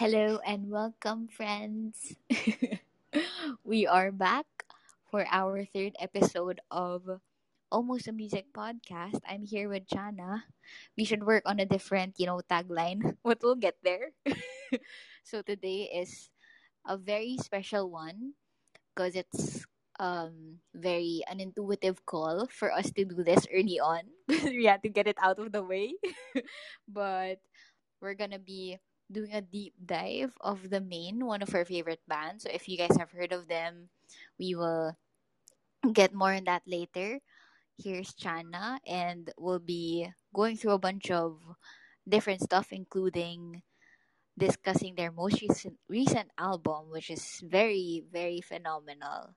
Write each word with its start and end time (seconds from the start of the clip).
Hello 0.00 0.40
and 0.48 0.72
welcome, 0.72 1.28
friends. 1.28 2.16
we 3.68 3.84
are 3.84 4.08
back 4.08 4.48
for 5.12 5.28
our 5.28 5.68
third 5.76 5.92
episode 6.00 6.64
of 6.72 7.20
Almost 7.68 8.08
a 8.08 8.12
Music 8.16 8.48
Podcast. 8.48 9.20
I'm 9.28 9.44
here 9.44 9.68
with 9.68 9.84
Chana. 9.92 10.48
We 10.96 11.04
should 11.04 11.28
work 11.28 11.44
on 11.44 11.60
a 11.60 11.68
different, 11.68 12.16
you 12.16 12.24
know, 12.24 12.40
tagline, 12.48 13.20
but 13.28 13.44
we'll 13.44 13.60
get 13.60 13.76
there. 13.84 14.16
so 15.22 15.44
today 15.44 15.92
is 15.92 16.32
a 16.88 16.96
very 16.96 17.36
special 17.36 17.92
one 17.92 18.32
because 18.96 19.12
it's 19.12 19.68
um 20.00 20.64
very 20.72 21.20
an 21.28 21.44
intuitive 21.44 22.00
call 22.08 22.48
for 22.48 22.72
us 22.72 22.88
to 22.96 23.04
do 23.04 23.20
this 23.20 23.44
early 23.52 23.76
on. 23.76 24.08
we 24.48 24.64
had 24.64 24.80
to 24.80 24.88
get 24.88 25.04
it 25.04 25.20
out 25.20 25.36
of 25.36 25.52
the 25.52 25.60
way. 25.60 25.92
but 26.88 27.36
we're 28.00 28.16
gonna 28.16 28.40
be 28.40 28.80
doing 29.10 29.32
a 29.32 29.42
deep 29.42 29.74
dive 29.84 30.36
of 30.40 30.70
the 30.70 30.80
Maine 30.80 31.24
one 31.26 31.42
of 31.42 31.54
our 31.54 31.64
favorite 31.64 32.02
bands. 32.08 32.44
So 32.44 32.50
if 32.52 32.68
you 32.68 32.76
guys 32.78 32.96
have 32.98 33.10
heard 33.12 33.32
of 33.32 33.48
them, 33.48 33.88
we 34.38 34.54
will 34.54 34.96
get 35.92 36.14
more 36.14 36.34
on 36.34 36.44
that 36.44 36.62
later. 36.66 37.20
Here's 37.78 38.14
Chana, 38.14 38.78
and 38.86 39.30
we'll 39.38 39.60
be 39.62 40.08
going 40.34 40.56
through 40.56 40.72
a 40.72 40.78
bunch 40.86 41.10
of 41.10 41.40
different 42.08 42.42
stuff, 42.42 42.72
including 42.72 43.62
discussing 44.38 44.94
their 44.94 45.10
most 45.12 45.40
recent 45.42 45.78
recent 45.88 46.30
album, 46.38 46.90
which 46.90 47.10
is 47.10 47.40
very 47.44 48.04
very 48.12 48.40
phenomenal. 48.40 49.34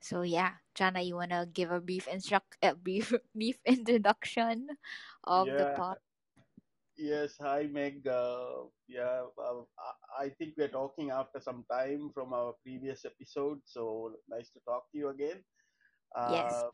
So 0.00 0.22
yeah, 0.22 0.54
Chana, 0.74 1.04
you 1.06 1.16
wanna 1.16 1.46
give 1.46 1.70
a 1.70 1.80
brief 1.80 2.06
instruct 2.08 2.56
a 2.62 2.74
brief 2.74 3.12
brief 3.34 3.58
introduction 3.64 4.68
of 5.24 5.56
the 5.56 5.66
Yeah, 5.66 5.76
pod? 5.76 5.98
Yes. 7.02 7.36
Hi, 7.40 7.66
Meg. 7.66 8.06
Uh, 8.06 8.64
yeah, 8.88 9.24
uh, 9.38 9.62
I 10.18 10.30
think 10.38 10.54
we're 10.58 10.68
talking 10.68 11.10
after 11.10 11.40
some 11.40 11.64
time 11.70 12.10
from 12.14 12.32
our 12.32 12.54
previous 12.64 13.04
episode, 13.04 13.60
so 13.64 14.14
nice 14.28 14.50
to 14.50 14.60
talk 14.68 14.84
to 14.92 14.98
you 14.98 15.08
again. 15.08 15.42
Yes. 16.24 16.64
Uh, 16.64 16.70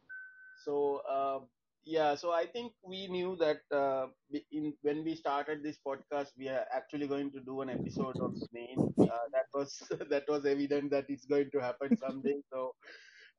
so, 0.54 1.02
uh, 1.08 1.40
yeah, 1.84 2.14
so 2.14 2.32
I 2.32 2.46
think 2.46 2.72
we 2.84 3.08
knew 3.08 3.36
that 3.36 3.60
uh, 3.72 4.08
in 4.52 4.74
when 4.82 5.04
we 5.04 5.14
started 5.16 5.62
this 5.62 5.78
podcast, 5.86 6.32
we 6.38 6.48
are 6.48 6.66
actually 6.72 7.08
going 7.08 7.32
to 7.32 7.40
do 7.40 7.60
an 7.62 7.70
episode 7.70 8.20
on 8.20 8.34
the 8.38 8.48
Maine. 8.52 8.88
Uh, 9.10 9.26
that 9.32 9.46
was 9.54 9.76
that 10.10 10.24
was 10.28 10.44
evident 10.46 10.90
that 10.90 11.06
it's 11.08 11.26
going 11.26 11.50
to 11.52 11.60
happen 11.60 11.96
someday. 11.96 12.36
So, 12.52 12.74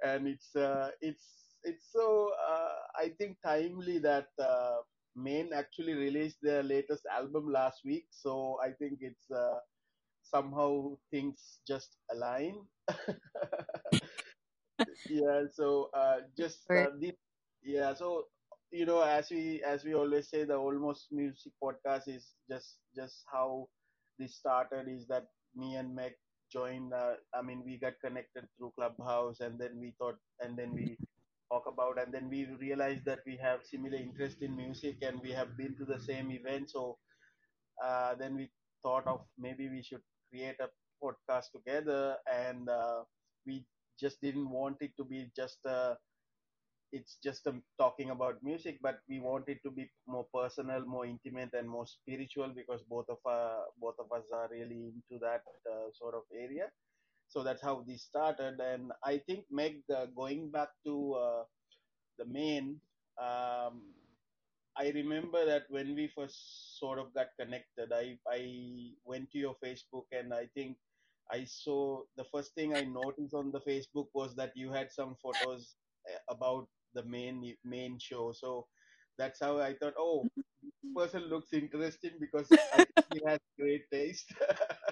and 0.03 0.27
it's 0.27 0.55
uh, 0.55 0.91
it's 1.01 1.57
it's 1.63 1.91
so 1.91 2.31
uh, 2.49 2.75
I 2.97 3.09
think 3.17 3.37
timely 3.45 3.99
that 3.99 4.27
uh, 4.39 4.79
Maine 5.15 5.51
actually 5.53 5.93
released 5.93 6.37
their 6.41 6.63
latest 6.63 7.05
album 7.11 7.51
last 7.51 7.81
week. 7.85 8.05
So 8.11 8.57
I 8.63 8.71
think 8.71 8.99
it's 9.01 9.29
uh, 9.31 9.59
somehow 10.23 10.97
things 11.11 11.59
just 11.67 11.97
align. 12.11 12.55
yeah. 15.09 15.43
So 15.53 15.89
uh, 15.95 16.17
just 16.37 16.59
uh, 16.75 16.89
this. 16.99 17.13
Yeah. 17.63 17.93
So 17.93 18.25
you 18.71 18.85
know, 18.85 19.01
as 19.01 19.29
we 19.31 19.61
as 19.65 19.83
we 19.83 19.93
always 19.95 20.29
say, 20.29 20.43
the 20.45 20.55
almost 20.55 21.07
music 21.11 21.53
podcast 21.63 22.07
is 22.07 22.33
just 22.49 22.77
just 22.95 23.23
how 23.31 23.67
this 24.19 24.35
started. 24.37 24.87
Is 24.89 25.07
that 25.07 25.25
me 25.55 25.75
and 25.75 25.95
Meg 25.95 26.13
joined? 26.51 26.93
Uh, 26.93 27.13
I 27.33 27.41
mean, 27.41 27.63
we 27.65 27.77
got 27.79 27.93
connected 28.03 28.45
through 28.57 28.73
Clubhouse, 28.77 29.39
and 29.41 29.59
then 29.59 29.79
we 29.79 29.93
thought, 29.99 30.17
and 30.41 30.57
then 30.57 30.73
we 30.73 30.97
talk 31.51 31.65
about, 31.67 31.99
and 32.01 32.13
then 32.13 32.29
we 32.29 32.45
realized 32.59 33.05
that 33.05 33.19
we 33.25 33.37
have 33.37 33.63
similar 33.65 33.97
interest 33.97 34.41
in 34.41 34.55
music, 34.55 34.97
and 35.01 35.19
we 35.21 35.31
have 35.31 35.57
been 35.57 35.75
to 35.77 35.85
the 35.85 35.99
same 35.99 36.31
event. 36.31 36.69
So 36.71 36.97
uh, 37.83 38.15
then 38.15 38.35
we 38.35 38.49
thought 38.83 39.07
of 39.07 39.21
maybe 39.37 39.69
we 39.69 39.81
should 39.83 40.01
create 40.31 40.57
a 40.59 40.69
podcast 41.03 41.51
together, 41.55 42.17
and 42.31 42.69
uh, 42.69 43.03
we 43.45 43.65
just 43.99 44.21
didn't 44.21 44.49
want 44.49 44.77
it 44.81 44.91
to 44.97 45.03
be 45.05 45.31
just 45.35 45.59
a 45.65 45.97
it's 46.91 47.17
just 47.23 47.45
um, 47.47 47.61
talking 47.79 48.09
about 48.11 48.41
music, 48.43 48.79
but 48.81 48.99
we 49.09 49.19
want 49.19 49.45
it 49.47 49.59
to 49.63 49.71
be 49.71 49.89
more 50.07 50.25
personal, 50.33 50.85
more 50.85 51.05
intimate, 51.05 51.53
and 51.53 51.69
more 51.69 51.85
spiritual 51.85 52.49
because 52.55 52.81
both 52.89 53.05
of 53.09 53.17
uh, 53.29 53.61
both 53.79 53.95
of 53.99 54.11
us 54.11 54.25
are 54.33 54.49
really 54.51 54.91
into 54.93 55.19
that 55.21 55.43
uh, 55.71 55.89
sort 55.93 56.15
of 56.15 56.23
area. 56.35 56.67
So 57.29 57.43
that's 57.43 57.61
how 57.61 57.83
this 57.87 58.03
started, 58.03 58.59
and 58.59 58.91
I 59.05 59.19
think 59.19 59.45
Meg, 59.51 59.83
uh, 59.95 60.07
going 60.15 60.51
back 60.51 60.69
to 60.85 61.13
uh, 61.13 61.43
the 62.19 62.25
Maine, 62.25 62.81
um, 63.21 63.93
I 64.77 64.89
remember 64.95 65.45
that 65.45 65.63
when 65.69 65.95
we 65.95 66.07
first 66.15 66.79
sort 66.79 66.99
of 66.99 67.13
got 67.13 67.27
connected, 67.39 67.91
I 67.93 68.17
I 68.27 68.93
went 69.05 69.31
to 69.31 69.37
your 69.37 69.55
Facebook 69.63 70.05
and 70.11 70.33
I 70.33 70.47
think 70.55 70.77
I 71.31 71.43
saw 71.45 72.03
the 72.17 72.25
first 72.33 72.53
thing 72.55 72.73
I 72.75 72.83
noticed 72.85 73.33
on 73.33 73.51
the 73.51 73.61
Facebook 73.61 74.07
was 74.13 74.35
that 74.37 74.53
you 74.55 74.71
had 74.71 74.91
some 74.91 75.15
photos 75.21 75.75
uh, 76.09 76.17
about 76.33 76.67
the 76.93 77.03
Maine 77.03 77.55
Maine 77.65 77.99
show. 77.99 78.31
So 78.33 78.67
that's 79.17 79.39
how 79.41 79.59
I 79.59 79.75
thought, 79.75 79.95
oh, 79.99 80.29
this 80.63 80.91
person 80.95 81.29
looks 81.29 81.53
interesting 81.53 82.13
because 82.19 82.47
I 82.73 82.85
think 82.85 83.05
he 83.13 83.21
has 83.27 83.39
great 83.59 83.83
taste. 83.91 84.33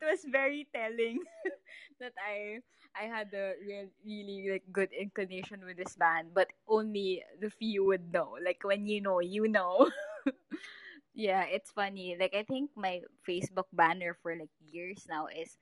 it 0.00 0.06
was 0.08 0.24
very 0.28 0.66
telling 0.74 1.20
that 2.00 2.12
I 2.18 2.60
I 2.98 3.06
had 3.06 3.32
a 3.34 3.54
real, 3.62 3.86
really 4.04 4.48
like 4.50 4.64
good 4.72 4.90
inclination 4.92 5.64
with 5.64 5.76
this 5.76 5.96
band, 5.96 6.34
but 6.34 6.48
only 6.68 7.22
the 7.40 7.50
few 7.50 7.84
would 7.86 8.12
know. 8.12 8.36
Like 8.42 8.62
when 8.64 8.86
you 8.86 9.00
know, 9.00 9.20
you 9.20 9.48
know. 9.48 9.90
yeah, 11.14 11.44
it's 11.44 11.70
funny. 11.70 12.16
Like 12.18 12.34
I 12.34 12.42
think 12.44 12.70
my 12.76 13.02
Facebook 13.26 13.68
banner 13.72 14.16
for 14.22 14.34
like 14.36 14.52
years 14.60 15.06
now 15.08 15.26
is 15.26 15.58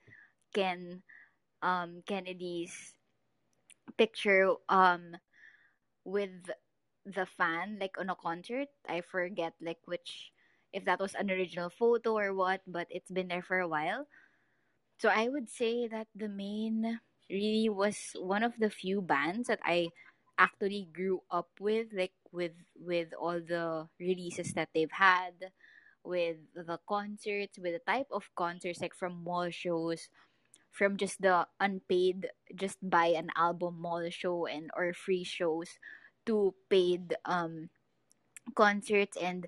Ken 0.53 1.03
um 1.61 2.03
Kennedy's 2.07 2.93
picture 3.97 4.53
um 4.69 5.15
with 6.05 6.51
the 7.05 7.25
fan 7.25 7.77
like 7.79 7.95
on 7.99 8.09
a 8.09 8.15
concert. 8.15 8.67
I 8.87 9.01
forget 9.01 9.53
like 9.61 9.79
which 9.85 10.31
if 10.73 10.85
that 10.85 10.99
was 10.99 11.15
an 11.15 11.31
original 11.31 11.69
photo 11.69 12.17
or 12.17 12.33
what, 12.33 12.61
but 12.67 12.87
it's 12.89 13.11
been 13.11 13.27
there 13.29 13.43
for 13.43 13.59
a 13.59 13.67
while. 13.67 14.07
So 14.99 15.09
I 15.09 15.29
would 15.29 15.49
say 15.49 15.87
that 15.87 16.07
the 16.15 16.27
Maine 16.29 16.99
really 17.29 17.69
was 17.69 18.11
one 18.15 18.43
of 18.43 18.57
the 18.59 18.69
few 18.69 19.01
bands 19.01 19.47
that 19.47 19.59
I 19.63 19.89
actually 20.37 20.89
grew 20.93 21.21
up 21.31 21.49
with, 21.59 21.87
like 21.93 22.13
with 22.31 22.53
with 22.75 23.13
all 23.13 23.39
the 23.39 23.87
releases 23.99 24.53
that 24.53 24.69
they've 24.73 24.91
had, 24.91 25.51
with 26.03 26.37
the 26.55 26.79
concerts, 26.87 27.57
with 27.59 27.73
the 27.73 27.85
type 27.91 28.07
of 28.11 28.29
concerts 28.35 28.81
like 28.81 28.95
from 28.95 29.23
mall 29.23 29.49
shows, 29.49 30.09
from 30.71 30.97
just 30.97 31.21
the 31.21 31.47
unpaid 31.59 32.29
just 32.55 32.77
buy 32.83 33.07
an 33.07 33.29
album 33.37 33.79
mall 33.81 34.09
show 34.09 34.45
and 34.47 34.71
or 34.75 34.93
free 34.93 35.23
shows 35.23 35.69
to 36.25 36.53
paid 36.69 37.15
um 37.25 37.69
concerts 38.55 39.17
and 39.17 39.47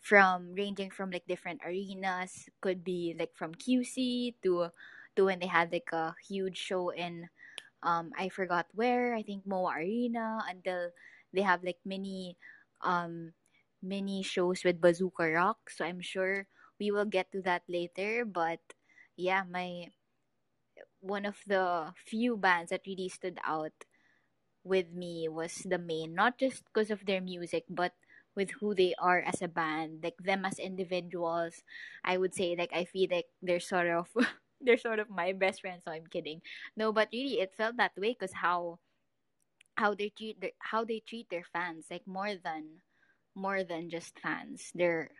from 0.00 0.54
ranging 0.54 0.90
from 0.90 1.10
like 1.10 1.26
different 1.26 1.60
arenas. 1.64 2.48
Could 2.60 2.84
be 2.84 3.14
like 3.18 3.34
from 3.36 3.54
QC 3.54 4.34
to 4.42 4.70
to 5.16 5.24
when 5.24 5.38
they 5.40 5.46
had 5.50 5.72
like 5.72 5.90
a 5.92 6.14
huge 6.28 6.56
show 6.58 6.90
in 6.90 7.28
um 7.82 8.12
I 8.18 8.28
forgot 8.28 8.66
where 8.74 9.14
I 9.14 9.22
think 9.22 9.46
Moa 9.46 9.74
Arena 9.78 10.44
until 10.48 10.90
they 11.32 11.42
have 11.42 11.64
like 11.64 11.78
many 11.84 12.36
um 12.82 13.34
mini 13.82 14.22
shows 14.22 14.64
with 14.64 14.80
Bazooka 14.80 15.30
Rock. 15.30 15.70
So 15.70 15.84
I'm 15.84 16.00
sure 16.02 16.46
we 16.80 16.90
will 16.90 17.06
get 17.06 17.30
to 17.32 17.42
that 17.42 17.62
later. 17.68 18.24
But 18.24 18.60
yeah 19.16 19.44
my 19.48 19.90
one 21.00 21.24
of 21.26 21.38
the 21.46 21.92
few 22.06 22.36
bands 22.36 22.70
that 22.70 22.86
really 22.86 23.08
stood 23.08 23.38
out 23.44 23.72
with 24.64 24.92
me 24.92 25.28
was 25.28 25.64
the 25.64 25.78
Maine, 25.78 26.14
not 26.14 26.38
just 26.38 26.64
because 26.66 26.90
of 26.90 27.06
their 27.06 27.20
music, 27.20 27.64
but 27.70 27.94
with 28.38 28.52
who 28.62 28.74
they 28.74 28.94
are 29.02 29.20
as 29.26 29.42
a 29.42 29.48
band, 29.50 30.00
like 30.06 30.16
them 30.22 30.46
as 30.46 30.60
individuals. 30.62 31.64
I 32.06 32.18
would 32.18 32.34
say 32.34 32.54
like 32.56 32.72
I 32.72 32.86
feel 32.86 33.10
like 33.10 33.26
they're 33.42 33.60
sort 33.60 33.88
of 33.90 34.06
they're 34.62 34.78
sort 34.78 35.00
of 35.00 35.10
my 35.10 35.34
best 35.34 35.62
friends. 35.62 35.84
So 35.84 35.92
I'm 35.92 36.06
kidding. 36.06 36.42
No, 36.78 36.92
but 36.94 37.10
really 37.12 37.42
it 37.42 37.54
felt 37.58 37.76
that 37.78 37.98
way 37.98 38.14
because 38.14 38.34
how 38.34 38.78
how 39.76 39.94
they 39.94 40.10
treat 40.10 40.40
their, 40.40 40.52
how 40.58 40.84
they 40.84 41.00
treat 41.00 41.30
their 41.30 41.44
fans 41.44 41.86
like 41.90 42.06
more 42.06 42.34
than 42.36 42.82
more 43.34 43.64
than 43.64 43.90
just 43.90 44.18
fans. 44.20 44.72
They're 44.74 45.10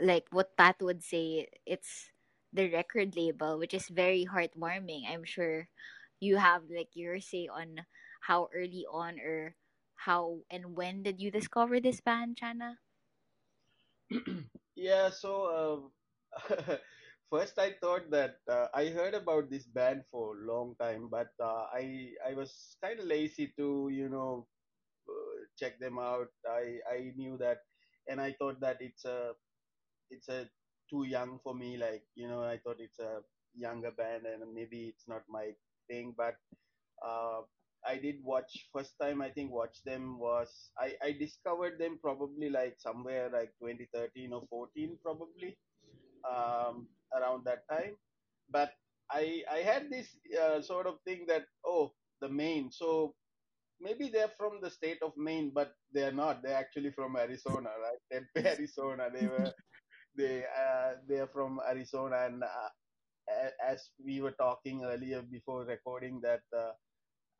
like 0.00 0.26
what 0.30 0.56
Pat 0.56 0.76
would 0.82 1.02
say. 1.04 1.48
It's 1.66 2.10
the 2.52 2.70
record 2.70 3.16
label, 3.16 3.58
which 3.58 3.74
is 3.74 3.88
very 3.88 4.26
heartwarming. 4.26 5.04
I'm 5.08 5.24
sure 5.24 5.68
you 6.20 6.36
have 6.38 6.64
like 6.70 6.90
your 6.94 7.20
say 7.20 7.48
on 7.48 7.86
how 8.22 8.48
early 8.54 8.86
on 8.90 9.20
or 9.20 9.54
how 10.06 10.42
and 10.50 10.76
when 10.76 11.02
did 11.02 11.20
you 11.20 11.30
discover 11.30 11.80
this 11.80 12.00
band, 12.00 12.36
Chana? 12.36 12.76
yeah. 14.76 15.10
So 15.10 15.90
uh, 16.48 16.76
first 17.30 17.58
I 17.58 17.72
thought 17.80 18.10
that 18.10 18.36
uh, 18.50 18.66
I 18.74 18.88
heard 18.88 19.14
about 19.14 19.50
this 19.50 19.66
band 19.66 20.02
for 20.10 20.36
a 20.36 20.44
long 20.46 20.74
time, 20.80 21.08
but 21.10 21.30
uh, 21.42 21.66
I 21.72 22.12
I 22.26 22.34
was 22.34 22.76
kind 22.82 22.98
of 23.00 23.06
lazy 23.06 23.52
to 23.58 23.88
you 23.92 24.08
know 24.08 24.46
uh, 25.08 25.36
check 25.58 25.78
them 25.80 25.98
out. 25.98 26.28
I 26.48 26.78
I 26.90 27.12
knew 27.16 27.36
that 27.38 27.58
and 28.08 28.20
I 28.20 28.32
thought 28.38 28.60
that 28.60 28.78
it's 28.80 29.04
a 29.04 29.32
it's 30.10 30.28
a 30.28 30.48
too 30.90 31.04
young 31.04 31.38
for 31.42 31.54
me. 31.54 31.76
Like 31.76 32.04
you 32.14 32.28
know, 32.28 32.42
I 32.42 32.58
thought 32.58 32.80
it's 32.80 32.98
a 33.00 33.20
younger 33.54 33.90
band 33.92 34.26
and 34.26 34.42
maybe 34.54 34.88
it's 34.88 35.08
not 35.08 35.22
my 35.28 35.52
thing. 35.88 36.14
But 36.16 36.36
uh, 37.04 37.42
I 37.86 37.96
did 37.98 38.16
watch 38.22 38.68
first 38.74 38.94
time. 39.00 39.22
I 39.22 39.30
think 39.30 39.52
watch 39.52 39.82
them 39.84 40.18
was 40.18 40.50
I 40.78 40.94
I 41.02 41.12
discovered 41.12 41.78
them 41.78 41.98
probably 42.02 42.50
like 42.50 42.76
somewhere 42.78 43.30
like 43.30 43.52
2013 43.60 44.32
or 44.32 44.42
14 44.50 44.98
probably 45.02 45.56
um, 46.28 46.88
around 47.14 47.44
that 47.46 47.66
time. 47.70 47.96
But 48.50 48.72
I 49.10 49.42
I 49.50 49.58
had 49.58 49.90
this 49.90 50.08
uh, 50.34 50.60
sort 50.62 50.86
of 50.86 51.00
thing 51.06 51.26
that 51.28 51.46
oh 51.64 51.92
the 52.20 52.28
Maine 52.28 52.70
so 52.72 53.14
maybe 53.80 54.08
they're 54.08 54.32
from 54.36 54.60
the 54.62 54.70
state 54.70 54.98
of 55.02 55.12
Maine, 55.16 55.50
but 55.54 55.72
they're 55.92 56.12
not. 56.12 56.42
They're 56.42 56.56
actually 56.58 56.92
from 56.92 57.16
Arizona, 57.16 57.70
right? 57.80 58.00
Tempe, 58.12 58.48
Arizona. 58.54 59.08
They 59.12 59.26
were 59.26 59.52
they 60.16 60.44
uh, 60.44 60.94
they're 61.08 61.28
from 61.28 61.60
Arizona, 61.68 62.26
and 62.26 62.42
uh, 62.44 62.70
as 63.66 63.90
we 64.04 64.20
were 64.20 64.32
talking 64.32 64.84
earlier 64.84 65.22
before 65.22 65.64
recording, 65.64 66.20
that 66.22 66.42
uh, 66.56 66.72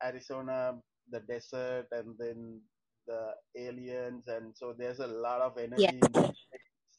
Arizona, 0.03 0.79
the 1.09 1.19
desert, 1.21 1.87
and 1.91 2.17
then 2.17 2.61
the 3.07 3.33
aliens, 3.55 4.27
and 4.27 4.55
so 4.55 4.73
there's 4.73 4.99
a 4.99 5.07
lot 5.07 5.41
of 5.41 5.57
energy 5.57 6.01
in 6.01 6.13
that. 6.13 6.33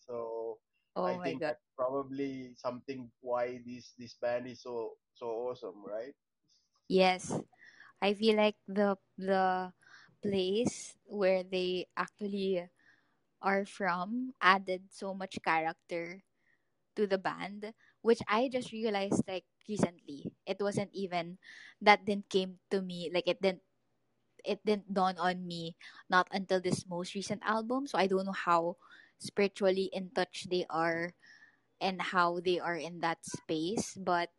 So 0.06 0.58
Oh 0.96 1.02
I 1.04 1.16
think 1.18 1.40
god. 1.40 1.40
that's 1.40 1.62
probably 1.76 2.54
something 2.56 3.10
why 3.20 3.60
this 3.66 3.94
this 3.98 4.14
band 4.20 4.46
is 4.48 4.62
so 4.62 4.96
so 5.14 5.26
awesome, 5.50 5.84
right? 5.84 6.14
Yes. 6.88 7.32
I 8.02 8.14
feel 8.14 8.36
like 8.36 8.56
the 8.68 8.96
the 9.18 9.72
place 10.22 10.96
where 11.06 11.42
they 11.44 11.86
actually 11.96 12.68
are 13.42 13.64
from 13.64 14.34
added 14.40 14.90
so 14.92 15.14
much 15.14 15.38
character 15.44 16.22
to 16.96 17.06
the 17.06 17.18
band, 17.18 17.72
which 18.02 18.20
I 18.28 18.48
just 18.52 18.72
realized 18.72 19.22
like 19.28 19.44
recently. 19.68 20.32
It 20.46 20.58
wasn't 20.60 20.90
even 20.92 21.38
that 21.80 22.04
didn't 22.06 22.30
came 22.30 22.58
to 22.70 22.82
me 22.82 23.10
like 23.12 23.28
it 23.28 23.40
didn't 23.42 23.62
it 24.44 24.60
didn't 24.64 24.92
dawn 24.94 25.16
on 25.18 25.46
me 25.46 25.76
not 26.08 26.28
until 26.32 26.60
this 26.60 26.86
most 26.88 27.14
recent 27.14 27.42
album. 27.44 27.86
So 27.86 27.98
I 27.98 28.06
don't 28.06 28.26
know 28.26 28.36
how 28.36 28.76
spiritually 29.18 29.90
in 29.92 30.10
touch 30.14 30.46
they 30.50 30.64
are 30.70 31.14
and 31.80 32.00
how 32.00 32.40
they 32.40 32.58
are 32.60 32.76
in 32.76 33.00
that 33.00 33.24
space, 33.24 33.96
but 33.98 34.30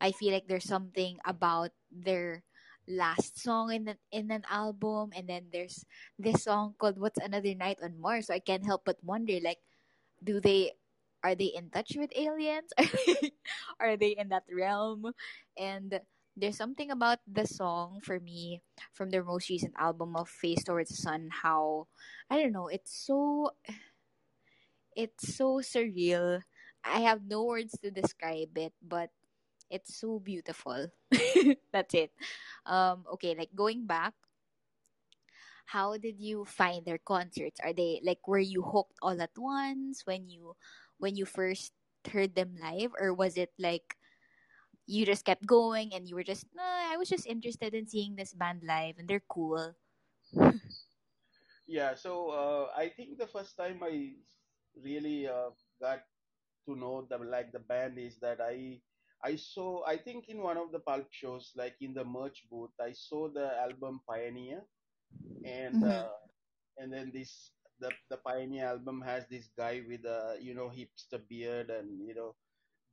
I 0.00 0.12
feel 0.12 0.32
like 0.32 0.48
there's 0.48 0.68
something 0.68 1.18
about 1.24 1.70
their 1.90 2.44
last 2.88 3.40
song 3.40 3.72
in 3.72 3.88
an, 3.88 3.98
in 4.12 4.30
an 4.30 4.44
album 4.50 5.12
and 5.14 5.28
then 5.28 5.46
there's 5.52 5.84
this 6.18 6.44
song 6.44 6.74
called 6.78 6.98
What's 6.98 7.18
Another 7.20 7.54
Night 7.54 7.78
on 7.82 8.00
Mars. 8.00 8.26
So 8.28 8.34
I 8.34 8.40
can't 8.40 8.66
help 8.66 8.82
but 8.84 9.02
wonder 9.04 9.38
like 9.42 9.58
do 10.22 10.40
they 10.40 10.72
are 11.22 11.34
they 11.34 11.52
in 11.54 11.70
touch 11.70 11.94
with 11.96 12.10
aliens? 12.16 12.72
are 13.80 13.96
they 13.96 14.14
in 14.18 14.28
that 14.30 14.44
realm? 14.50 15.12
And 15.58 16.00
there's 16.36 16.56
something 16.56 16.90
about 16.90 17.18
the 17.30 17.46
song 17.46 18.00
for 18.02 18.18
me 18.20 18.62
from 18.92 19.10
their 19.10 19.24
most 19.24 19.48
recent 19.50 19.74
album 19.78 20.16
of 20.16 20.28
Face 20.28 20.64
Towards 20.64 20.90
the 20.90 20.96
Sun 20.96 21.28
how 21.30 21.88
I 22.30 22.40
don't 22.40 22.52
know, 22.52 22.68
it's 22.68 22.92
so 23.06 23.50
it's 24.96 25.34
so 25.36 25.60
surreal. 25.60 26.42
I 26.84 27.00
have 27.00 27.22
no 27.26 27.44
words 27.44 27.78
to 27.82 27.90
describe 27.90 28.56
it, 28.56 28.72
but 28.82 29.10
it's 29.70 29.96
so 29.98 30.18
beautiful. 30.18 30.88
That's 31.72 31.94
it. 31.94 32.12
Um 32.66 33.04
okay, 33.14 33.34
like 33.36 33.50
going 33.54 33.86
back, 33.86 34.14
how 35.66 35.96
did 35.96 36.20
you 36.20 36.44
find 36.44 36.84
their 36.84 36.98
concerts? 36.98 37.60
Are 37.62 37.72
they 37.72 38.00
like 38.04 38.26
were 38.26 38.38
you 38.42 38.62
hooked 38.62 38.98
all 39.02 39.20
at 39.20 39.36
once 39.36 40.02
when 40.04 40.28
you 40.28 40.54
when 41.02 41.16
you 41.18 41.26
first 41.26 41.74
heard 42.14 42.34
them 42.36 42.54
live 42.62 42.94
or 43.00 43.12
was 43.12 43.36
it 43.36 43.50
like 43.58 43.96
you 44.86 45.04
just 45.06 45.24
kept 45.24 45.46
going 45.46 45.92
and 45.94 46.08
you 46.08 46.14
were 46.16 46.24
just 46.24 46.46
no, 46.54 46.62
I 46.64 46.96
was 46.96 47.08
just 47.10 47.26
interested 47.26 47.74
in 47.74 47.86
seeing 47.88 48.16
this 48.16 48.34
band 48.34 48.62
live 48.64 48.98
and 48.98 49.08
they're 49.08 49.24
cool. 49.28 49.74
Yeah, 51.66 51.94
so 51.94 52.30
uh, 52.30 52.70
I 52.76 52.88
think 52.88 53.18
the 53.18 53.26
first 53.26 53.56
time 53.56 53.80
I 53.82 54.14
really 54.76 55.26
uh, 55.28 55.50
got 55.80 56.02
to 56.66 56.76
know 56.76 57.06
the 57.08 57.18
like 57.18 57.52
the 57.52 57.60
band 57.60 57.98
is 57.98 58.18
that 58.20 58.40
I 58.40 58.80
I 59.24 59.36
saw 59.36 59.84
I 59.86 59.96
think 59.96 60.28
in 60.28 60.42
one 60.42 60.56
of 60.58 60.72
the 60.72 60.80
pulp 60.80 61.08
shows 61.10 61.52
like 61.56 61.76
in 61.80 61.94
the 61.94 62.04
merch 62.04 62.44
booth 62.50 62.74
I 62.80 62.92
saw 62.92 63.28
the 63.28 63.56
album 63.60 64.00
Pioneer 64.08 64.62
and 65.44 65.82
Mhm. 65.82 65.82
uh, 65.82 66.16
and 66.78 66.92
then 66.92 67.10
this 67.12 67.52
the 67.82 67.92
the 68.10 68.18
Pioneer 68.18 68.66
album 68.66 69.02
has 69.02 69.26
this 69.28 69.50
guy 69.58 69.82
with 69.88 70.04
a 70.06 70.38
you 70.40 70.54
know 70.54 70.70
hipster 70.70 71.20
beard 71.28 71.70
and 71.70 72.00
you 72.08 72.14
know 72.14 72.36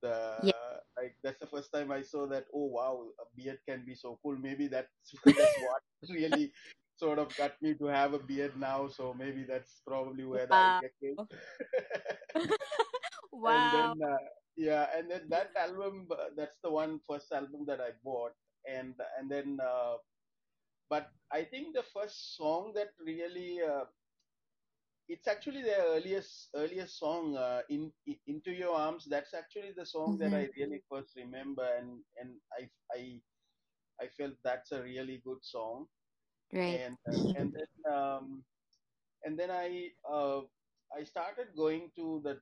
the 0.01 0.15
Yeah. 0.41 0.53
like 0.97 1.15
that's 1.23 1.39
the 1.39 1.47
first 1.47 1.71
time 1.73 1.91
I 1.91 2.01
saw 2.01 2.27
that 2.27 2.45
oh 2.53 2.67
wow 2.77 3.09
a 3.19 3.25
beard 3.35 3.59
can 3.67 3.85
be 3.85 3.95
so 3.95 4.19
cool 4.23 4.37
maybe 4.37 4.67
that's 4.67 5.13
that's 5.37 5.55
what 5.57 5.81
really 6.09 6.53
sort 6.97 7.19
of 7.19 7.35
got 7.35 7.61
me 7.61 7.75
to 7.75 7.85
have 7.87 8.13
a 8.13 8.19
beard 8.19 8.57
now 8.57 8.87
so 8.87 9.13
maybe 9.13 9.43
that's 9.43 9.81
probably 9.87 10.25
where 10.25 10.47
Wow. 10.49 10.81
idea 10.81 10.89
came 11.01 11.19
and 13.47 13.71
then 13.71 13.93
wow. 13.93 13.97
uh, 14.03 14.25
yeah 14.57 14.87
and 14.95 15.09
then 15.09 15.23
that 15.29 15.51
album 15.57 16.07
uh, 16.11 16.29
that's 16.35 16.59
the 16.63 16.71
one 16.71 16.99
first 17.07 17.31
album 17.31 17.65
that 17.67 17.81
I 17.81 17.91
bought 18.03 18.33
and 18.67 18.95
and 19.17 19.29
then 19.31 19.59
uh, 19.61 19.97
but 20.89 21.09
I 21.31 21.43
think 21.43 21.75
the 21.75 21.83
first 21.83 22.35
song 22.37 22.73
that 22.75 22.89
really 22.99 23.61
uh, 23.61 23.85
it's 25.09 25.27
actually 25.27 25.63
their 25.63 25.83
earliest 25.95 26.49
earliest 26.55 26.99
song 26.99 27.35
uh, 27.37 27.61
in, 27.69 27.91
in 28.07 28.17
into 28.27 28.51
your 28.51 28.75
arms 28.75 29.07
that's 29.09 29.33
actually 29.33 29.73
the 29.77 29.85
song 29.85 30.17
that 30.19 30.33
Mhm. 30.33 30.41
i 30.41 30.49
really 30.57 30.81
first 30.89 31.13
remember 31.17 31.67
and 31.79 31.99
and 32.21 32.31
i 32.59 32.69
i 32.97 33.21
i 34.01 34.07
felt 34.17 34.33
that's 34.43 34.71
a 34.71 34.81
really 34.83 35.21
good 35.25 35.43
song 35.43 35.87
Right. 36.53 36.81
and 36.83 36.97
uh, 37.11 37.19
and 37.39 37.53
then 37.57 37.93
um 37.95 38.43
and 39.23 39.39
then 39.39 39.51
i 39.51 39.89
uh 40.17 40.41
i 40.97 41.03
started 41.03 41.47
going 41.55 41.91
to 41.95 42.21
the 42.23 42.35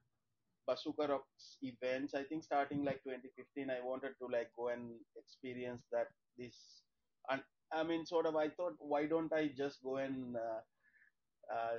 bazooka 0.67 1.07
rocks 1.07 1.57
events 1.61 2.13
i 2.15 2.23
think 2.23 2.43
starting 2.43 2.83
like 2.83 3.01
2015 3.03 3.69
i 3.69 3.79
wanted 3.81 4.13
to 4.19 4.27
like 4.27 4.51
go 4.57 4.69
and 4.69 4.91
experience 5.17 5.83
that 5.91 6.07
this 6.37 6.83
and 7.29 7.41
i 7.73 7.83
mean 7.83 8.05
sort 8.05 8.25
of 8.25 8.35
i 8.35 8.47
thought 8.49 8.75
why 8.79 9.05
don't 9.05 9.33
i 9.33 9.47
just 9.57 9.81
go 9.83 9.97
and 9.97 10.35
uh, 10.35 10.61
uh, 11.53 11.77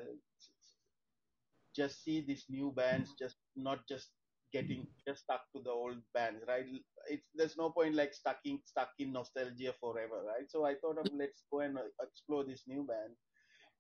just 1.79 2.05
see 2.05 2.21
these 2.27 2.47
new 2.51 2.73
bands 2.77 3.15
just 3.19 3.39
not 3.57 3.81
just 3.89 4.11
getting 4.53 4.87
just 5.07 5.23
stuck 5.25 5.43
to 5.55 5.63
the 5.65 5.71
old 5.71 5.99
bands 6.15 6.43
right 6.49 6.67
it's 7.09 7.29
there's 7.35 7.57
no 7.59 7.71
point 7.71 7.95
like 7.95 8.15
stuck 8.15 8.39
in 8.45 8.61
stuck 8.65 8.91
in 8.99 9.13
nostalgia 9.13 9.75
forever 9.81 10.21
right 10.29 10.51
so 10.51 10.65
i 10.67 10.75
thought 10.75 10.99
of 10.99 11.09
let's 11.19 11.45
go 11.53 11.61
and 11.61 11.79
uh, 11.79 11.83
explore 12.03 12.45
this 12.45 12.65
new 12.69 12.85
band 12.85 13.15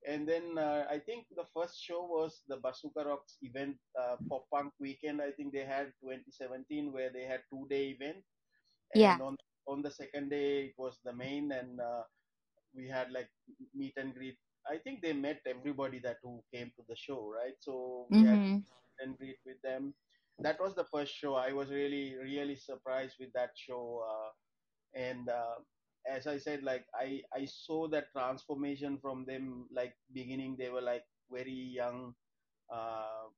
and 0.08 0.28
then 0.28 0.58
uh, 0.58 0.84
i 0.90 0.98
think 0.98 1.26
the 1.36 1.46
first 1.54 1.80
show 1.82 2.02
was 2.16 2.42
the 2.48 2.56
bazooka 2.56 3.04
rocks 3.04 3.38
event 3.42 3.76
uh, 4.02 4.16
pop 4.30 4.44
punk 4.54 4.72
weekend 4.80 5.20
i 5.22 5.30
think 5.32 5.52
they 5.52 5.66
had 5.76 5.92
2017 6.00 6.92
where 6.92 7.10
they 7.12 7.24
had 7.24 7.40
two 7.50 7.66
day 7.70 7.90
event 7.98 8.22
Yeah. 8.94 9.20
on 9.20 9.36
on 9.68 9.82
the 9.82 9.90
second 9.90 10.30
day 10.30 10.66
it 10.68 10.74
was 10.78 10.98
the 11.04 11.12
Maine 11.12 11.52
and 11.52 11.80
uh, 11.80 12.02
we 12.74 12.88
had 12.88 13.10
like 13.12 13.30
meet 13.74 13.94
and 13.96 14.14
greet. 14.14 14.38
I 14.68 14.78
think 14.78 15.02
they 15.02 15.12
met 15.12 15.40
everybody 15.46 15.98
that 16.00 16.18
who 16.22 16.42
came 16.52 16.72
to 16.76 16.82
the 16.88 16.96
show, 16.96 17.30
right? 17.32 17.54
So 17.60 18.08
we 18.10 18.22
had 18.22 18.40
Mhm. 18.40 18.64
meet 18.76 18.96
and 19.08 19.18
greet 19.18 19.38
with 19.46 19.60
them. 19.62 19.94
That 20.38 20.60
was 20.60 20.74
the 20.74 20.84
first 20.84 21.14
show. 21.14 21.34
I 21.34 21.52
was 21.52 21.70
really 21.70 22.16
really 22.16 22.56
surprised 22.56 23.16
with 23.20 23.32
that 23.34 23.50
show, 23.56 24.04
uh, 24.08 24.30
and 24.94 25.28
uh, 25.28 25.58
as 26.06 26.26
I 26.26 26.38
said, 26.38 26.62
like 26.62 26.86
I 26.94 27.22
I 27.34 27.44
saw 27.46 27.88
that 27.88 28.10
transformation 28.12 28.98
from 29.00 29.24
them. 29.26 29.68
Like 29.72 29.94
beginning, 30.12 30.56
they 30.58 30.70
were 30.70 30.82
like 30.82 31.04
very 31.30 31.52
young 31.52 32.14
uh, 32.72 33.28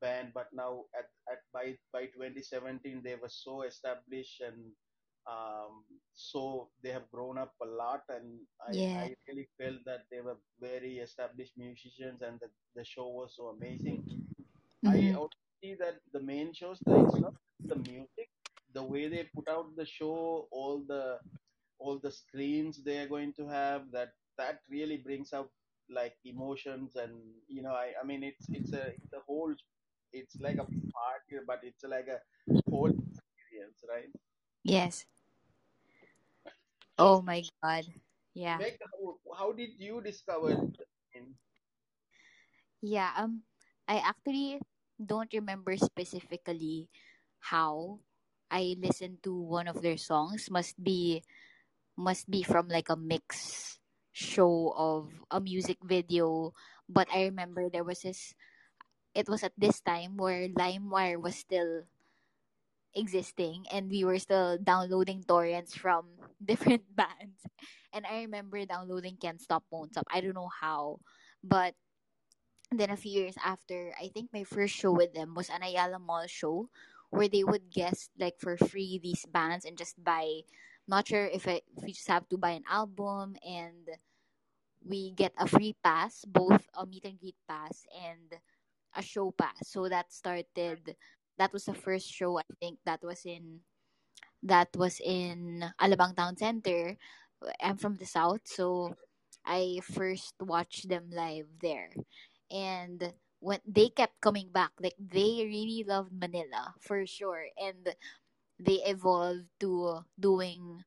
band, 0.00 0.32
but 0.34 0.48
now 0.52 0.84
at, 0.98 1.08
at 1.30 1.40
by 1.52 1.76
by 1.92 2.06
2017 2.06 3.02
they 3.04 3.16
were 3.16 3.28
so 3.30 3.62
established 3.62 4.40
and 4.40 4.72
um, 5.26 5.84
so 6.14 6.70
they 6.82 6.90
have 6.90 7.10
grown 7.10 7.38
up 7.38 7.54
a 7.62 7.66
lot. 7.66 8.02
And 8.08 8.40
I 8.60 8.74
Yeah. 8.74 9.04
I 9.04 9.14
really 9.28 9.48
felt 9.58 9.84
that 9.86 10.06
they 10.10 10.20
were 10.20 10.38
very 10.60 10.98
established 10.98 11.56
musicians, 11.56 12.22
and 12.22 12.38
the 12.40 12.50
the 12.74 12.84
show 12.84 13.08
was 13.08 13.34
so 13.36 13.48
amazing. 13.48 14.04
I 14.86 15.10
Mhm. 15.10 15.12
also 15.12 15.36
see 15.62 15.74
that 15.74 16.00
the 16.12 16.20
Maine 16.20 16.52
shows, 16.52 16.82
the 16.86 16.96
it's 16.96 17.18
not 17.20 17.34
the 17.68 17.76
music, 17.76 18.28
the 18.72 18.82
way 18.82 19.08
they 19.08 19.24
put 19.34 19.48
out 19.48 19.76
the 19.76 19.86
show, 19.86 20.48
all 20.50 20.80
the 20.86 21.20
all 21.78 21.98
the 21.98 22.10
screens 22.10 22.82
they 22.84 22.98
are 22.98 23.08
going 23.08 23.32
to 23.34 23.46
have 23.46 23.90
that 23.92 24.12
that 24.38 24.60
really 24.70 24.96
brings 24.98 25.32
out 25.32 25.50
like 25.90 26.16
emotions 26.24 26.96
and 26.96 27.12
you 27.48 27.62
know 27.62 27.72
i 27.72 27.92
i 28.00 28.04
mean 28.04 28.22
it's 28.22 28.48
it's 28.52 28.72
a 28.72 28.88
it's 28.96 29.12
a 29.12 29.20
whole 29.26 29.54
it's 30.12 30.38
like 30.40 30.58
a 30.58 30.68
party 30.96 31.42
but 31.46 31.60
it's 31.62 31.84
like 31.84 32.06
a 32.08 32.20
whole 32.70 32.90
experience 32.90 33.84
right 33.88 34.10
Yes. 34.64 35.06
Oh 36.98 37.22
my 37.22 37.42
god. 37.62 37.84
Yeah. 38.34 38.58
meg 38.58 38.78
how, 38.80 39.16
how 39.38 39.48
did 39.52 39.78
you 39.78 40.00
discover 40.00 40.56
the? 40.56 40.84
Yeah. 42.82 43.12
Um 43.16 43.42
I 43.88 43.98
actually 44.02 44.60
don't 44.98 45.30
remember 45.32 45.76
specifically 45.76 46.88
how 47.52 48.00
I 48.50 48.76
listened 48.78 49.22
to 49.24 49.34
one 49.34 49.68
of 49.68 49.82
their 49.82 49.98
songs. 49.98 50.50
Must 50.50 50.76
be 50.82 51.22
must 51.96 52.30
be 52.30 52.42
from 52.42 52.68
like 52.68 52.88
a 52.90 52.98
mix 52.98 53.78
show 54.12 54.72
of 54.76 55.12
a 55.30 55.40
music 55.40 55.78
video. 55.84 56.52
But 56.88 57.08
I 57.12 57.24
remember 57.28 57.68
there 57.70 57.84
was 57.86 58.02
this 58.02 58.34
it 59.14 59.28
was 59.28 59.42
at 59.44 59.56
this 59.58 59.80
time 59.80 60.16
where 60.16 60.48
LimeWire 60.48 61.20
was 61.20 61.36
still 61.36 61.84
existing 62.96 63.66
and 63.70 63.90
we 63.90 64.04
were 64.04 64.18
still 64.18 64.58
downloading 64.58 65.22
torrents 65.28 65.74
from 65.76 66.06
different 66.44 66.82
bands. 66.96 67.44
And 67.92 68.06
I 68.06 68.22
remember 68.22 68.64
downloading 68.66 69.18
Can't 69.20 69.40
Stop 69.40 69.64
Won't 69.70 69.92
Stop. 69.92 70.06
I 70.12 70.20
don't 70.20 70.34
know 70.34 70.50
how. 70.60 71.00
But 71.44 71.74
then 72.72 72.90
a 72.90 72.96
few 72.96 73.12
years 73.12 73.36
after, 73.44 73.92
I 74.00 74.08
think 74.08 74.30
my 74.32 74.44
first 74.44 74.74
show 74.74 74.92
with 74.92 75.14
them 75.14 75.34
was 75.34 75.50
an 75.50 75.62
Ayala 75.62 75.98
Mall 75.98 76.26
show 76.26 76.68
where 77.10 77.28
they 77.28 77.44
would 77.44 77.70
guest 77.70 78.10
like 78.18 78.34
for 78.38 78.56
free 78.56 78.98
these 79.02 79.24
bands 79.26 79.64
and 79.64 79.78
just 79.78 80.02
buy 80.02 80.42
not 80.88 81.08
sure 81.08 81.26
if, 81.26 81.46
I, 81.48 81.62
if 81.76 81.84
we 81.84 81.92
just 81.92 82.08
have 82.08 82.28
to 82.28 82.38
buy 82.38 82.50
an 82.50 82.64
album 82.70 83.36
and 83.46 83.88
we 84.84 85.10
get 85.12 85.32
a 85.38 85.46
free 85.46 85.74
pass, 85.82 86.24
both 86.26 86.66
a 86.74 86.86
meet 86.86 87.04
and 87.04 87.18
greet 87.18 87.36
pass 87.48 87.84
and 88.04 88.40
a 88.94 89.02
show 89.02 89.32
pass. 89.32 89.68
So 89.68 89.88
that 89.88 90.12
started 90.12 90.96
that 91.38 91.52
was 91.52 91.64
the 91.64 91.74
first 91.74 92.10
show 92.10 92.38
I 92.38 92.48
think 92.60 92.78
that 92.84 93.02
was 93.02 93.24
in 93.24 93.60
that 94.42 94.68
was 94.76 95.00
in 95.04 95.64
Alabang 95.80 96.16
Town 96.16 96.36
Center. 96.36 96.96
I'm 97.62 97.76
from 97.76 97.96
the 97.96 98.06
south, 98.06 98.44
so 98.44 98.94
I 99.44 99.80
first 99.82 100.34
watched 100.40 100.88
them 100.88 101.10
live 101.10 101.46
there. 101.60 101.90
And 102.50 103.12
when 103.40 103.60
they 103.66 103.88
kept 103.90 104.20
coming 104.20 104.48
back, 104.52 104.72
like 104.80 104.96
they 104.98 105.44
really 105.44 105.84
loved 105.86 106.12
Manila 106.12 106.74
for 106.80 107.06
sure. 107.06 107.46
And 107.58 107.94
they 108.58 108.80
evolved 108.86 109.46
to 109.60 110.00
doing 110.18 110.82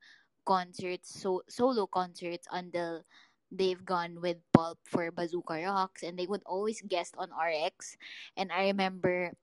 concerts, 0.46 1.22
so 1.22 1.44
solo 1.48 1.86
concerts 1.86 2.48
until 2.52 3.04
they've 3.52 3.84
gone 3.86 4.22
with 4.22 4.38
Pulp 4.54 4.78
for 4.86 5.12
Bazooka 5.12 5.62
Rocks 5.66 6.04
and 6.04 6.18
they 6.18 6.28
would 6.28 6.42
always 6.46 6.82
guest 6.82 7.16
on 7.18 7.30
RX. 7.34 7.98
And 8.38 8.52
I 8.52 8.66
remember 8.74 9.34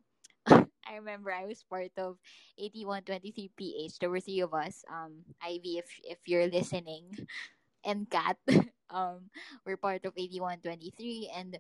I 0.89 0.97
remember 0.97 1.33
I 1.33 1.45
was 1.47 1.63
part 1.65 1.91
of 1.99 2.19
8123PH. 2.59 3.99
There 3.99 4.11
were 4.11 4.21
three 4.21 4.41
of 4.41 4.55
us. 4.55 4.85
Um, 4.91 5.25
Ivy, 5.43 5.79
if 5.83 5.89
if 6.05 6.19
you're 6.27 6.47
listening, 6.47 7.11
and 7.85 8.09
Kat, 8.11 8.39
um, 8.91 9.31
we're 9.67 9.77
part 9.81 10.05
of 10.05 10.15
8123. 10.17 11.31
And 11.35 11.59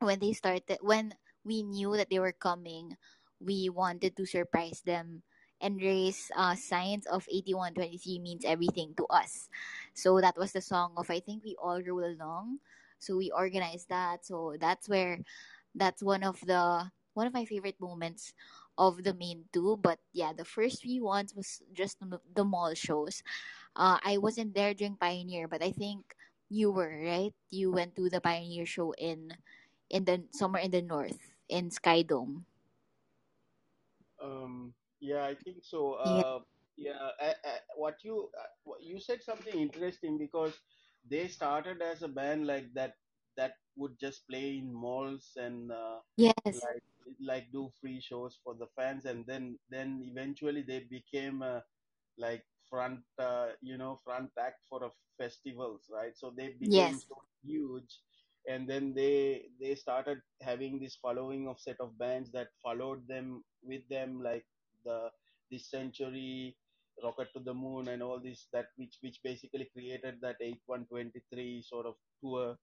when 0.00 0.18
they 0.18 0.32
started, 0.32 0.78
when 0.80 1.14
we 1.44 1.62
knew 1.62 1.96
that 1.96 2.10
they 2.10 2.18
were 2.18 2.32
coming, 2.36 2.96
we 3.40 3.68
wanted 3.68 4.16
to 4.16 4.26
surprise 4.26 4.82
them 4.84 5.22
and 5.60 5.80
raise 5.80 6.30
uh, 6.36 6.54
signs 6.56 7.06
of 7.06 7.24
8123 7.30 8.18
means 8.18 8.44
everything 8.44 8.94
to 8.96 9.06
us. 9.06 9.48
So 9.94 10.20
that 10.20 10.36
was 10.36 10.52
the 10.52 10.60
song 10.60 10.92
of 10.96 11.10
I 11.10 11.20
think 11.20 11.44
we 11.44 11.54
all 11.62 11.80
roll 11.82 12.04
along. 12.04 12.58
So 12.98 13.16
we 13.16 13.30
organized 13.30 13.88
that. 13.90 14.26
So 14.26 14.56
that's 14.60 14.88
where 14.88 15.20
that's 15.74 16.02
one 16.02 16.22
of 16.24 16.40
the 16.44 16.90
one 17.14 17.26
of 17.26 17.32
my 17.34 17.44
favorite 17.44 17.80
moments 17.80 18.32
of 18.78 19.02
the 19.04 19.14
Maine 19.14 19.44
two. 19.52 19.76
But 19.80 19.98
yeah, 20.12 20.32
the 20.32 20.44
first 20.44 20.82
three 20.82 21.00
ones 21.00 21.34
was 21.34 21.62
just 21.72 21.98
the, 22.00 22.20
the 22.34 22.44
mall 22.44 22.74
shows. 22.74 23.22
Uh, 23.76 23.98
I 24.02 24.18
wasn't 24.18 24.54
there 24.54 24.74
during 24.74 24.96
Pioneer, 24.96 25.48
but 25.48 25.62
I 25.62 25.70
think 25.72 26.14
you 26.48 26.70
were 26.70 26.90
right. 27.04 27.34
You 27.50 27.72
went 27.72 27.96
to 27.96 28.08
the 28.08 28.20
Pioneer 28.20 28.66
show 28.66 28.92
in 28.94 29.32
in 29.90 30.04
the 30.04 30.24
somewhere 30.32 30.62
in 30.62 30.70
the 30.72 30.82
north 30.82 31.34
in 31.48 31.70
Skydome. 31.70 32.44
Um, 34.22 34.74
yeah, 35.00 35.24
I 35.24 35.34
think 35.34 35.58
so. 35.62 35.94
Yeah. 36.04 36.22
Uh, 36.24 36.40
yeah, 36.76 37.10
what 37.76 37.96
you 38.04 38.30
uh, 38.38 38.72
you 38.80 38.98
said 39.00 39.22
something 39.22 39.54
interesting 39.54 40.18
because 40.18 40.54
they 41.08 41.28
started 41.28 41.82
as 41.82 42.02
a 42.02 42.08
band 42.08 42.46
like 42.46 42.72
that 42.74 42.94
that 43.36 43.54
would 43.76 43.98
just 43.98 44.26
play 44.28 44.58
in 44.58 44.72
malls 44.72 45.32
and 45.36 45.70
uh, 45.72 45.98
Yes. 46.16 46.66
like 46.66 46.82
like 47.20 47.50
do 47.52 47.70
free 47.80 48.00
shows 48.00 48.38
for 48.42 48.54
the 48.54 48.66
fans, 48.76 49.04
and 49.06 49.26
then 49.26 49.58
then 49.70 50.02
eventually 50.04 50.62
they 50.62 50.80
became 50.90 51.42
a 51.42 51.64
like 52.18 52.44
front 52.68 53.00
uh, 53.18 53.48
you 53.60 53.76
know 53.78 54.00
front 54.04 54.30
act 54.38 54.60
for 54.68 54.84
a 54.84 54.90
festivals, 55.18 55.88
right? 55.92 56.16
So 56.16 56.32
they 56.36 56.50
became 56.60 57.00
Yes. 57.00 57.08
so 57.08 57.16
huge, 57.44 58.00
and 58.48 58.68
then 58.68 58.94
they 58.94 59.46
they 59.60 59.74
started 59.74 60.20
having 60.42 60.80
this 60.80 60.96
following 60.96 61.48
of 61.48 61.60
set 61.60 61.76
of 61.80 61.98
bands 61.98 62.30
that 62.32 62.48
followed 62.62 63.06
them 63.08 63.44
with 63.62 63.88
them 63.88 64.22
like 64.22 64.44
the 64.84 65.10
this 65.50 65.70
century 65.70 66.56
rocket 67.02 67.28
to 67.34 67.40
the 67.40 67.54
moon 67.54 67.88
and 67.88 68.02
all 68.02 68.20
this 68.20 68.48
that 68.52 68.66
which 68.76 68.96
which 69.00 69.20
basically 69.22 69.68
created 69.72 70.20
that 70.20 70.36
8123 70.40 71.62
sort 71.62 71.86
of 71.86 71.94
tour 72.20 72.56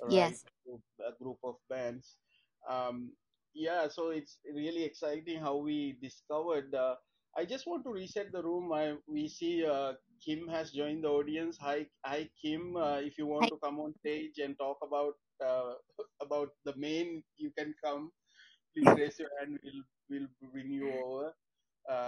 right 0.00 0.36
Yes. 0.36 0.82
a 1.08 1.12
group 1.22 1.38
of 1.44 1.56
bands 1.68 2.16
um 2.68 3.12
yeah 3.54 3.88
so 3.88 4.10
it's 4.10 4.38
really 4.54 4.84
exciting 4.84 5.40
how 5.40 5.56
we 5.56 5.98
discovered 6.02 6.74
uh, 6.74 6.94
i 7.36 7.44
just 7.44 7.66
want 7.66 7.84
to 7.84 7.90
reset 7.92 8.32
the 8.32 8.42
room. 8.42 8.72
I, 8.72 8.96
we 9.08 9.28
see 9.28 9.64
uh, 9.64 9.94
kim 10.24 10.48
has 10.48 10.72
joined 10.72 11.04
the 11.04 11.08
audience. 11.08 11.58
Hi 11.60 11.86
hi 12.04 12.30
kim. 12.40 12.76
Uh, 12.76 12.98
if 13.00 13.18
you 13.18 13.26
want 13.26 13.48
Hi. 13.48 13.50
to 13.50 13.58
come 13.62 13.78
on 13.80 13.94
stage 13.94 14.38
and 14.38 14.56
talk 14.58 14.78
about 14.82 15.14
uh, 15.44 15.74
about 16.20 16.50
the 16.64 16.74
Maine 16.76 17.22
you 17.36 17.50
can 17.58 17.74
come. 17.84 18.12
Please 18.74 18.94
raise 18.96 19.18
your 19.18 19.30
hand. 19.38 19.58
We'll 19.64 19.84
we'll 20.10 20.28
bring 20.52 20.70
you 20.70 20.90
over. 20.92 21.34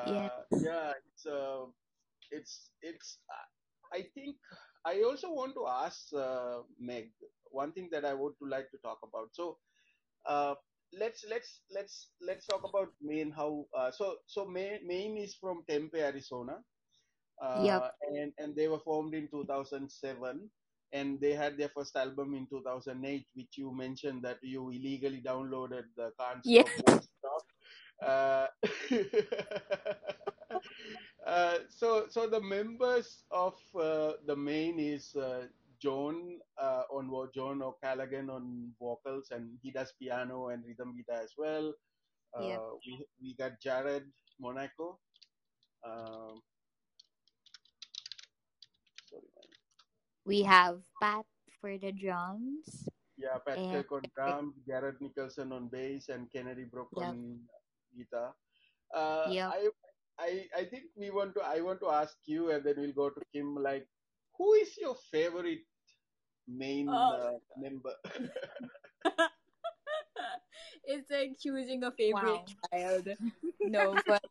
Yeah. 0.03 0.29
uh, 0.29 0.43
yeah 0.63 0.93
it's 1.07 1.27
uh, 1.27 1.65
it's 2.31 2.71
it's 2.83 3.19
i 3.93 4.01
think 4.15 4.37
i 4.85 5.03
also 5.09 5.31
want 5.39 5.55
to 5.59 5.65
ask 5.69 6.13
uh, 6.27 6.63
meg 6.91 7.11
one 7.61 7.73
thing 7.77 7.89
that 7.95 8.05
i 8.05 8.15
would 8.15 8.35
like 8.55 8.71
to 8.71 8.79
talk 8.87 8.99
about. 9.09 9.29
So 9.35 9.59
uh, 10.27 10.55
let's 10.99 11.25
let's 11.31 11.61
let's 11.75 12.11
let's 12.21 12.47
talk 12.47 12.65
about 12.65 12.89
maine 13.01 13.31
how 13.31 13.67
uh, 13.77 13.91
so 13.91 14.17
so 14.27 14.45
maine, 14.47 14.81
maine 14.87 15.17
is 15.19 15.35
from 15.35 15.63
tempe 15.69 16.01
arizona 16.01 16.59
Yep. 17.55 17.85
uh, 17.85 17.89
and 18.17 18.33
and 18.39 18.57
they 18.57 18.69
were 18.69 18.79
formed 18.79 19.15
in 19.15 19.29
2007 19.29 20.49
and 20.93 21.21
they 21.21 21.33
had 21.33 21.59
their 21.59 21.69
first 21.69 21.97
album 21.97 22.35
in 22.35 22.47
2008 22.47 23.27
which 23.35 23.59
you 23.59 23.73
mentioned 23.75 24.23
that 24.23 24.39
you 24.43 24.71
illegally 24.71 25.21
downloaded 25.23 25.85
the 25.97 26.13
can't 26.19 26.45
Yeah. 26.45 26.65
uh, 28.03 28.47
uh, 31.27 31.59
so 31.69 32.07
so 32.09 32.27
the 32.27 32.41
members 32.41 33.25
of 33.31 33.55
uh, 33.79 34.13
the 34.27 34.37
Maine 34.37 34.79
is 34.79 35.15
uh, 35.17 35.47
John 35.85 36.41
uh, 36.61 36.85
on 36.91 37.11
John 37.37 37.62
O'Callaghan 37.62 38.31
on 38.31 38.73
vocals 38.81 39.29
and 39.31 39.59
he 39.62 39.71
does 39.71 39.93
piano 40.00 40.49
and 40.49 40.64
rhythm 40.67 40.97
guitar 40.97 41.23
as 41.23 41.35
well. 41.38 41.75
Uh, 42.35 42.76
we 42.87 43.07
we 43.23 43.35
got 43.37 43.61
Jared 43.61 44.05
Monaco. 44.41 44.99
Um, 45.87 46.43
sorry, 49.11 49.29
man. 49.37 49.50
We 50.26 50.43
have 50.43 50.81
Pat 51.03 51.26
for 51.61 51.79
the 51.79 51.93
drums 51.93 52.88
Yeah, 53.17 53.38
Pat 53.47 53.59
and 53.59 53.71
Kirch 53.71 53.91
on 53.93 54.03
drums, 54.17 54.55
Jared 54.67 55.00
Nicholson 55.00 55.53
on 55.53 55.69
bass, 55.69 56.09
and 56.09 56.31
Kennedy 56.33 56.64
Brock 56.64 56.91
Yep. 56.97 57.09
on 57.09 57.41
guitar. 57.97 58.35
Uh, 58.95 59.26
Yep. 59.31 59.53
I, 59.55 59.69
I, 60.19 60.49
I 60.59 60.64
think 60.64 60.85
we 60.97 61.11
want 61.11 61.35
to. 61.37 61.43
I 61.43 61.61
want 61.61 61.81
to 61.81 61.91
ask 61.91 62.17
you, 62.26 62.50
and 62.50 62.64
then 62.64 62.75
we'll 62.79 62.93
go 62.93 63.11
to 63.11 63.23
Kim. 63.33 63.55
Like, 63.57 63.87
who 64.38 64.55
is 64.55 64.76
your 64.79 64.97
favorite 65.11 65.62
Maine 66.49 66.89
Oh. 66.89 67.13
uh, 67.13 67.39
member? 67.61 67.95
it's 70.85 71.11
like 71.11 71.37
choosing 71.41 71.83
a 71.85 71.91
favorite 71.93 72.43
Wow. 72.45 72.45
child. 72.73 73.09
No, 73.67 73.97
but 74.07 74.23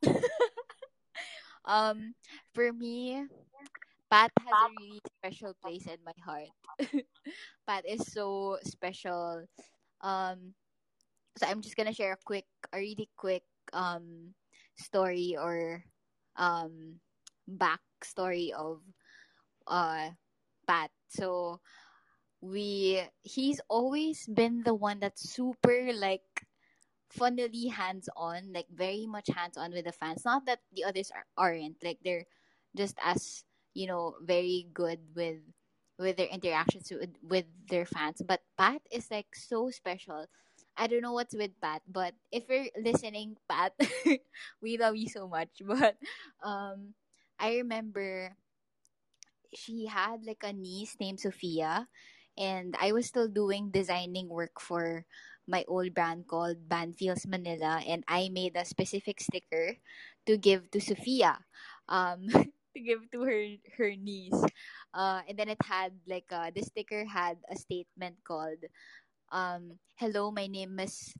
um, 1.65 2.13
for 2.53 2.71
me, 2.71 3.25
Pat 4.11 4.31
has 4.45 4.57
a 4.61 4.69
really 4.69 5.01
special 5.19 5.53
place 5.61 5.85
in 5.87 5.97
my 6.05 6.13
heart. 6.23 6.49
Pat 7.67 7.85
is 7.87 8.05
so 8.11 8.57
special. 8.63 9.45
Um, 10.01 10.53
so 11.37 11.47
I'm 11.47 11.61
just 11.61 11.75
gonna 11.75 11.93
share 11.93 12.13
a 12.13 12.23
quick, 12.25 12.45
a 12.73 12.77
really 12.77 13.09
quick 13.17 13.43
um 13.73 14.33
story 14.77 15.35
or 15.39 15.83
um 16.37 16.99
backstory 17.49 18.51
of 18.51 18.81
uh 19.67 20.09
Pat. 20.67 20.91
So 21.09 21.59
we 22.43 23.01
he's 23.23 23.61
always 23.69 24.27
been 24.27 24.63
the 24.63 24.75
one 24.75 24.99
that's 24.99 25.23
super 25.31 25.93
like 25.95 26.27
funnily 27.09 27.67
hands 27.67 28.09
on, 28.17 28.51
like 28.53 28.67
very 28.73 29.05
much 29.07 29.29
hands 29.33 29.57
on 29.57 29.71
with 29.71 29.85
the 29.85 29.93
fans. 29.95 30.25
Not 30.25 30.45
that 30.47 30.59
the 30.73 30.83
others 30.83 31.11
are, 31.15 31.25
aren't 31.37 31.83
like 31.83 31.99
they're 32.03 32.25
just 32.75 32.97
as 33.03 33.43
you 33.73 33.87
know 33.87 34.15
very 34.21 34.67
good 34.73 34.99
with 35.15 35.39
with 35.99 36.17
their 36.17 36.27
interactions 36.27 36.91
with 36.91 37.15
with 37.23 37.45
their 37.69 37.85
fans. 37.85 38.21
But 38.25 38.41
Pat 38.57 38.81
is 38.91 39.09
like 39.11 39.35
so 39.35 39.69
special. 39.71 40.27
I 40.77 40.87
don't 40.87 41.01
know 41.01 41.13
what's 41.13 41.35
with 41.35 41.53
Pat, 41.61 41.83
but 41.87 42.15
if 42.31 42.49
you're 42.49 42.67
listening, 42.81 43.37
Pat, 43.47 43.73
we 44.61 44.77
love 44.77 44.95
you 44.97 45.07
so 45.07 45.27
much. 45.27 45.61
But 45.65 45.97
um, 46.43 46.95
I 47.39 47.61
remember 47.61 48.35
she 49.53 49.85
had 49.85 50.25
like 50.25 50.43
a 50.43 50.53
niece 50.53 50.97
named 50.99 51.19
Sophia, 51.19 51.87
and 52.37 52.75
I 52.79 52.91
was 52.91 53.07
still 53.07 53.27
doing 53.27 53.71
designing 53.71 54.29
work 54.29 54.59
for 54.59 55.05
my 55.47 55.65
old 55.67 55.93
brand 55.93 56.27
called 56.27 56.69
Banfields 56.69 57.27
Manila, 57.27 57.81
and 57.85 58.03
I 58.07 58.29
made 58.31 58.55
a 58.55 58.65
specific 58.65 59.19
sticker 59.19 59.77
to 60.25 60.37
give 60.37 60.71
to 60.71 60.79
Sophia, 60.79 61.37
um, 61.89 62.27
to 62.75 62.79
give 62.79 63.09
to 63.11 63.21
her 63.23 63.43
her 63.77 63.91
niece. 63.95 64.43
Uh, 64.93 65.21
and 65.27 65.37
then 65.37 65.49
it 65.49 65.61
had 65.63 65.93
like 66.07 66.27
uh, 66.31 66.51
the 66.55 66.63
sticker 66.63 67.05
had 67.05 67.37
a 67.51 67.55
statement 67.55 68.17
called 68.23 68.61
um, 69.31 69.79
"Hello, 69.95 70.31
my 70.31 70.47
name 70.47 70.79
is." 70.79 71.13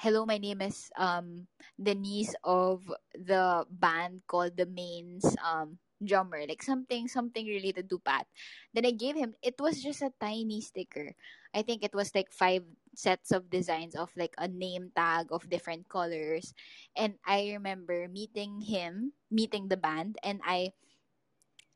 Hello, 0.00 0.24
my 0.24 0.38
name 0.40 0.62
is 0.64 0.88
um 0.96 1.46
the 1.78 1.94
niece 1.94 2.32
of 2.44 2.80
the 3.12 3.66
band 3.68 4.24
called 4.26 4.56
the 4.56 4.64
Maine's 4.64 5.36
um 5.44 5.76
drummer, 6.04 6.44
like 6.46 6.62
something 6.62 7.08
something 7.08 7.46
related 7.46 7.88
to 7.90 7.98
Pat. 8.00 8.26
Then 8.74 8.86
I 8.86 8.92
gave 8.92 9.16
him 9.16 9.34
it 9.42 9.56
was 9.60 9.82
just 9.82 10.02
a 10.02 10.12
tiny 10.20 10.60
sticker. 10.60 11.14
I 11.54 11.62
think 11.62 11.84
it 11.84 11.94
was 11.94 12.14
like 12.14 12.32
five 12.32 12.64
sets 12.94 13.30
of 13.32 13.50
designs 13.50 13.94
of 13.94 14.10
like 14.16 14.34
a 14.38 14.48
name 14.48 14.90
tag 14.96 15.28
of 15.30 15.48
different 15.48 15.88
colors. 15.88 16.54
And 16.96 17.14
I 17.26 17.52
remember 17.52 18.08
meeting 18.08 18.60
him, 18.60 19.12
meeting 19.30 19.68
the 19.68 19.76
band, 19.76 20.16
and 20.22 20.40
I 20.44 20.72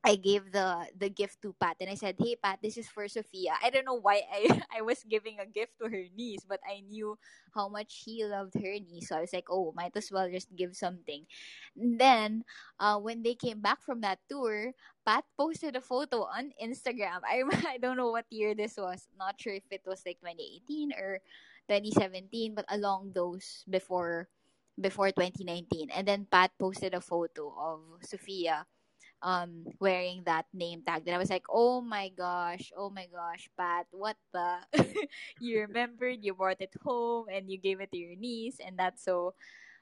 I 0.04 0.14
gave 0.14 0.52
the 0.54 0.86
the 0.94 1.10
gift 1.10 1.42
to 1.42 1.50
Pat 1.58 1.76
and 1.82 1.90
I 1.90 1.98
said, 1.98 2.14
"Hey 2.18 2.38
Pat, 2.38 2.62
this 2.62 2.78
is 2.78 2.86
for 2.86 3.08
Sophia." 3.10 3.58
I 3.58 3.70
don't 3.74 3.84
know 3.84 3.98
why 3.98 4.22
I 4.30 4.46
I 4.78 4.80
was 4.86 5.02
giving 5.02 5.42
a 5.42 5.46
gift 5.50 5.78
to 5.82 5.90
her 5.90 6.04
niece, 6.14 6.46
but 6.46 6.62
I 6.62 6.80
knew 6.86 7.18
how 7.50 7.66
much 7.66 7.90
she 7.90 8.22
loved 8.22 8.54
her 8.54 8.76
niece, 8.78 9.10
so 9.10 9.18
I 9.18 9.26
was 9.26 9.34
like, 9.34 9.50
"Oh, 9.50 9.74
might 9.74 9.96
as 9.98 10.12
well 10.14 10.30
just 10.30 10.54
give 10.54 10.78
something." 10.78 11.26
And 11.74 11.98
then, 11.98 12.44
uh, 12.78 13.02
when 13.02 13.22
they 13.26 13.34
came 13.34 13.58
back 13.60 13.82
from 13.82 14.00
that 14.06 14.22
tour, 14.30 14.70
Pat 15.02 15.26
posted 15.36 15.74
a 15.74 15.82
photo 15.82 16.22
on 16.30 16.54
Instagram. 16.62 17.22
I 17.26 17.42
I 17.66 17.78
don't 17.82 17.98
know 17.98 18.14
what 18.14 18.30
year 18.30 18.54
this 18.54 18.78
was. 18.78 19.10
Not 19.18 19.42
sure 19.42 19.58
if 19.58 19.66
it 19.74 19.82
was 19.86 20.06
like 20.06 20.22
2018 20.22 20.94
or 20.94 21.18
2017, 21.66 22.54
but 22.54 22.66
along 22.70 23.10
those 23.10 23.66
before 23.66 24.30
before 24.80 25.10
2019. 25.10 25.90
And 25.90 26.06
then 26.06 26.26
Pat 26.30 26.52
posted 26.58 26.94
a 26.94 27.00
photo 27.02 27.50
of 27.58 27.80
Sophia 28.06 28.66
um 29.22 29.64
wearing 29.80 30.22
that 30.26 30.46
name 30.52 30.82
tag. 30.86 31.04
Then 31.04 31.14
i 31.14 31.18
was 31.18 31.30
like 31.30 31.46
oh 31.50 31.80
my 31.80 32.10
gosh 32.16 32.72
oh 32.76 32.90
my 32.90 33.06
gosh 33.12 33.48
pat 33.56 33.86
what 33.90 34.16
the 34.32 34.58
you 35.40 35.60
remembered 35.60 36.18
you 36.22 36.34
brought 36.34 36.60
it 36.60 36.74
home 36.84 37.26
and 37.32 37.50
you 37.50 37.58
gave 37.58 37.80
it 37.80 37.90
to 37.92 37.98
your 37.98 38.16
niece 38.16 38.58
and 38.64 38.78
that's 38.78 39.02
so 39.04 39.34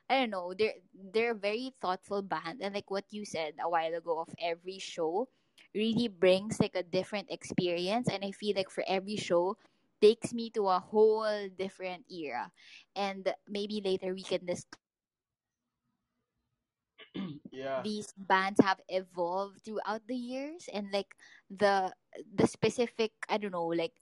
i 0.09 0.21
don't 0.21 0.31
know 0.31 0.55
they're 0.57 0.79
they're 1.13 1.33
a 1.33 1.39
very 1.39 1.73
thoughtful 1.81 2.23
band 2.23 2.61
and 2.61 2.75
like 2.75 2.91
what 2.91 3.05
you 3.11 3.25
said 3.25 3.55
a 3.63 3.69
while 3.69 3.95
ago 3.95 4.21
of 4.21 4.29
every 4.43 4.79
show 4.79 5.29
really 5.75 6.09
brings 6.09 6.61
like 6.61 6.75
a 6.75 6.83
different 6.83 7.31
experience 7.31 8.09
and 8.09 8.25
i 8.25 8.31
feel 8.31 8.55
like 8.57 8.71
for 8.71 8.85
every 8.89 9.17
show 9.17 9.57
takes 10.01 10.35
me 10.35 10.51
to 10.51 10.69
a 10.69 10.79
whole 10.79 11.25
different 11.57 12.05
era. 12.13 12.51
And 12.95 13.33
maybe 13.49 13.81
later 13.85 14.13
we 14.13 14.23
can 14.23 14.45
discuss 14.45 14.84
yeah. 17.53 17.83
these 17.83 18.13
bands 18.17 18.61
have 18.63 18.81
evolved 18.89 19.61
throughout 19.65 20.03
the 20.09 20.17
years 20.17 20.69
and 20.73 20.89
like 20.93 21.15
the 21.51 21.93
the 22.35 22.47
specific 22.47 23.13
i 23.29 23.37
don't 23.37 23.53
know 23.53 23.67
like 23.71 23.93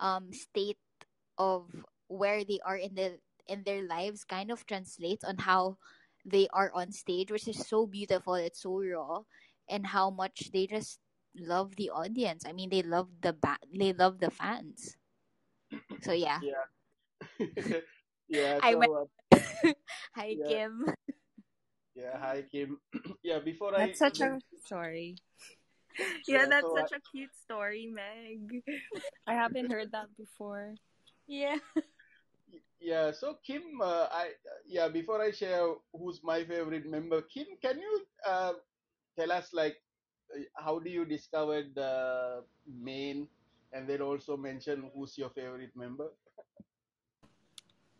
um 0.00 0.32
state 0.32 0.78
of 1.38 1.68
where 2.08 2.44
they 2.44 2.58
are 2.64 2.76
in 2.76 2.94
the 2.94 3.18
in 3.46 3.62
their 3.64 3.82
lives 3.82 4.24
kind 4.24 4.50
of 4.50 4.66
translates 4.66 5.24
on 5.24 5.36
how 5.38 5.76
they 6.24 6.48
are 6.52 6.70
on 6.74 6.92
stage 6.92 7.30
which 7.30 7.48
is 7.48 7.66
so 7.66 7.86
beautiful 7.86 8.34
it's 8.34 8.62
so 8.62 8.80
raw 8.82 9.20
and 9.68 9.86
how 9.86 10.10
much 10.10 10.50
they 10.52 10.66
just 10.66 10.98
love 11.36 11.76
the 11.76 11.90
audience. 11.90 12.44
I 12.46 12.52
mean 12.52 12.70
they 12.70 12.82
love 12.82 13.08
the 13.20 13.32
ba- 13.32 13.62
they 13.72 13.92
love 13.92 14.20
the 14.20 14.30
fans. 14.30 14.96
So 16.02 16.12
yeah. 16.12 16.40
Yeah. 16.42 16.66
Yeah 18.28 18.60
i 18.62 18.74
went 18.74 18.92
so 18.92 19.08
uh, 19.32 19.72
hi 20.14 20.36
yeah. 20.36 20.44
Kim 20.46 20.84
yeah 21.98 22.14
hi 22.18 22.46
kim 22.46 22.78
yeah 23.26 23.42
before 23.42 23.74
i 23.74 23.86
That's 23.86 23.98
such 23.98 24.20
a 24.20 24.38
sorry. 24.66 25.16
Yeah, 26.30 26.46
yeah 26.46 26.46
that's 26.46 26.62
so 26.62 26.78
such 26.78 26.92
a 26.94 27.02
cute 27.10 27.34
story, 27.34 27.90
Meg. 27.90 28.62
I 29.26 29.34
haven't 29.34 29.72
heard 29.72 29.90
that 29.90 30.06
before. 30.16 30.78
yeah 31.26 31.58
yeah 32.80 33.10
so 33.10 33.36
kim 33.44 33.82
uh, 33.82 34.06
i 34.14 34.30
yeah 34.64 34.86
before 34.88 35.20
i 35.20 35.30
share 35.34 35.66
who's 35.92 36.22
my 36.22 36.44
favorite 36.44 36.86
member 36.86 37.20
kim 37.26 37.44
can 37.60 37.76
you 37.76 37.94
uh, 38.24 38.54
tell 39.18 39.32
us 39.34 39.50
like 39.52 39.76
uh, 40.32 40.40
how 40.54 40.78
do 40.78 40.88
you 40.88 41.04
discover 41.04 41.66
the 41.74 41.92
Maine 42.64 43.26
and 43.74 43.90
then 43.90 44.00
also 44.00 44.38
mention 44.38 44.88
who's 44.94 45.18
your 45.18 45.28
favorite 45.34 45.74
member 45.74 46.08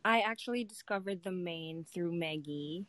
I 0.05 0.21
actually 0.25 0.65
discovered 0.65 1.21
the 1.21 1.35
Maine 1.35 1.85
through 1.85 2.17
Maggie 2.17 2.87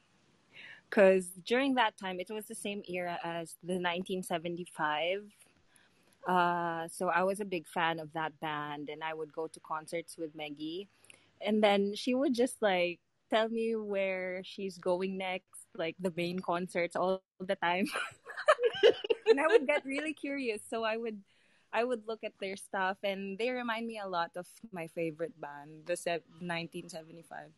because 0.89 1.27
during 1.45 1.75
that 1.75 1.97
time 1.97 2.19
it 2.19 2.29
was 2.29 2.45
the 2.45 2.55
same 2.55 2.81
era 2.87 3.17
as 3.23 3.55
the 3.63 3.73
1975 3.73 5.23
uh, 6.27 6.87
so 6.87 7.09
i 7.09 7.23
was 7.23 7.39
a 7.39 7.45
big 7.45 7.67
fan 7.67 7.99
of 7.99 8.11
that 8.13 8.37
band 8.39 8.89
and 8.89 9.03
i 9.03 9.13
would 9.13 9.31
go 9.33 9.47
to 9.47 9.59
concerts 9.61 10.17
with 10.17 10.35
maggie. 10.35 10.87
And 11.41 11.63
then 11.63 11.95
she 11.95 12.13
would 12.15 12.33
just 12.33 12.61
like 12.61 12.99
tell 13.29 13.47
me 13.47 13.75
where 13.75 14.41
she's 14.43 14.77
going 14.77 15.17
next 15.17 15.45
like 15.75 15.95
the 15.99 16.11
Maine 16.17 16.39
concerts 16.39 16.95
all 16.95 17.21
the 17.39 17.55
time. 17.55 17.85
And 19.29 19.39
i 19.39 19.45
would 19.45 19.67
get 19.67 19.85
really 19.85 20.13
curious 20.13 20.59
so 20.67 20.83
i 20.83 20.97
would 20.97 21.21
i 21.71 21.83
would 21.83 22.07
look 22.07 22.23
at 22.23 22.33
their 22.41 22.57
stuff 22.57 22.97
and 23.03 23.37
they 23.37 23.51
remind 23.51 23.85
me 23.85 23.99
a 23.99 24.07
lot 24.07 24.31
of 24.35 24.47
my 24.71 24.87
favorite 24.87 25.39
band 25.39 25.85
the 25.85 25.93
1975 26.41 27.53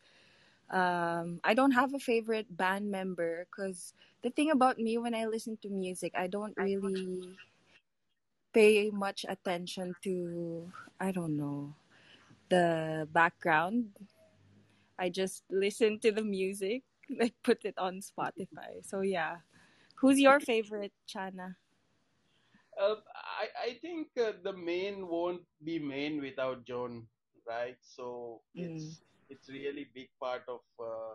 um, 0.72 1.40
I 1.44 1.54
don't 1.54 1.72
have 1.72 1.94
a 1.94 1.98
favorite 2.00 2.48
band 2.56 2.90
member 2.90 3.46
because 3.50 3.94
the 4.22 4.30
thing 4.30 4.50
about 4.50 4.78
me 4.78 4.98
when 4.98 5.14
I 5.14 5.26
listen 5.26 5.56
to 5.62 5.68
music, 5.70 6.12
I 6.16 6.26
don't 6.28 6.56
really 6.58 7.38
pay 8.52 8.90
much 8.90 9.24
attention 9.28 9.94
to, 10.02 10.72
I 11.00 11.12
don't 11.12 11.36
know, 11.36 11.74
the 12.48 13.08
background. 13.12 13.90
I 14.98 15.08
just 15.10 15.44
listen 15.50 15.98
to 16.00 16.12
the 16.12 16.22
music, 16.22 16.82
like 17.18 17.34
put 17.42 17.64
it 17.64 17.76
on 17.78 18.00
Spotify. 18.00 18.84
So 18.84 19.00
yeah. 19.00 19.38
Who's 19.96 20.20
your 20.20 20.40
favorite, 20.40 20.92
Chana? 21.08 21.56
uh, 22.80 22.96
i 23.42 23.46
i 23.68 23.70
think 23.82 24.08
uh, 24.18 24.32
the 24.42 24.52
Maine 24.52 25.06
won't 25.08 25.42
be 25.64 25.78
Maine 25.78 26.20
without 26.20 26.64
john 26.64 27.06
right 27.46 27.76
so 27.80 28.40
Mm, 28.56 28.96
it's 29.32 29.50
really 29.50 29.86
big 29.94 30.10
part 30.20 30.42
of 30.48 30.60
uh, 30.90 31.14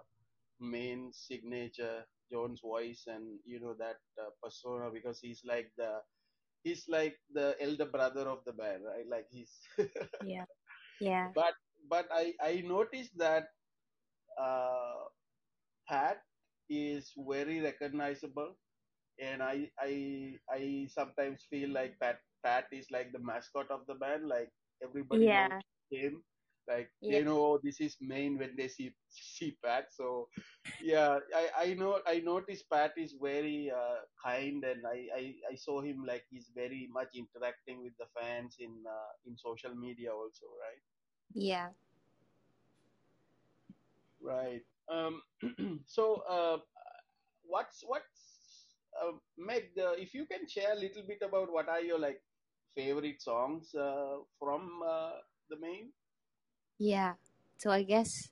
Maine 0.60 1.12
signature 1.14 2.06
john's 2.32 2.62
voice 2.62 3.04
and 3.08 3.40
you 3.46 3.60
know 3.60 3.76
that 3.80 4.00
uh, 4.22 4.32
persona 4.44 4.90
because 4.92 5.20
he's 5.22 5.44
like 5.46 5.72
the 5.78 5.92
he's 6.64 6.86
like 6.90 7.18
the 7.34 7.56
elder 7.62 7.86
brother 7.86 8.28
of 8.30 8.44
the 8.46 8.54
band 8.54 8.84
right? 8.86 9.08
Like 9.10 9.28
he's 9.30 9.54
yeah. 10.22 10.46
Yeah. 11.00 11.34
But 11.34 11.56
but 11.90 12.08
i 12.12 12.34
i 12.42 12.62
noticed 12.62 13.18
that 13.18 13.50
uh 14.40 15.06
pat 15.90 16.22
is 16.70 17.14
very 17.30 17.60
recognizable 17.62 18.56
and 19.20 19.42
i 19.44 19.70
i 19.80 19.94
i 20.52 20.88
sometimes 20.90 21.46
feel 21.50 21.70
like 21.70 21.98
pat 22.00 22.20
pat 22.44 22.68
is 22.72 22.90
like 22.92 23.12
the 23.14 23.20
mascot 23.32 23.70
of 23.72 23.86
the 23.88 23.96
band 23.96 24.28
like 24.28 24.52
everybody 24.84 25.30
knows 25.32 25.52
yeah 25.52 25.92
him 25.92 26.24
like 26.68 26.90
yeah. 27.02 27.20
they 27.20 27.24
know 27.26 27.60
this 27.64 27.80
is 27.80 27.98
Maine 28.02 28.38
when 28.38 28.56
they 28.58 28.68
see 28.68 28.94
see 29.10 29.58
pat. 29.64 29.88
So 29.92 30.28
yeah 30.82 31.20
i 31.36 31.46
i 31.64 31.74
know 31.74 32.00
i 32.06 32.20
noticed 32.20 32.70
pat 32.70 32.92
is 32.98 33.16
very 33.22 33.72
uh, 33.72 34.00
kind 34.24 34.64
and 34.64 34.86
I, 34.86 35.08
I 35.16 35.34
i 35.52 35.56
saw 35.56 35.82
him 35.82 36.04
like 36.06 36.26
he's 36.30 36.52
very 36.54 36.90
much 36.92 37.16
interacting 37.16 37.84
with 37.84 37.94
the 37.98 38.06
fans 38.18 38.58
in 38.60 38.74
uh, 38.88 39.12
in 39.26 39.38
social 39.38 39.74
media 39.76 40.12
also 40.12 40.46
right? 40.66 40.82
Yeah. 41.34 41.70
Right. 44.22 44.64
Um 44.92 45.22
so 45.86 46.24
uh 46.30 46.58
what's 47.44 47.84
what's 47.86 48.68
uh, 49.02 49.14
meg 49.38 49.72
the, 49.76 49.94
if 50.02 50.14
you 50.14 50.26
can 50.26 50.48
share 50.48 50.74
a 50.74 50.80
little 50.80 51.04
bit 51.08 51.22
about 51.22 51.52
what 51.52 51.70
are 51.70 51.82
your 51.82 52.00
like 52.00 52.22
favorite 52.76 53.22
songs 53.22 53.74
uh, 53.76 54.18
from 54.40 54.82
uh, 54.86 55.18
the 55.50 55.58
Maine 55.60 55.92
yeah. 56.78 57.13
So 57.58 57.72
i 57.72 57.84
guess 57.84 58.30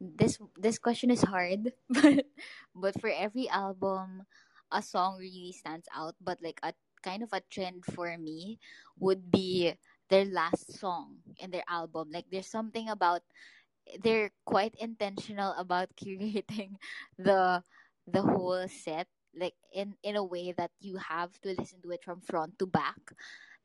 this 0.00 0.38
this 0.58 0.78
question 0.78 1.10
is 1.10 1.22
hard 1.22 1.72
but 1.90 2.26
but 2.74 2.94
for 3.00 3.10
every 3.10 3.48
album 3.48 4.24
a 4.72 4.82
song 4.82 5.18
really 5.18 5.52
stands 5.52 5.86
out 5.94 6.14
but 6.20 6.38
like 6.42 6.60
a 6.62 6.74
kind 7.02 7.22
of 7.22 7.32
a 7.32 7.42
trend 7.50 7.84
for 7.84 8.16
me 8.18 8.58
would 8.98 9.30
be 9.30 9.74
their 10.10 10.24
last 10.26 10.72
song 10.78 11.16
in 11.38 11.50
their 11.50 11.64
album. 11.68 12.10
Like 12.12 12.26
there's 12.30 12.50
something 12.50 12.88
about 12.90 13.22
they're 14.02 14.30
quite 14.44 14.74
intentional 14.78 15.54
about 15.58 15.88
curating 16.00 16.76
the 17.18 17.62
the 18.06 18.22
whole 18.22 18.66
set 18.68 19.06
like 19.34 19.54
in 19.72 19.94
in 20.02 20.16
a 20.16 20.24
way 20.24 20.52
that 20.52 20.70
you 20.80 20.96
have 20.98 21.32
to 21.42 21.54
listen 21.56 21.80
to 21.82 21.90
it 21.90 22.02
from 22.04 22.20
front 22.20 22.58
to 22.58 22.66
back. 22.66 22.98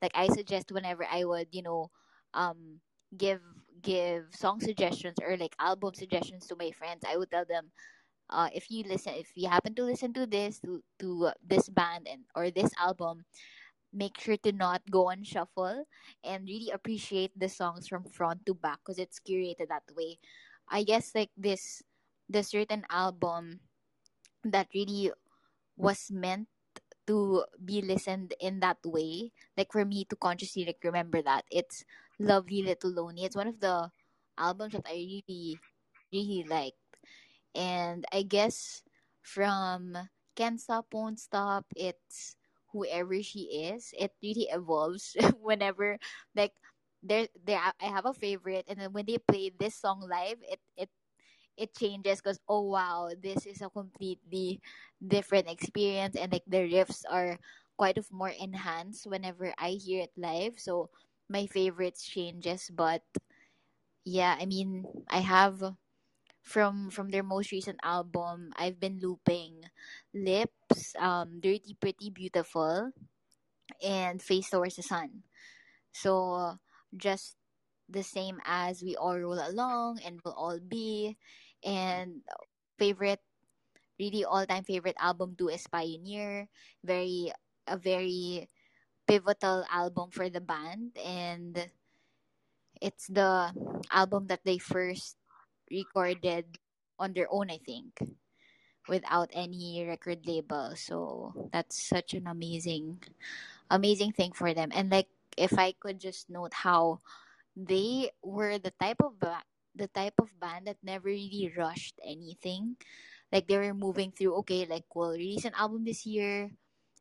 Like 0.02 0.12
i 0.14 0.28
suggest 0.28 0.72
whenever 0.72 1.04
i 1.08 1.24
would 1.24 1.48
you 1.52 1.62
know 1.62 1.90
um 2.34 2.80
give 3.18 3.40
give 3.82 4.24
song 4.32 4.60
suggestions 4.60 5.16
or 5.24 5.36
like 5.36 5.54
album 5.60 5.94
suggestions 5.94 6.46
to 6.46 6.56
my 6.56 6.70
friends 6.72 7.04
i 7.08 7.16
would 7.16 7.30
tell 7.30 7.44
them 7.44 7.70
uh 8.30 8.48
if 8.54 8.70
you 8.70 8.82
listen 8.84 9.14
if 9.14 9.30
you 9.34 9.48
happen 9.48 9.74
to 9.74 9.84
listen 9.84 10.12
to 10.12 10.26
this 10.26 10.58
to 10.60 10.82
to 10.98 11.30
this 11.46 11.68
band 11.68 12.08
and 12.10 12.22
or 12.34 12.50
this 12.50 12.70
album 12.80 13.24
make 13.92 14.20
sure 14.20 14.36
to 14.36 14.52
not 14.52 14.82
go 14.90 15.08
on 15.08 15.24
shuffle 15.24 15.84
and 16.24 16.44
really 16.48 16.70
appreciate 16.70 17.32
the 17.38 17.48
songs 17.48 17.88
from 17.88 18.04
front 18.04 18.44
to 18.46 18.54
back 18.54 18.78
because 18.84 18.98
it's 18.98 19.20
curated 19.20 19.68
that 19.68 19.88
way. 19.96 20.18
I 20.68 20.82
guess 20.84 21.14
like 21.14 21.30
this 21.36 21.82
the 22.28 22.42
certain 22.42 22.84
album 22.90 23.60
that 24.44 24.68
really 24.74 25.12
was 25.76 26.10
meant 26.10 26.48
to 27.06 27.44
be 27.64 27.80
listened 27.80 28.34
in 28.40 28.60
that 28.60 28.78
way 28.84 29.32
like 29.56 29.70
for 29.72 29.84
me 29.84 30.04
to 30.10 30.16
consciously 30.16 30.64
like 30.66 30.78
remember 30.84 31.22
that. 31.22 31.44
It's 31.50 31.84
lovely 32.18 32.62
little 32.62 32.90
lonely 32.90 33.24
it's 33.24 33.36
one 33.36 33.48
of 33.48 33.60
the 33.60 33.90
albums 34.38 34.72
that 34.72 34.86
i 34.88 34.94
really 34.94 35.58
really 36.12 36.44
like 36.48 36.74
and 37.54 38.04
I 38.12 38.22
guess 38.22 38.82
from 39.22 39.96
Can't 40.36 40.60
Stop 40.60 40.86
Won't 40.92 41.20
Stop, 41.20 41.66
it's 41.76 42.36
whoever 42.72 43.22
she 43.22 43.72
is. 43.72 43.92
It 43.98 44.12
really 44.22 44.48
evolves 44.52 45.16
whenever 45.42 45.98
like 46.36 46.52
there 47.02 47.28
there 47.44 47.60
I 47.80 47.86
have 47.86 48.06
a 48.06 48.14
favorite 48.14 48.66
and 48.68 48.80
then 48.80 48.92
when 48.92 49.06
they 49.06 49.18
play 49.18 49.50
this 49.58 49.74
song 49.76 50.00
live, 50.08 50.38
it 50.42 50.60
it 50.76 50.90
it 51.56 51.74
changes 51.74 52.20
because 52.20 52.40
oh 52.48 52.62
wow, 52.62 53.10
this 53.22 53.46
is 53.46 53.62
a 53.62 53.70
completely 53.70 54.60
different 55.06 55.48
experience 55.50 56.16
and 56.16 56.32
like 56.32 56.44
the 56.46 56.68
riffs 56.68 57.02
are 57.10 57.38
quite 57.76 57.98
of 57.98 58.10
more 58.12 58.30
enhanced 58.32 59.06
whenever 59.06 59.52
I 59.58 59.70
hear 59.80 60.02
it 60.02 60.12
live. 60.16 60.54
So 60.58 60.90
my 61.28 61.46
favorites 61.46 62.04
changes 62.04 62.70
but 62.74 63.02
yeah, 64.04 64.36
I 64.38 64.46
mean 64.46 64.84
I 65.08 65.20
have 65.20 65.62
from 66.42 66.90
from 66.90 67.10
their 67.10 67.22
most 67.26 67.52
recent 67.52 67.78
album 67.84 68.52
i've 68.56 68.80
been 68.80 68.98
looping 69.02 69.62
lips 70.14 70.94
um 70.98 71.40
dirty 71.40 71.76
pretty 71.80 72.10
beautiful 72.10 72.90
and 73.82 74.22
face 74.22 74.50
towards 74.50 74.76
the 74.76 74.82
sun. 74.82 75.22
So 75.92 76.56
just 76.96 77.36
the 77.88 78.02
same 78.02 78.40
as 78.46 78.82
we 78.82 78.96
all 78.96 79.18
roll 79.18 79.40
along 79.40 80.00
and 80.04 80.20
we'll 80.24 80.34
all 80.34 80.60
be 80.60 81.16
and 81.64 82.22
favorite 82.78 83.20
really 83.98 84.24
all-time 84.24 84.64
favorite 84.64 84.96
album 85.00 85.34
too 85.38 85.48
is 85.48 85.66
pioneer. 85.66 86.48
Very 86.84 87.32
a 87.66 87.76
very 87.76 88.48
pivotal 89.06 89.64
album 89.70 90.10
for 90.10 90.28
the 90.28 90.40
band 90.40 90.96
and 91.04 91.70
it's 92.80 93.06
the 93.06 93.52
album 93.90 94.26
that 94.26 94.44
they 94.44 94.58
first 94.58 95.16
recorded 95.70 96.44
on 96.98 97.12
their 97.12 97.26
own 97.30 97.50
i 97.50 97.58
think 97.64 98.00
without 98.88 99.30
any 99.32 99.84
record 99.86 100.26
label. 100.26 100.72
So 100.76 101.32
that's 101.52 101.80
such 101.82 102.14
an 102.14 102.26
amazing, 102.26 103.02
amazing 103.70 104.12
thing 104.12 104.32
for 104.32 104.54
them. 104.54 104.70
And 104.74 104.90
like, 104.90 105.08
if 105.36 105.58
I 105.58 105.72
could 105.72 106.00
just 106.00 106.30
note 106.30 106.54
how 106.54 107.00
they 107.56 108.10
were 108.22 108.58
the 108.58 108.72
type 108.80 109.00
of 109.02 109.18
ba- 109.20 109.46
the 109.74 109.88
type 109.88 110.14
of 110.18 110.32
band 110.40 110.66
that 110.66 110.78
never 110.82 111.08
really 111.08 111.52
rushed 111.56 112.00
anything. 112.04 112.76
Like 113.32 113.46
they 113.48 113.58
were 113.58 113.74
moving 113.74 114.12
through, 114.12 114.34
okay, 114.46 114.64
like 114.64 114.84
we'll 114.94 115.12
release 115.12 115.44
an 115.44 115.52
album 115.58 115.84
this 115.84 116.06
year, 116.06 116.50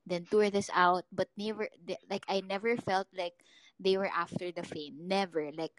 then 0.06 0.26
tour 0.30 0.50
this 0.50 0.70
out, 0.74 1.06
but 1.12 1.30
never, 1.38 1.70
they, 1.86 1.98
like 2.10 2.26
I 2.30 2.42
never 2.42 2.78
felt 2.78 3.08
like 3.18 3.34
they 3.80 3.98
were 3.98 4.10
after 4.10 4.52
the 4.52 4.64
fame. 4.64 5.08
Never, 5.08 5.52
like 5.56 5.74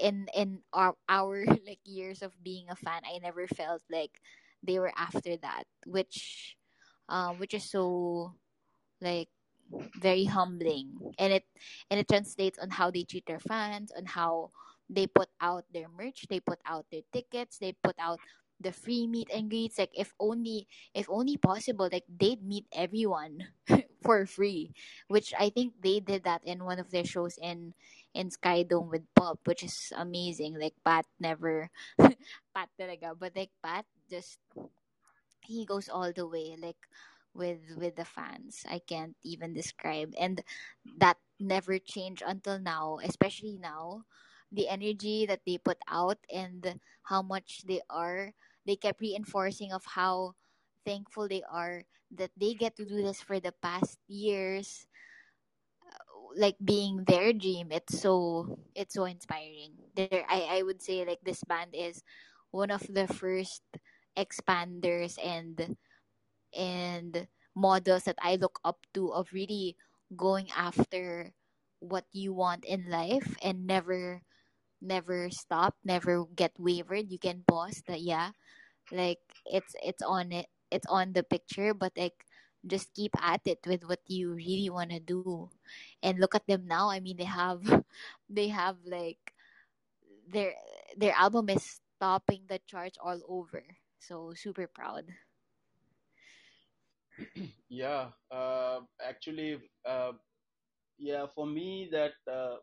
in 0.00 0.28
in 0.34 0.60
our 0.72 0.94
our 1.08 1.44
like 1.66 1.80
years 1.84 2.22
of 2.22 2.32
being 2.42 2.66
a 2.70 2.76
fan, 2.76 3.02
I 3.04 3.18
never 3.22 3.46
felt 3.48 3.82
like 3.90 4.20
they 4.62 4.78
were 4.78 4.92
after 4.96 5.36
that, 5.38 5.64
which 5.86 6.56
um 7.08 7.38
which 7.38 7.54
is 7.54 7.64
so 7.70 8.34
like 9.00 9.28
very 10.00 10.24
humbling 10.24 11.12
and 11.18 11.32
it 11.32 11.44
and 11.90 12.00
it 12.00 12.08
translates 12.08 12.58
on 12.58 12.70
how 12.70 12.90
they 12.90 13.02
treat 13.04 13.26
their 13.26 13.40
fans 13.40 13.92
on 13.96 14.06
how 14.06 14.50
they 14.88 15.06
put 15.06 15.28
out 15.40 15.64
their 15.72 15.88
merch 15.88 16.24
they 16.30 16.40
put 16.40 16.58
out 16.64 16.86
their 16.90 17.02
tickets 17.12 17.58
they 17.58 17.72
put 17.84 17.94
out 17.98 18.18
the 18.60 18.72
free 18.72 19.06
meet 19.06 19.30
and 19.32 19.50
greets 19.50 19.78
like 19.78 19.92
if 19.94 20.14
only 20.18 20.66
if 20.94 21.06
only 21.10 21.36
possible 21.36 21.88
like 21.90 22.04
they'd 22.08 22.42
meet 22.42 22.66
everyone 22.72 23.48
for 24.02 24.26
free 24.26 24.72
which 25.08 25.32
i 25.38 25.48
think 25.50 25.74
they 25.82 26.00
did 26.00 26.24
that 26.24 26.42
in 26.44 26.64
one 26.64 26.78
of 26.78 26.90
their 26.90 27.04
shows 27.04 27.38
in 27.42 27.74
in 28.14 28.30
skydome 28.30 28.90
with 28.90 29.04
pop 29.14 29.38
which 29.46 29.62
is 29.62 29.92
amazing. 29.96 30.58
Like 30.58 30.74
pat 30.84 31.06
never 31.20 31.70
pat 32.54 32.68
talaga 32.78 33.14
but 33.18 33.36
like 33.36 33.50
pat 33.62 33.84
just 34.10 34.40
he 35.40 35.64
goes 35.64 35.88
all 35.88 36.12
the 36.12 36.26
way 36.26 36.56
like 36.58 36.78
with 37.34 37.76
with 37.76 37.96
the 37.96 38.04
fans. 38.04 38.64
I 38.68 38.80
can't 38.80 39.16
even 39.22 39.54
describe. 39.54 40.14
And 40.18 40.42
that 40.98 41.18
never 41.38 41.78
changed 41.78 42.22
until 42.26 42.58
now 42.58 42.98
especially 43.02 43.58
now. 43.60 44.04
The 44.50 44.68
energy 44.68 45.26
that 45.26 45.42
they 45.46 45.58
put 45.58 45.76
out 45.88 46.18
and 46.32 46.80
how 47.04 47.20
much 47.22 47.64
they 47.68 47.82
are 47.90 48.32
they 48.68 48.76
kept 48.76 49.00
reinforcing 49.00 49.72
of 49.72 49.84
how 49.96 50.36
thankful 50.84 51.28
they 51.28 51.42
are 51.48 51.84
that 52.12 52.32
they 52.36 52.54
get 52.54 52.76
to 52.76 52.84
do 52.84 53.02
this 53.02 53.20
for 53.24 53.40
the 53.40 53.52
past 53.64 53.98
years 54.08 54.86
like 56.36 56.56
being 56.62 57.04
their 57.08 57.32
dream 57.32 57.72
it's 57.72 57.98
so 57.98 58.60
it's 58.76 58.94
so 58.94 59.04
inspiring 59.08 59.72
there 59.96 60.24
i 60.28 60.60
i 60.60 60.62
would 60.62 60.82
say 60.84 61.04
like 61.04 61.20
this 61.24 61.42
band 61.48 61.72
is 61.72 62.04
one 62.52 62.70
of 62.70 62.84
the 62.92 63.08
first 63.08 63.64
expanders 64.16 65.16
and 65.24 65.76
and 66.56 67.28
models 67.54 68.04
that 68.04 68.18
I 68.22 68.36
look 68.36 68.60
up 68.64 68.78
to 68.94 69.12
of 69.12 69.32
really 69.32 69.76
going 70.16 70.48
after 70.56 71.32
what 71.80 72.06
you 72.12 72.32
want 72.32 72.64
in 72.64 72.90
life 72.90 73.36
and 73.42 73.66
never 73.66 74.22
never 74.80 75.30
stop, 75.30 75.74
never 75.84 76.24
get 76.36 76.52
wavered. 76.58 77.10
You 77.10 77.18
can 77.18 77.42
pause 77.48 77.82
that 77.88 78.00
yeah. 78.00 78.30
Like 78.92 79.20
it's 79.46 79.74
it's 79.82 80.02
on 80.02 80.32
it 80.32 80.46
it's 80.70 80.86
on 80.88 81.12
the 81.12 81.22
picture 81.22 81.74
but 81.74 81.92
like 81.96 82.24
just 82.66 82.92
keep 82.94 83.12
at 83.22 83.40
it 83.46 83.60
with 83.66 83.84
what 83.84 84.00
you 84.06 84.34
really 84.34 84.70
want 84.70 84.90
to 84.90 85.00
do. 85.00 85.42
And 85.94 86.12
look 86.12 86.26
at 86.26 86.38
them 86.38 86.58
now 86.60 86.82
i 86.82 86.94
mean 86.94 87.10
they 87.12 87.24
have 87.24 87.62
they 88.28 88.48
have 88.48 88.76
like 88.84 89.34
their 90.28 90.54
their 90.96 91.12
album 91.14 91.48
is 91.48 91.80
topping 92.00 92.44
the 92.48 92.58
charts 92.66 92.98
all 93.00 93.20
over. 93.28 93.64
So 93.98 94.32
super 94.34 94.66
proud. 94.66 95.06
Yeah, 97.68 98.10
uh, 98.30 98.80
actually, 99.02 99.58
uh, 99.86 100.12
yeah, 100.98 101.26
for 101.34 101.46
me 101.46 101.88
that 101.92 102.12
uh, 102.30 102.56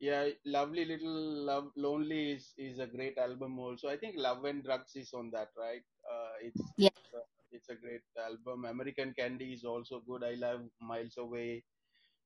yeah, 0.00 0.28
lovely 0.44 0.84
little 0.84 1.18
love, 1.50 1.70
lonely 1.76 2.32
is 2.32 2.54
is 2.58 2.78
a 2.78 2.86
great 2.86 3.18
album 3.18 3.58
also. 3.58 3.88
I 3.88 3.96
think 3.96 4.16
Love 4.18 4.44
and 4.44 4.62
Drugs 4.64 4.94
is 4.96 5.12
on 5.14 5.30
that, 5.32 5.48
right? 5.56 5.82
Uh, 6.10 6.32
it's 6.42 6.72
yeah 6.76 6.88
it's 6.88 7.02
uh, 7.14 7.24
it's 7.50 7.68
a 7.68 7.74
great 7.74 8.02
album. 8.18 8.64
American 8.64 9.14
Candy 9.18 9.52
is 9.52 9.64
also 9.64 10.00
good. 10.06 10.24
I 10.24 10.34
love 10.34 10.62
Miles 10.80 11.16
Away, 11.18 11.64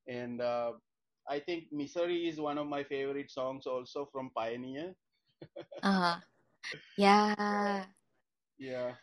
and 0.06 0.40
uh, 0.40 0.72
I 1.28 1.40
think 1.40 1.72
Misery 1.72 2.28
is 2.28 2.40
one 2.40 2.58
of 2.58 2.66
my 2.66 2.82
favorite 2.84 3.30
songs 3.30 3.66
also 3.66 4.08
from 4.12 4.30
Pioneer. 4.36 4.94
uh-huh 5.82 6.20
Yeah, 6.96 7.34
yeah 7.48 7.84
yeah. 8.58 8.94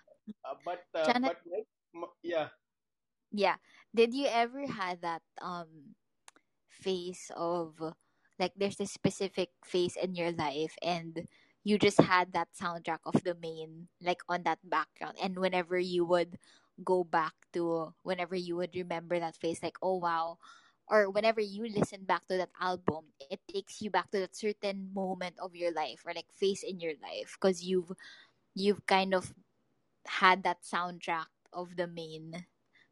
Uh, 0.45 0.55
but 0.65 0.83
uh, 0.95 1.13
Janet, 1.13 1.25
but 1.25 1.37
like, 1.45 1.67
m- 1.95 2.11
yeah, 2.23 2.49
yeah. 3.31 3.55
Did 3.93 4.13
you 4.13 4.27
ever 4.27 4.67
had 4.67 5.01
that 5.01 5.21
um 5.41 5.95
phase 6.69 7.31
of 7.35 7.81
like 8.39 8.53
there's 8.55 8.77
this 8.77 8.91
specific 8.91 9.49
phase 9.65 9.95
in 9.95 10.15
your 10.15 10.31
life 10.31 10.75
and 10.83 11.27
you 11.63 11.77
just 11.77 11.99
had 11.99 12.31
that 12.33 12.47
soundtrack 12.55 12.99
of 13.05 13.23
the 13.23 13.35
Maine 13.35 13.87
like 14.01 14.21
on 14.29 14.43
that 14.43 14.59
background. 14.63 15.17
And 15.21 15.37
whenever 15.39 15.77
you 15.79 16.05
would 16.05 16.37
go 16.83 17.03
back 17.03 17.33
to 17.53 17.93
whenever 18.03 18.35
you 18.35 18.55
would 18.55 18.75
remember 18.75 19.19
that 19.19 19.35
phase 19.35 19.63
like 19.63 19.77
oh 19.81 19.97
wow 19.97 20.37
or 20.87 21.09
whenever 21.09 21.41
you 21.41 21.67
listen 21.67 22.05
back 22.05 22.21
to 22.27 22.37
that 22.37 22.51
album 22.61 23.05
it 23.31 23.39
takes 23.51 23.81
you 23.81 23.89
back 23.89 24.09
to 24.11 24.19
that 24.19 24.35
certain 24.35 24.89
moment 24.93 25.35
of 25.41 25.55
your 25.55 25.73
life 25.73 26.03
or 26.05 26.13
like 26.13 26.29
phase 26.31 26.63
in 26.63 26.79
your 26.79 26.93
life 27.01 27.35
because 27.39 27.63
you've 27.63 27.91
you've 28.53 28.85
kind 28.85 29.13
of 29.13 29.33
had 30.07 30.43
that 30.43 30.63
soundtrack 30.63 31.29
of 31.53 31.75
the 31.75 31.87
Maine 31.87 32.45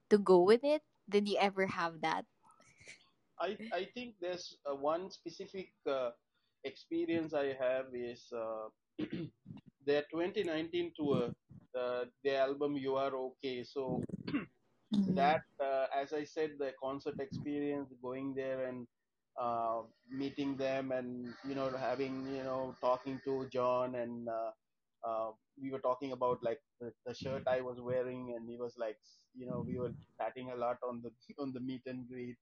to 0.09 0.17
go 0.17 0.41
with 0.41 0.63
it. 0.63 0.81
Did 1.09 1.27
you 1.27 1.37
ever 1.39 1.67
have 1.67 2.01
that 2.01 2.25
I 3.39 3.57
I 3.71 3.85
think 3.93 4.15
there's 4.21 4.57
uh, 4.69 4.75
one 4.75 5.09
specific 5.11 5.71
uh, 5.87 6.11
experience 6.63 7.33
I 7.33 7.53
have 7.53 7.87
is 7.93 8.31
uh, 8.33 8.69
their 9.85 10.03
2019 10.11 10.91
tour, 10.95 11.31
the 11.73 12.09
the 12.23 12.35
album 12.37 12.75
"You 12.77 12.95
Are 12.95 13.15
Okay." 13.15 13.63
So 13.63 14.03
Mhm. 14.93 15.15
that, 15.15 15.41
uh, 15.63 15.85
as 15.95 16.13
I 16.13 16.23
said, 16.23 16.51
the 16.59 16.73
concert 16.81 17.15
experience, 17.19 17.93
going 18.01 18.33
there 18.35 18.65
and 18.65 18.87
uh, 19.39 19.81
meeting 20.09 20.57
them, 20.57 20.91
and 20.91 21.33
you 21.47 21.55
know, 21.55 21.69
having 21.71 22.25
you 22.35 22.43
know, 22.43 22.75
talking 22.81 23.19
to 23.25 23.47
John, 23.49 23.95
and 23.95 24.27
uh, 24.29 24.51
uh, 25.07 25.31
we 25.61 25.71
were 25.71 25.79
talking 25.79 26.11
about 26.11 26.39
like 26.43 26.59
the, 26.79 26.91
the 27.05 27.13
shirt 27.13 27.43
I 27.47 27.61
was 27.61 27.79
wearing, 27.79 28.33
and 28.35 28.49
he 28.49 28.57
was 28.57 28.75
like, 28.77 28.97
you 29.35 29.45
know, 29.47 29.63
we 29.65 29.77
were 29.77 29.91
chatting 30.19 30.51
a 30.51 30.55
lot 30.55 30.77
on 30.87 31.01
the 31.03 31.11
on 31.39 31.53
the 31.53 31.59
meet 31.61 31.81
and 31.85 32.07
greet, 32.07 32.37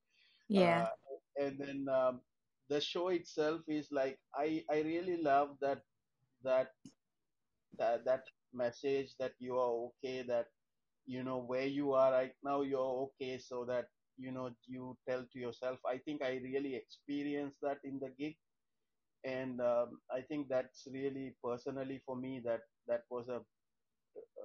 Yeah. 0.50 0.84
uh, 0.84 0.90
and 1.38 1.60
then 1.60 1.88
um, 1.90 2.22
the 2.70 2.82
show 2.82 3.10
itself 3.10 3.62
is 3.68 3.90
like 3.92 4.20
I 4.36 4.64
I 4.70 4.82
really 4.82 5.22
love 5.22 5.58
that 5.62 5.82
that 6.44 6.72
that 7.78 8.04
that 8.06 8.24
message 8.54 9.16
that 9.20 9.34
you 9.40 9.58
are 9.58 9.74
okay 9.88 10.22
that 10.24 10.48
you 11.06 11.24
know 11.24 11.40
where 11.40 11.66
you 11.68 11.94
are 11.94 12.12
right 12.12 12.36
now 12.44 12.62
you're 12.62 12.94
okay 13.06 13.38
so 13.38 13.66
that 13.66 13.88
you 14.18 14.32
know 14.32 14.50
you 14.68 14.98
tell 15.08 15.26
to 15.32 15.40
yourself. 15.40 15.80
I 15.86 15.98
think 15.98 16.22
i 16.24 16.36
really 16.44 16.76
experienced 16.76 17.60
that 17.62 17.80
in 17.84 18.00
the 18.00 18.10
gig. 18.20 18.36
And 19.24 19.60
um, 19.62 20.00
i 20.12 20.22
think 20.22 20.48
that's 20.50 20.88
really 20.94 21.36
personally 21.44 22.02
for 22.06 22.16
me 22.16 22.42
that 22.46 22.62
that 22.88 23.04
was 23.10 23.28
a, 23.30 23.42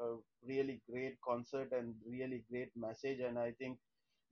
a 0.03 0.17
really 0.47 0.81
great 0.91 1.17
concert 1.27 1.73
and 1.73 1.95
really 2.07 2.45
great 2.51 2.71
message. 2.77 3.21
And 3.21 3.39
i 3.39 3.53
think 3.53 3.79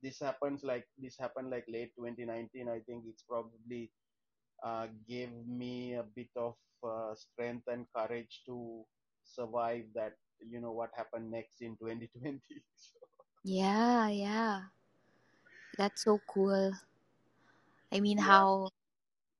this 0.03 0.19
happens 0.19 0.63
like 0.63 0.85
this 0.97 1.17
happened 1.17 1.49
like 1.49 1.65
late 1.67 1.91
2019 1.95 2.67
i 2.69 2.79
think 2.79 3.03
it's 3.07 3.23
probably 3.23 3.91
uh, 4.63 4.87
gave 5.07 5.31
me 5.47 5.93
a 5.95 6.03
bit 6.03 6.29
of 6.35 6.55
uh, 6.83 7.13
strength 7.15 7.67
and 7.67 7.85
courage 7.95 8.41
to 8.45 8.83
survive 9.23 9.85
that 9.95 10.13
you 10.39 10.59
know 10.61 10.71
what 10.71 10.89
happened 10.95 11.29
next 11.31 11.61
in 11.61 11.75
2020 11.77 12.41
so, 12.75 12.99
Yeah, 13.43 14.09
yeah. 14.09 14.69
That's 15.77 16.03
so 16.03 16.19
cool. 16.27 16.73
I 17.91 17.99
mean 17.99 18.17
yeah 18.17 18.31
how 18.31 18.69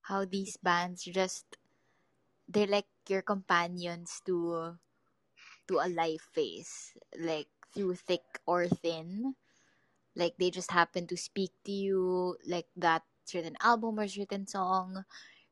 how 0.04 0.26
these 0.26 0.58
bands 0.58 1.04
just 1.06 1.58
they're 2.48 2.68
like 2.68 2.88
your 3.10 3.22
companions 3.22 4.22
to 4.26 4.78
to 5.68 5.80
a 5.80 5.90
life 5.90 6.28
phase. 6.34 6.94
Like 7.18 7.50
through 7.74 7.96
thick 7.96 8.26
or 8.46 8.68
thin. 8.68 9.36
Like 10.18 10.34
they 10.42 10.50
just 10.50 10.74
happen 10.74 11.06
to 11.08 11.18
speak 11.18 11.54
to 11.66 11.72
you 11.72 12.36
like 12.50 12.66
that 12.76 13.04
certain 13.26 13.54
album 13.62 14.00
or 14.02 14.08
certain 14.10 14.48
song 14.50 15.06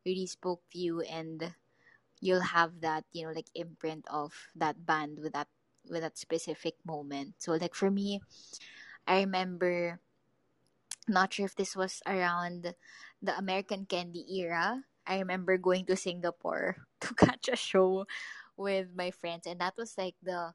really 0.06 0.25
spoke 0.25 0.65
to 0.73 0.80
you 0.80 1.01
and 1.06 1.54
you'll 2.19 2.41
have 2.41 2.82
that, 2.82 3.06
you 3.13 3.25
know, 3.25 3.34
like 3.34 3.54
imprint 3.54 4.06
of 4.10 4.34
that 4.58 4.86
band 4.86 5.21
with 5.21 5.34
that 5.34 5.47
with 5.86 6.01
that 6.01 6.17
specific 6.17 6.73
moment. 6.82 7.38
So 7.38 7.54
like 7.54 7.75
for 7.78 7.91
me, 7.91 8.21
I 9.06 9.21
remember 9.21 10.01
not 11.08 11.34
sure 11.34 11.45
if 11.45 11.56
this 11.56 11.75
was 11.75 12.01
around 12.08 12.73
the 13.21 13.38
American 13.38 13.86
Candy 13.86 14.25
era. 14.41 14.82
I 15.06 15.19
remember 15.19 15.58
going 15.58 15.86
to 15.86 15.95
Singapore 15.95 16.78
to 17.01 17.13
catch 17.13 17.49
a 17.54 17.56
show 17.56 18.10
with 18.58 18.89
my 18.95 19.12
friends, 19.12 19.45
and 19.45 19.62
that 19.62 19.78
was 19.78 19.93
like 19.97 20.15
the 20.23 20.54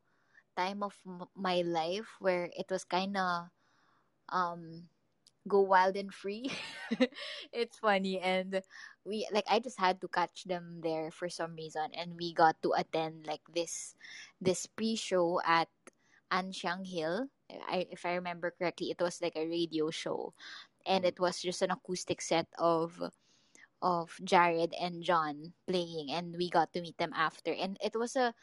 time 0.57 0.83
of 0.83 0.99
my 1.37 1.63
life 1.63 2.19
where 2.19 2.51
it 2.59 2.67
was 2.71 2.83
kind 2.83 3.17
of 3.17 3.55
um 4.33 4.89
go 5.49 5.61
wild 5.61 5.97
and 5.97 6.13
free. 6.13 6.51
it's 7.53 7.79
funny. 7.79 8.21
And 8.21 8.63
we 9.05 9.27
like 9.33 9.47
I 9.49 9.59
just 9.61 9.81
had 9.81 10.01
to 10.01 10.09
catch 10.09 10.45
them 10.45 10.81
there 10.83 11.11
for 11.11 11.29
some 11.29 11.55
reason. 11.57 11.91
And 11.95 12.17
we 12.17 12.35
got 12.35 12.61
to 12.63 12.75
attend 12.77 13.27
like 13.27 13.43
this 13.55 13.95
this 14.41 14.67
pre-show 14.67 15.41
at 15.45 15.69
Ann 16.31 16.53
Siang 16.53 16.85
Hill. 16.85 17.29
I, 17.69 17.87
if 17.91 18.07
I 18.07 18.15
remember 18.15 18.55
correctly, 18.57 18.91
it 18.91 19.01
was 19.01 19.21
like 19.23 19.37
a 19.37 19.47
radio 19.49 19.91
show. 19.91 20.35
And 20.87 21.05
it 21.05 21.21
was 21.21 21.41
just 21.43 21.63
an 21.63 21.71
acoustic 21.73 22.21
set 22.23 22.47
of 22.59 23.01
of 23.83 24.17
Jared 24.25 24.75
and 24.81 25.03
John 25.03 25.53
playing. 25.67 26.11
And 26.13 26.37
we 26.37 26.51
got 26.51 26.73
to 26.75 26.81
meet 26.83 26.99
them 26.99 27.13
after. 27.15 27.53
And 27.53 27.79
it 27.83 27.97
was 27.97 28.17
a 28.17 28.35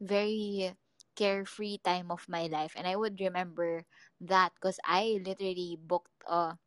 very 0.00 0.74
carefree 1.16 1.78
time 1.82 2.10
of 2.12 2.28
my 2.28 2.46
life 2.46 2.74
and 2.76 2.86
I 2.86 2.96
would 2.96 3.20
remember 3.20 3.84
that 4.20 4.52
because 4.54 4.78
I 4.84 5.20
literally 5.24 5.78
booked 5.80 6.12
a 6.28 6.58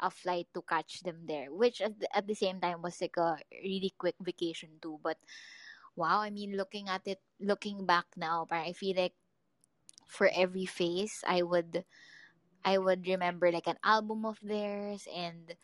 a 0.00 0.10
flight 0.10 0.48
to 0.54 0.62
catch 0.62 1.02
them 1.06 1.26
there 1.26 1.52
which 1.54 1.80
at 1.80 2.00
the, 2.00 2.08
at 2.16 2.26
the 2.26 2.34
same 2.34 2.60
time 2.60 2.82
was 2.82 3.00
like 3.00 3.16
a 3.18 3.38
really 3.62 3.94
quick 3.98 4.16
vacation 4.20 4.78
too. 4.82 4.98
But 5.02 5.18
wow 5.96 6.20
I 6.20 6.30
mean 6.30 6.56
looking 6.56 6.88
at 6.88 7.02
it 7.06 7.20
looking 7.40 7.86
back 7.86 8.06
now 8.16 8.46
I 8.50 8.72
feel 8.72 8.96
like 8.96 9.14
for 10.08 10.28
every 10.34 10.66
phase 10.66 11.22
I 11.26 11.42
would 11.42 11.84
I 12.64 12.78
would 12.78 13.06
remember 13.08 13.52
like 13.52 13.66
an 13.68 13.78
album 13.84 14.26
of 14.26 14.38
theirs 14.42 15.06
and 15.14 15.56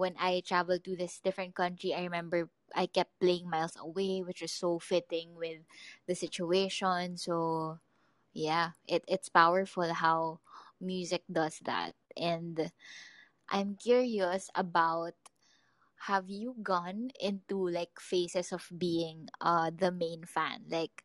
when 0.00 0.16
I 0.18 0.40
traveled 0.46 0.84
to 0.88 0.96
this 0.96 1.20
different 1.20 1.54
country, 1.54 1.94
I 1.94 2.04
remember 2.08 2.48
I 2.74 2.86
kept 2.88 3.20
playing 3.20 3.50
Miles 3.50 3.76
Away, 3.78 4.22
which 4.24 4.42
was 4.42 4.52
so 4.52 4.80
fitting 4.80 5.36
with 5.36 5.68
the 6.08 6.16
situation. 6.16 7.16
So 7.18 7.78
yeah, 8.32 8.72
it, 8.88 9.04
it's 9.08 9.28
powerful 9.28 9.92
how 9.94 10.40
music 10.80 11.24
does 11.30 11.60
that. 11.64 11.94
And 12.16 12.72
I'm 13.50 13.76
curious 13.76 14.50
about 14.54 15.14
have 16.08 16.28
you 16.30 16.56
gone 16.62 17.10
into 17.20 17.68
like 17.68 18.00
phases 18.00 18.52
of 18.52 18.68
being 18.78 19.28
uh 19.40 19.70
the 19.74 19.90
Maine 19.92 20.24
fan? 20.26 20.64
Like 20.70 21.04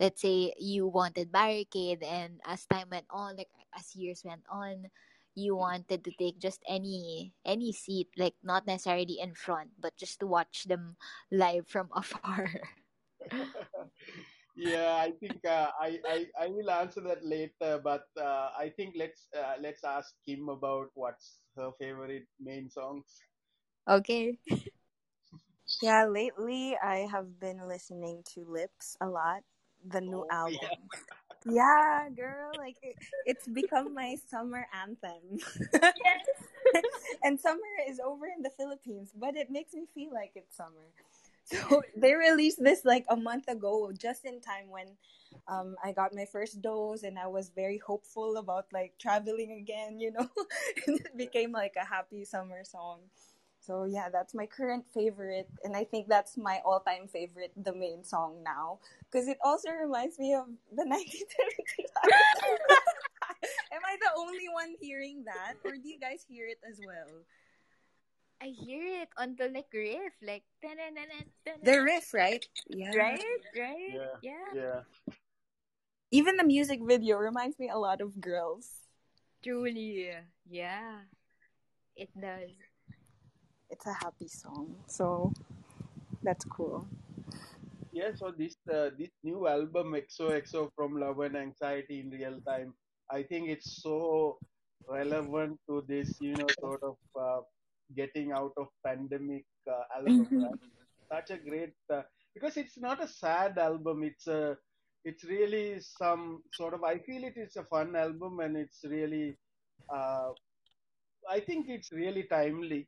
let's 0.00 0.22
say 0.22 0.54
you 0.58 0.86
wanted 0.88 1.32
barricade 1.32 2.02
and 2.02 2.40
as 2.46 2.66
time 2.66 2.88
went 2.90 3.06
on 3.10 3.36
like 3.36 3.50
as 3.76 3.94
years 3.96 4.22
went 4.24 4.44
on 4.50 4.88
you 5.36 5.56
wanted 5.56 6.04
to 6.04 6.12
take 6.18 6.38
just 6.40 6.62
any 6.68 7.32
any 7.44 7.72
seat 7.72 8.08
like 8.16 8.34
not 8.42 8.66
necessarily 8.66 9.18
in 9.20 9.34
front 9.34 9.70
but 9.78 9.96
just 9.96 10.20
to 10.20 10.26
watch 10.26 10.64
them 10.66 10.96
live 11.30 11.68
from 11.68 11.88
afar. 11.96 12.50
Yeah 14.56 14.96
i 15.00 15.12
think 15.20 15.44
uh, 15.44 15.70
I, 15.80 15.98
I 16.08 16.26
i 16.40 16.46
will 16.48 16.70
answer 16.70 17.00
that 17.02 17.24
later 17.24 17.80
but 17.82 18.04
uh, 18.20 18.50
i 18.58 18.70
think 18.76 18.94
let's 18.96 19.28
uh, 19.36 19.54
let's 19.60 19.84
ask 19.84 20.14
kim 20.26 20.48
about 20.48 20.90
what's 20.94 21.42
her 21.56 21.70
favorite 21.78 22.26
Maine 22.40 22.70
songs. 22.70 23.22
Okay. 23.88 24.38
Yeah, 25.80 26.06
lately 26.06 26.76
I 26.76 27.06
have 27.10 27.38
been 27.40 27.68
listening 27.68 28.22
to 28.34 28.44
Lips 28.44 28.96
a 29.00 29.08
lot, 29.08 29.42
the 29.84 30.00
new 30.00 30.24
oh 30.24 30.30
album. 30.30 30.60
yeah 30.62 30.74
Yeah, 31.48 32.08
girl, 32.10 32.50
like 32.58 32.76
it, 32.82 32.96
it's 33.24 33.46
become 33.46 33.94
my 33.94 34.16
summer 34.28 34.66
anthem. 34.74 35.38
and 37.22 37.38
summer 37.38 37.72
is 37.88 38.00
over 38.00 38.26
in 38.26 38.42
the 38.42 38.50
Philippines, 38.50 39.12
but 39.14 39.36
it 39.36 39.50
makes 39.50 39.72
me 39.72 39.86
feel 39.94 40.12
like 40.12 40.32
it's 40.34 40.56
summer. 40.56 40.90
So 41.46 41.82
they 41.96 42.14
released 42.14 42.58
this 42.60 42.84
like 42.84 43.06
a 43.08 43.14
month 43.14 43.46
ago, 43.46 43.92
just 43.96 44.24
in 44.24 44.40
time 44.40 44.66
when 44.68 44.88
um, 45.46 45.76
I 45.84 45.92
got 45.92 46.12
my 46.12 46.24
first 46.24 46.60
dose, 46.60 47.04
and 47.04 47.16
I 47.20 47.28
was 47.28 47.50
very 47.54 47.78
hopeful 47.78 48.36
about 48.36 48.66
like 48.72 48.94
traveling 48.98 49.52
again. 49.52 50.00
You 50.00 50.10
know, 50.10 50.26
and 50.88 50.98
it 50.98 51.16
became 51.16 51.52
like 51.52 51.74
a 51.80 51.86
happy 51.86 52.24
summer 52.24 52.64
song. 52.64 52.98
So 53.66 53.82
yeah, 53.82 54.06
that's 54.08 54.30
my 54.30 54.46
current 54.46 54.86
favorite, 54.94 55.50
and 55.66 55.74
I 55.74 55.82
think 55.82 56.06
that's 56.06 56.38
my 56.38 56.62
all-time 56.62 57.10
favorite, 57.10 57.50
the 57.58 57.74
Maine 57.74 58.06
song 58.06 58.38
now, 58.46 58.78
because 59.10 59.26
it 59.26 59.42
also 59.42 59.74
reminds 59.74 60.22
me 60.22 60.38
of 60.38 60.46
the 60.70 60.86
1975. 60.86 61.90
Am 63.74 63.82
I 63.82 63.98
the 63.98 64.14
only 64.14 64.46
one 64.54 64.78
hearing 64.78 65.26
that, 65.26 65.58
or 65.66 65.74
do 65.74 65.82
you 65.82 65.98
guys 65.98 66.22
hear 66.30 66.46
it 66.46 66.62
as 66.62 66.78
well? 66.78 67.26
i 68.36 68.52
hear 68.52 68.84
it 69.00 69.08
on 69.16 69.32
the 69.40 69.48
like 69.48 69.72
riff 69.72 70.12
like 70.20 70.44
The 71.64 71.80
riff, 71.80 72.12
right? 72.12 72.44
Yeah. 72.68 72.92
right 72.92 73.42
right 73.56 73.96
yeah 73.96 74.20
yeah 74.20 74.48
yeah 74.52 74.80
Even 76.12 76.36
the 76.36 76.44
music 76.44 76.84
video 76.84 77.16
reminds 77.16 77.58
me 77.58 77.72
a 77.72 77.80
lot 77.80 78.04
of 78.04 78.20
girls. 78.20 78.84
truly 79.42 80.12
yeah 80.44 81.08
it 81.96 82.12
does 82.12 82.52
It's 83.70 83.86
a 83.86 83.92
happy 83.92 84.28
song, 84.28 84.76
so 84.86 85.32
that's 86.22 86.44
cool. 86.44 86.86
yeah 87.92 88.10
so 88.14 88.32
this 88.38 88.56
uh, 88.76 88.90
this 88.98 89.10
new 89.28 89.46
album 89.48 89.94
xoxo 90.14 90.60
from 90.76 90.96
love 91.02 91.20
and 91.26 91.36
anxiety 91.36 91.96
in 92.02 92.10
real 92.18 92.36
time 92.48 92.72
i 93.16 93.22
think 93.30 93.48
it's 93.54 93.70
so 93.82 94.38
relevant 94.88 95.58
to 95.68 95.82
this 95.88 96.16
you 96.20 96.36
know 96.40 96.48
sort 96.60 96.82
of 96.90 96.96
uh, 97.26 97.40
getting 98.00 98.32
out 98.32 98.52
of 98.62 98.66
pandemic 98.86 99.44
uh, 99.76 99.84
album 99.98 100.28
Mhm. 100.32 100.42
right 100.44 100.60
such 101.14 101.30
a 101.36 101.38
great 101.48 101.74
uh, 101.96 102.02
because 102.34 102.56
it's 102.62 102.78
not 102.86 103.02
a 103.06 103.08
sad 103.08 103.58
album 103.68 104.04
it's 104.10 104.26
a 104.38 104.56
it's 105.10 105.24
really 105.34 105.66
some 105.80 106.24
sort 106.60 106.74
of 106.78 106.84
i 106.92 106.96
feel 107.08 107.24
it 107.30 107.36
is 107.46 107.56
a 107.56 107.66
fun 107.74 107.94
album 108.06 108.40
and 108.46 108.56
it's 108.64 108.80
really 108.96 109.26
uh, 109.96 110.30
i 111.36 111.40
think 111.48 111.68
it's 111.76 111.92
really 111.92 112.24
timely 112.36 112.80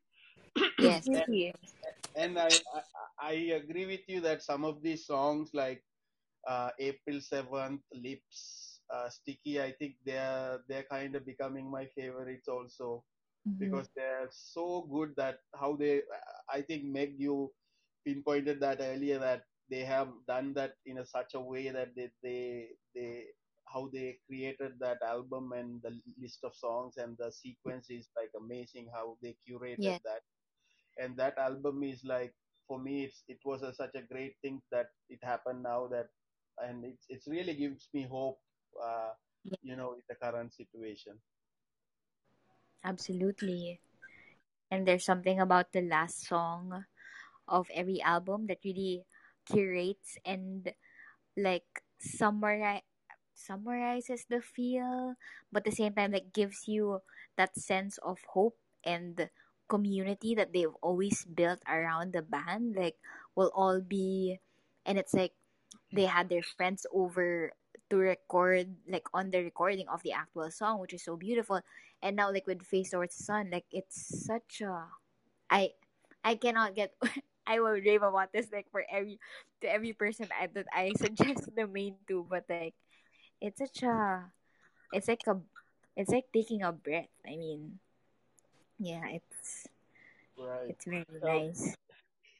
yes. 0.79 1.09
And 1.13 1.33
and 2.15 2.39
I, 2.39 2.61
I 2.73 2.81
I 3.19 3.33
agree 3.59 3.85
with 3.85 4.07
you 4.07 4.21
that 4.21 4.41
some 4.43 4.63
of 4.65 4.81
these 4.81 5.05
songs 5.05 5.51
like 5.53 5.83
uh, 6.47 6.71
April 6.79 7.21
Seventh, 7.21 7.81
Lips, 7.93 8.81
uh, 8.93 9.09
Sticky, 9.09 9.61
I 9.61 9.71
think 9.73 9.95
they're 10.05 10.59
they're 10.67 10.85
kind 10.89 11.15
of 11.15 11.25
becoming 11.25 11.69
my 11.69 11.87
favorites 11.87 12.47
also 12.47 13.05
Mhm. 13.45 13.59
because 13.59 13.89
they're 13.95 14.29
so 14.31 14.83
good 14.91 15.13
that 15.17 15.39
how 15.59 15.75
they 15.75 16.01
I 16.49 16.61
think 16.61 16.85
Meg 16.85 17.15
you 17.19 17.53
pinpointed 18.05 18.59
that 18.61 18.79
earlier 18.81 19.19
that 19.19 19.43
they 19.69 19.83
have 19.85 20.09
done 20.27 20.53
that 20.55 20.73
in 20.85 20.97
a 20.99 21.05
such 21.05 21.33
a 21.35 21.41
way 21.41 21.69
that 21.69 21.95
they 21.95 22.09
they 22.23 22.69
they 22.95 23.25
how 23.73 23.89
they 23.93 24.17
created 24.27 24.73
that 24.79 25.01
album 25.03 25.51
and 25.53 25.81
the 25.83 25.99
list 26.19 26.39
of 26.43 26.55
songs 26.55 26.97
and 26.97 27.17
the 27.17 27.31
sequence 27.31 27.89
is 27.89 28.09
like 28.17 28.31
amazing 28.37 28.89
how 28.93 29.17
they 29.21 29.35
curated 29.47 29.97
Yes, 29.97 30.03
that 30.03 30.21
and 30.99 31.17
that 31.17 31.37
album 31.37 31.83
is 31.83 32.03
like 32.05 32.33
for 32.67 32.79
me 32.79 33.05
it's 33.05 33.23
it 33.27 33.39
was 33.45 33.63
a, 33.63 33.73
such 33.73 33.95
a 33.95 34.03
great 34.13 34.35
thing 34.41 34.61
that 34.71 34.87
it 35.09 35.19
happened 35.23 35.63
now 35.63 35.87
that 35.87 36.07
and 36.59 36.85
it's 36.85 37.05
it's 37.09 37.27
really 37.27 37.55
gives 37.55 37.89
me 37.93 38.07
hope 38.09 38.39
uh 38.83 39.11
you 39.63 39.75
know 39.75 39.93
in 39.93 40.03
the 40.09 40.15
current 40.15 40.53
situation 40.53 41.13
absolutely. 42.83 43.81
And 44.71 44.87
there's 44.87 45.05
something 45.05 45.39
about 45.39 45.71
the 45.73 45.81
last 45.81 46.27
song 46.27 46.85
of 47.47 47.67
every 47.73 48.01
album 48.01 48.47
that 48.47 48.59
really 48.65 49.05
curates 49.49 50.17
and 50.25 50.73
like 51.37 51.67
summarize 51.99 52.81
summarizes 53.35 54.25
the 54.29 54.41
feel, 54.41 55.15
but 55.51 55.65
at 55.65 55.71
the 55.71 55.75
same 55.75 55.93
time 55.93 56.11
that 56.11 56.33
gives 56.33 56.67
you 56.67 56.99
that 57.37 57.55
sense 57.57 57.97
of 58.03 58.19
hope 58.33 58.57
and 58.85 59.29
community 59.69 60.35
that 60.35 60.51
they've 60.51 60.73
always 60.81 61.23
built 61.25 61.61
around 61.69 62.13
the 62.13 62.25
band. 62.25 62.75
Like 62.75 62.97
will 63.35 63.51
all 63.55 63.79
be 63.79 64.39
and 64.85 64.97
it's 64.97 65.13
like 65.13 65.33
they 65.93 66.05
had 66.05 66.29
their 66.29 66.43
friends 66.43 66.85
over 66.91 67.53
to 67.89 67.95
record 67.97 68.69
like 68.87 69.05
on 69.13 69.31
the 69.31 69.41
recording 69.43 69.87
of 69.87 70.01
the 70.03 70.13
actual 70.13 70.49
song, 70.51 70.79
which 70.79 70.93
is 70.93 71.03
so 71.03 71.15
beautiful. 71.15 71.61
And 72.01 72.15
now 72.15 72.31
like 72.31 72.47
with 72.47 72.65
Face 72.65 72.91
Towards 72.91 73.17
the 73.17 73.23
Sun, 73.23 73.49
like 73.51 73.65
it's 73.71 74.25
such 74.25 74.61
a 74.61 74.85
I 75.49 75.77
I 76.23 76.35
cannot 76.35 76.75
get 76.75 76.93
I 77.47 77.59
will 77.59 77.81
rave 77.81 78.03
about 78.03 78.31
this 78.31 78.47
like 78.53 78.69
for 78.71 78.85
every 78.91 79.19
to 79.61 79.71
every 79.71 79.93
person 79.93 80.29
I, 80.29 80.47
that 80.53 80.67
I 80.73 80.93
suggest 80.97 81.49
the 81.55 81.65
Maine 81.65 81.97
to, 82.07 82.25
but 82.29 82.45
like 82.49 82.75
it's 83.41 83.59
such 83.59 83.83
a 83.83 84.29
it's 84.93 85.07
like 85.07 85.25
a 85.27 85.37
it's 85.95 86.11
like 86.11 86.29
taking 86.33 86.61
a 86.63 86.71
breath. 86.71 87.11
I 87.25 87.35
mean, 87.35 87.79
yeah, 88.79 89.07
it's 89.07 89.67
right 90.37 90.69
it's 90.69 90.85
very 90.85 91.05
nice. 91.21 91.75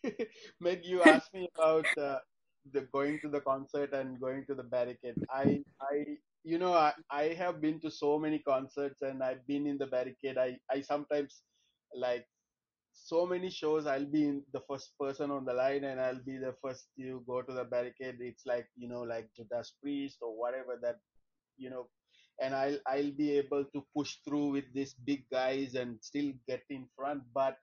meg 0.62 0.86
you 0.86 1.02
asked 1.04 1.34
me 1.34 1.49
about 1.56 1.86
uh, 1.97 2.19
the 2.73 2.82
going 2.93 3.19
to 3.19 3.30
the 3.30 3.41
concert 3.41 3.93
and 3.93 4.19
going 4.19 4.45
to 4.45 4.56
the 4.56 4.63
barricade 4.63 5.15
i 5.30 5.62
i 5.82 6.06
you 6.43 6.58
know 6.58 6.73
I, 6.73 6.93
I 7.12 7.23
have 7.34 7.60
been 7.60 7.80
to 7.82 7.91
so 7.91 8.17
many 8.17 8.39
concerts 8.39 9.02
and 9.02 9.21
i've 9.21 9.45
been 9.47 9.67
in 9.67 9.78
the 9.78 9.88
barricade 9.88 10.38
i 10.38 10.58
i 10.71 10.82
sometimes 10.82 11.41
like 11.93 12.25
so 12.93 13.25
many 13.25 13.49
shows 13.49 13.88
I'll 13.88 14.06
be 14.06 14.25
in 14.28 14.43
the 14.54 14.62
first 14.69 14.91
person 14.99 15.32
on 15.32 15.45
the 15.45 15.54
line 15.54 15.84
and 15.84 15.99
I'll 15.99 16.23
be 16.25 16.38
the 16.38 16.56
first 16.62 16.88
to 16.97 17.23
go 17.25 17.41
to 17.41 17.54
the 17.54 17.63
barricade. 17.63 18.17
It's 18.19 18.45
like, 18.45 18.67
you 18.78 18.88
know, 18.88 19.02
like 19.02 19.30
Judas 19.36 19.73
Priest 19.82 20.17
or 20.21 20.38
whatever 20.38 20.78
that, 20.82 20.97
you 21.58 21.69
know, 21.69 21.88
and 22.41 22.56
I'll 22.56 22.78
I'll 22.88 23.12
be 23.12 23.38
able 23.38 23.65
to 23.73 23.86
push 23.95 24.17
through 24.25 24.52
with 24.60 24.65
these 24.73 24.93
big 24.93 25.25
guys 25.32 25.75
and 25.75 25.97
still 26.02 26.32
get 26.47 26.63
in 26.69 26.88
front. 26.95 27.23
But 27.34 27.58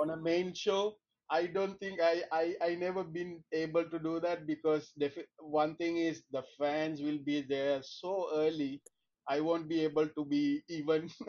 on 0.00 0.10
a 0.10 0.16
Maine 0.16 0.54
show, 0.54 0.96
I 1.30 1.46
don't 1.46 1.78
think 1.78 2.00
I, 2.02 2.22
I, 2.32 2.54
I 2.62 2.74
never 2.74 3.04
been 3.04 3.42
able 3.52 3.84
to 3.84 3.98
do 3.98 4.20
that 4.20 4.46
because 4.46 4.90
defi- 4.98 5.30
one 5.38 5.76
thing 5.76 5.98
is 5.98 6.22
the 6.32 6.42
fans 6.58 7.00
will 7.02 7.18
be 7.24 7.42
there 7.42 7.80
so 7.82 8.28
early. 8.34 8.82
I 9.28 9.40
won't 9.40 9.68
be 9.68 9.84
able 9.84 10.08
to 10.08 10.24
be 10.24 10.62
even. 10.68 11.10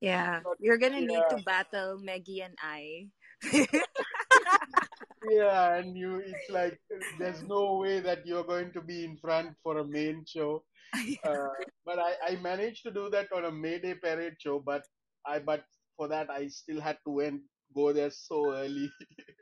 Yeah, 0.00 0.40
you're 0.58 0.78
gonna 0.78 1.00
need 1.00 1.28
to 1.30 1.38
battle 1.38 1.98
Meggie 1.98 2.42
and 2.42 2.56
I. 2.60 3.08
Yeah, 5.30 5.76
and 5.76 5.96
you, 5.96 6.16
it's 6.26 6.50
like 6.50 6.78
there's 7.18 7.42
no 7.42 7.76
way 7.76 8.00
that 8.00 8.26
you're 8.26 8.44
going 8.44 8.72
to 8.72 8.80
be 8.80 9.04
in 9.04 9.16
front 9.16 9.54
for 9.62 9.78
a 9.78 9.84
Maine 9.84 10.24
show. 10.26 10.64
Uh, 11.24 11.48
but 11.86 11.98
I, 11.98 12.12
I 12.22 12.36
managed 12.36 12.82
to 12.84 12.90
do 12.90 13.08
that 13.10 13.32
on 13.32 13.46
a 13.46 13.50
Mayday 13.50 13.94
Parade 13.94 14.36
show, 14.38 14.60
but 14.60 14.82
I, 15.24 15.38
but 15.38 15.64
for 15.96 16.08
that 16.08 16.28
I 16.28 16.48
still 16.48 16.80
had 16.80 16.98
to 17.06 17.12
went 17.12 17.40
go 17.74 17.92
there 17.92 18.10
so 18.10 18.52
early. 18.52 18.92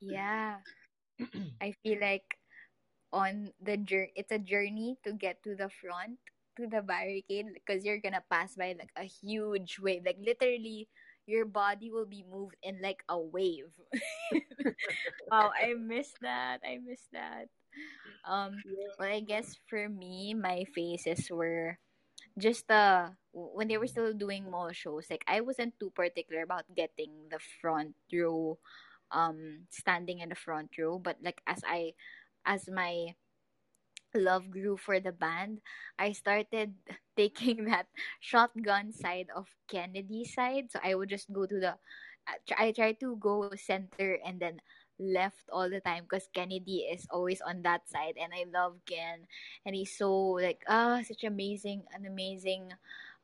yeah, 0.00 0.56
I 1.60 1.72
feel 1.82 2.00
like 2.00 2.36
on 3.12 3.52
the 3.62 3.76
journey, 3.76 4.12
it's 4.16 4.32
a 4.32 4.38
journey 4.38 4.96
to 5.04 5.12
get 5.12 5.42
to 5.44 5.54
the 5.56 5.68
front 5.68 6.18
to 6.56 6.66
the 6.66 6.82
barricade 6.82 7.46
because 7.54 7.84
you're 7.84 8.00
gonna 8.00 8.22
pass 8.30 8.54
by 8.54 8.74
like 8.78 8.92
a 8.96 9.04
huge 9.04 9.78
wave, 9.80 10.02
like 10.06 10.18
literally. 10.22 10.88
Your 11.26 11.44
body 11.44 11.90
will 11.90 12.06
be 12.06 12.24
moved 12.28 12.56
in 12.62 12.80
like 12.82 13.02
a 13.08 13.18
wave. 13.18 13.72
wow, 15.30 15.50
I 15.56 15.74
miss 15.74 16.12
that. 16.20 16.60
I 16.64 16.78
miss 16.84 17.00
that. 17.12 17.48
Um, 18.24 18.62
well, 18.98 19.08
I 19.08 19.20
guess 19.20 19.56
for 19.68 19.88
me, 19.88 20.34
my 20.34 20.64
faces 20.74 21.30
were 21.30 21.78
just 22.38 22.70
uh 22.70 23.10
when 23.32 23.68
they 23.68 23.78
were 23.78 23.86
still 23.90 24.12
doing 24.12 24.50
mall 24.50 24.72
shows. 24.72 25.06
Like 25.10 25.24
I 25.26 25.40
wasn't 25.40 25.78
too 25.78 25.90
particular 25.90 26.42
about 26.42 26.64
getting 26.74 27.28
the 27.30 27.40
front 27.60 27.94
row, 28.12 28.58
um, 29.10 29.66
standing 29.70 30.20
in 30.20 30.28
the 30.28 30.38
front 30.38 30.76
row. 30.78 30.98
But 30.98 31.18
like 31.22 31.40
as 31.46 31.60
I, 31.66 31.92
as 32.46 32.68
my 32.68 33.14
love 34.14 34.50
grew 34.50 34.76
for 34.76 35.00
the 35.00 35.12
band, 35.12 35.60
I 35.98 36.12
started 36.12 36.74
taking 37.16 37.64
that 37.70 37.86
shotgun 38.20 38.92
side 38.92 39.28
of 39.34 39.48
Kennedy 39.68 40.24
side. 40.24 40.70
So 40.70 40.80
I 40.82 40.94
would 40.94 41.10
just 41.10 41.32
go 41.32 41.46
to 41.46 41.60
the, 41.60 41.74
I 42.56 42.72
try 42.72 42.92
to 43.00 43.16
go 43.16 43.44
center 43.50 44.10
and 44.16 44.32
then 44.32 44.52
left 44.92 45.42
all 45.44 45.64
the 45.64 45.74
time 45.80 46.04
because 46.04 46.28
Kennedy 46.32 46.86
is 46.86 47.06
always 47.10 47.40
on 47.40 47.62
that 47.62 47.88
side 47.88 48.14
and 48.20 48.32
I 48.34 48.44
love 48.46 48.80
Ken 48.86 49.26
and 49.66 49.74
he's 49.74 49.96
so 49.96 50.10
like 50.38 50.62
ah 50.68 51.00
such 51.02 51.24
amazing 51.24 51.84
an 51.92 52.06
amazing 52.06 52.72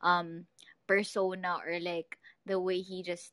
um 0.03 0.47
persona 0.87 1.59
or 1.65 1.79
like 1.81 2.19
the 2.47 2.59
way 2.61 2.81
he 2.81 3.03
just 3.03 3.33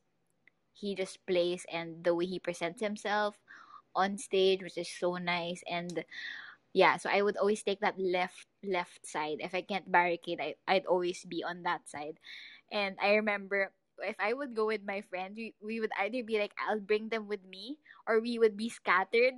he 0.73 0.95
just 0.95 1.25
plays 1.25 1.65
and 1.71 2.03
the 2.03 2.13
way 2.15 2.25
he 2.25 2.39
presents 2.39 2.81
himself 2.81 3.35
on 3.95 4.17
stage 4.17 4.61
which 4.61 4.77
is 4.77 4.89
so 4.89 5.15
nice 5.17 5.63
and 5.69 6.05
yeah 6.77 6.97
so 7.01 7.09
i 7.09 7.21
would 7.21 7.37
always 7.41 7.63
take 7.65 7.81
that 7.81 7.97
left 7.97 8.45
left 8.61 9.01
side. 9.05 9.41
If 9.41 9.55
i 9.57 9.61
can't 9.65 9.89
barricade 9.89 10.37
I, 10.41 10.55
i'd 10.69 10.85
always 10.85 11.25
be 11.25 11.41
on 11.41 11.63
that 11.63 11.89
side. 11.89 12.21
And 12.71 12.95
i 13.01 13.17
remember 13.17 13.73
if 14.05 14.17
i 14.21 14.33
would 14.33 14.53
go 14.53 14.69
with 14.69 14.85
my 14.85 15.01
friend 15.09 15.33
we, 15.33 15.57
we 15.57 15.81
would 15.81 15.93
either 15.97 16.21
be 16.21 16.37
like 16.37 16.53
i'll 16.61 16.79
bring 16.83 17.09
them 17.09 17.25
with 17.25 17.41
me 17.49 17.81
or 18.05 18.21
we 18.21 18.37
would 18.37 18.53
be 18.53 18.69
scattered 18.69 19.33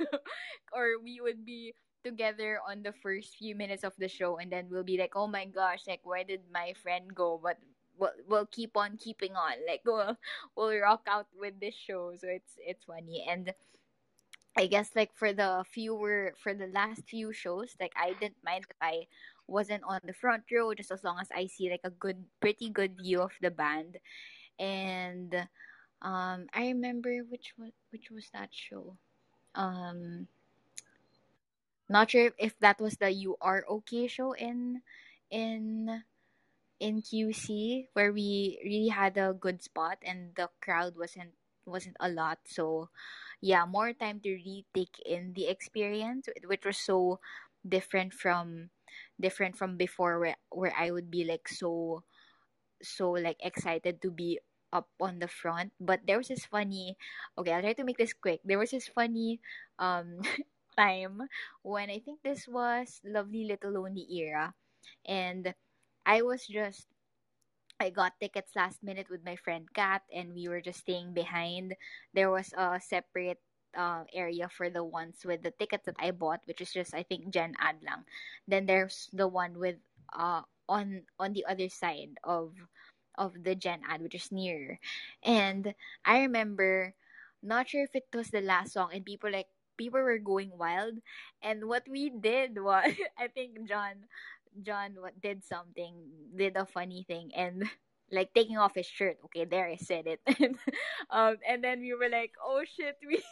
or 0.72 0.96
we 1.02 1.20
would 1.20 1.44
be 1.44 1.74
together 2.04 2.60
on 2.64 2.80
the 2.80 2.94
first 3.04 3.36
few 3.36 3.52
minutes 3.52 3.84
of 3.84 3.92
the 3.98 4.08
show 4.08 4.38
and 4.38 4.48
then 4.48 4.64
we'll 4.70 4.86
be 4.86 4.96
like 4.96 5.12
oh 5.12 5.26
my 5.28 5.44
gosh 5.44 5.84
like 5.84 6.00
where 6.04 6.24
did 6.24 6.40
my 6.52 6.72
friend 6.80 7.12
go? 7.14 7.36
But 7.42 7.58
we'll, 7.98 8.16
we'll 8.28 8.46
keep 8.46 8.76
on 8.76 8.96
keeping 8.96 9.34
on. 9.34 9.54
Like 9.66 9.82
we'll, 9.84 10.16
we'll 10.56 10.78
rock 10.80 11.02
out 11.08 11.26
with 11.38 11.60
this 11.60 11.74
show. 11.74 12.12
So 12.16 12.28
it's 12.28 12.54
it's 12.58 12.84
funny. 12.84 13.26
And 13.28 13.52
I 14.58 14.66
guess 14.66 14.90
like 14.96 15.14
for 15.14 15.32
the 15.32 15.62
fewer 15.70 16.34
for 16.42 16.52
the 16.52 16.66
last 16.66 17.06
few 17.06 17.32
shows, 17.32 17.76
like 17.78 17.94
I 17.94 18.18
didn't 18.18 18.42
mind 18.44 18.66
if 18.68 18.76
I 18.82 19.06
wasn't 19.46 19.84
on 19.86 20.00
the 20.02 20.12
front 20.12 20.50
row 20.50 20.74
just 20.74 20.90
as 20.90 21.04
long 21.04 21.18
as 21.22 21.30
I 21.30 21.46
see 21.46 21.70
like 21.70 21.86
a 21.86 21.94
good 21.94 22.24
pretty 22.42 22.68
good 22.68 22.98
view 22.98 23.22
of 23.22 23.30
the 23.40 23.52
band. 23.54 24.02
And 24.58 25.30
um 26.02 26.50
I 26.50 26.74
remember 26.74 27.22
which 27.30 27.54
was 27.56 27.70
which 27.94 28.10
was 28.10 28.26
that 28.34 28.50
show. 28.50 28.98
Um 29.54 30.26
not 31.88 32.10
sure 32.10 32.34
if 32.36 32.58
that 32.58 32.80
was 32.80 32.98
the 32.98 33.14
You 33.14 33.36
Are 33.40 33.62
Okay 33.70 34.08
show 34.10 34.34
in 34.34 34.82
in 35.30 36.02
in 36.80 37.02
QC 37.02 37.86
where 37.94 38.12
we 38.12 38.58
really 38.66 38.90
had 38.90 39.18
a 39.18 39.38
good 39.38 39.62
spot 39.62 39.98
and 40.02 40.34
the 40.34 40.50
crowd 40.60 40.98
wasn't 40.98 41.37
wasn't 41.68 41.96
a 42.00 42.08
lot. 42.10 42.38
So 42.46 42.90
yeah 43.40 43.64
more 43.66 43.92
time 43.92 44.20
to 44.20 44.30
really 44.30 44.66
take 44.74 44.98
in 45.06 45.32
the 45.34 45.46
experience 45.48 46.28
which 46.46 46.64
was 46.66 46.78
so 46.78 47.20
different 47.66 48.12
from 48.12 48.70
different 49.20 49.56
from 49.56 49.76
before 49.76 50.18
where 50.18 50.36
where 50.50 50.74
I 50.76 50.90
would 50.90 51.10
be 51.10 51.24
like 51.24 51.48
so 51.48 52.02
so 52.82 53.12
like 53.12 53.36
excited 53.40 54.00
to 54.02 54.10
be 54.10 54.38
up 54.72 54.88
on 55.00 55.18
the 55.18 55.28
front. 55.28 55.72
But 55.80 56.00
there 56.06 56.18
was 56.18 56.28
this 56.28 56.44
funny 56.46 56.96
okay 57.38 57.52
I'll 57.52 57.62
try 57.62 57.72
to 57.74 57.84
make 57.84 57.98
this 57.98 58.12
quick. 58.14 58.40
There 58.44 58.58
was 58.58 58.70
this 58.70 58.88
funny 58.88 59.40
um 59.78 60.20
time 60.78 61.22
when 61.62 61.90
I 61.90 61.98
think 61.98 62.22
this 62.22 62.46
was 62.48 63.00
lovely 63.04 63.44
little 63.46 63.72
lonely 63.72 64.06
era. 64.10 64.54
And 65.06 65.54
I 66.06 66.22
was 66.22 66.46
just 66.46 66.86
I 67.80 67.90
got 67.90 68.18
tickets 68.20 68.54
last 68.56 68.82
minute 68.82 69.08
with 69.10 69.24
my 69.24 69.36
friend 69.36 69.66
Kat, 69.74 70.02
and 70.12 70.34
we 70.34 70.48
were 70.48 70.60
just 70.60 70.80
staying 70.80 71.14
behind. 71.14 71.74
There 72.14 72.30
was 72.30 72.52
a 72.56 72.80
separate 72.80 73.40
uh, 73.76 74.04
area 74.12 74.48
for 74.48 74.70
the 74.70 74.84
ones 74.84 75.22
with 75.24 75.42
the 75.42 75.52
tickets 75.52 75.86
that 75.86 75.96
I 75.98 76.10
bought, 76.12 76.40
which 76.46 76.60
is 76.60 76.72
just 76.72 76.94
I 76.94 77.02
think 77.04 77.30
Gen 77.30 77.54
Adlang. 77.62 78.04
Then 78.48 78.66
there's 78.66 79.08
the 79.12 79.28
one 79.28 79.58
with 79.58 79.76
uh 80.12 80.42
on 80.68 81.02
on 81.18 81.32
the 81.34 81.44
other 81.46 81.68
side 81.68 82.18
of 82.24 82.54
of 83.16 83.34
the 83.42 83.54
Gen 83.54 83.80
Ad, 83.88 84.02
which 84.02 84.14
is 84.14 84.30
near. 84.32 84.78
And 85.22 85.74
I 86.04 86.20
remember, 86.22 86.94
not 87.42 87.68
sure 87.68 87.82
if 87.84 87.94
it 87.94 88.06
was 88.14 88.30
the 88.30 88.40
last 88.40 88.72
song, 88.72 88.90
and 88.92 89.04
people 89.04 89.30
like 89.30 89.48
people 89.76 90.00
were 90.00 90.18
going 90.18 90.50
wild. 90.56 90.98
And 91.42 91.66
what 91.68 91.84
we 91.88 92.10
did 92.10 92.58
was, 92.62 92.94
I 93.18 93.28
think 93.28 93.66
John 93.68 94.06
John 94.62 94.96
did 95.22 95.44
something, 95.44 95.94
did 96.36 96.56
a 96.56 96.66
funny 96.66 97.04
thing, 97.06 97.30
and 97.34 97.64
like 98.12 98.32
taking 98.34 98.58
off 98.58 98.74
his 98.74 98.86
shirt. 98.86 99.18
Okay, 99.26 99.44
there 99.44 99.66
I 99.68 99.76
said 99.76 100.06
it. 100.06 100.20
and, 100.40 100.56
um, 101.10 101.36
and 101.46 101.62
then 101.62 101.80
we 101.80 101.94
were 101.94 102.08
like, 102.10 102.32
oh 102.44 102.62
shit, 102.64 102.96
we 103.06 103.22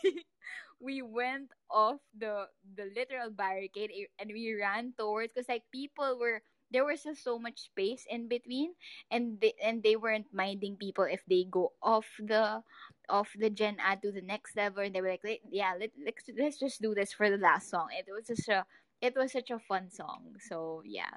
we 0.81 1.03
went 1.03 1.51
off 1.71 2.01
the 2.19 2.47
the 2.77 2.91
literal 2.95 3.31
barricade 3.31 3.91
eh, 3.95 4.07
and 4.21 4.31
we 4.33 4.55
ran 4.55 4.93
towards 4.99 5.33
because 5.33 5.49
like 5.49 5.64
people 5.73 6.19
were 6.21 6.43
there 6.71 6.85
was 6.85 7.03
just 7.05 7.23
so 7.23 7.39
much 7.39 7.71
space 7.71 8.05
in 8.11 8.29
between 8.29 8.75
and 9.11 9.41
they 9.41 9.55
and 9.62 9.83
they 9.83 9.97
weren't 9.97 10.27
minding 10.33 10.77
people 10.77 11.05
if 11.05 11.23
they 11.29 11.47
go 11.51 11.73
off 11.83 12.07
the 12.19 12.61
off 13.09 13.31
the 13.39 13.51
gen 13.51 13.77
ad 13.81 14.03
to 14.03 14.11
the 14.12 14.21
next 14.23 14.57
level 14.57 14.83
and 14.83 14.95
they 14.95 15.01
were 15.01 15.11
like 15.11 15.41
yeah 15.51 15.73
let, 15.79 15.91
let's 16.05 16.25
let's 16.39 16.59
just 16.59 16.83
do 16.83 16.95
this 16.95 17.12
for 17.12 17.31
the 17.31 17.39
last 17.39 17.71
song 17.71 17.87
it 17.97 18.07
was 18.11 18.27
just 18.27 18.49
a 18.49 18.64
it 19.01 19.15
was 19.17 19.33
such 19.33 19.51
a 19.51 19.59
fun 19.59 19.91
song 19.91 20.35
so 20.41 20.83
yeah 20.85 21.11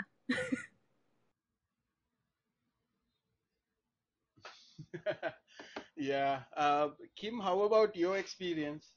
yeah. 5.97 6.41
Uh, 6.55 6.89
Kim, 7.15 7.39
how 7.39 7.61
about 7.61 7.95
your 7.95 8.17
experience? 8.17 8.91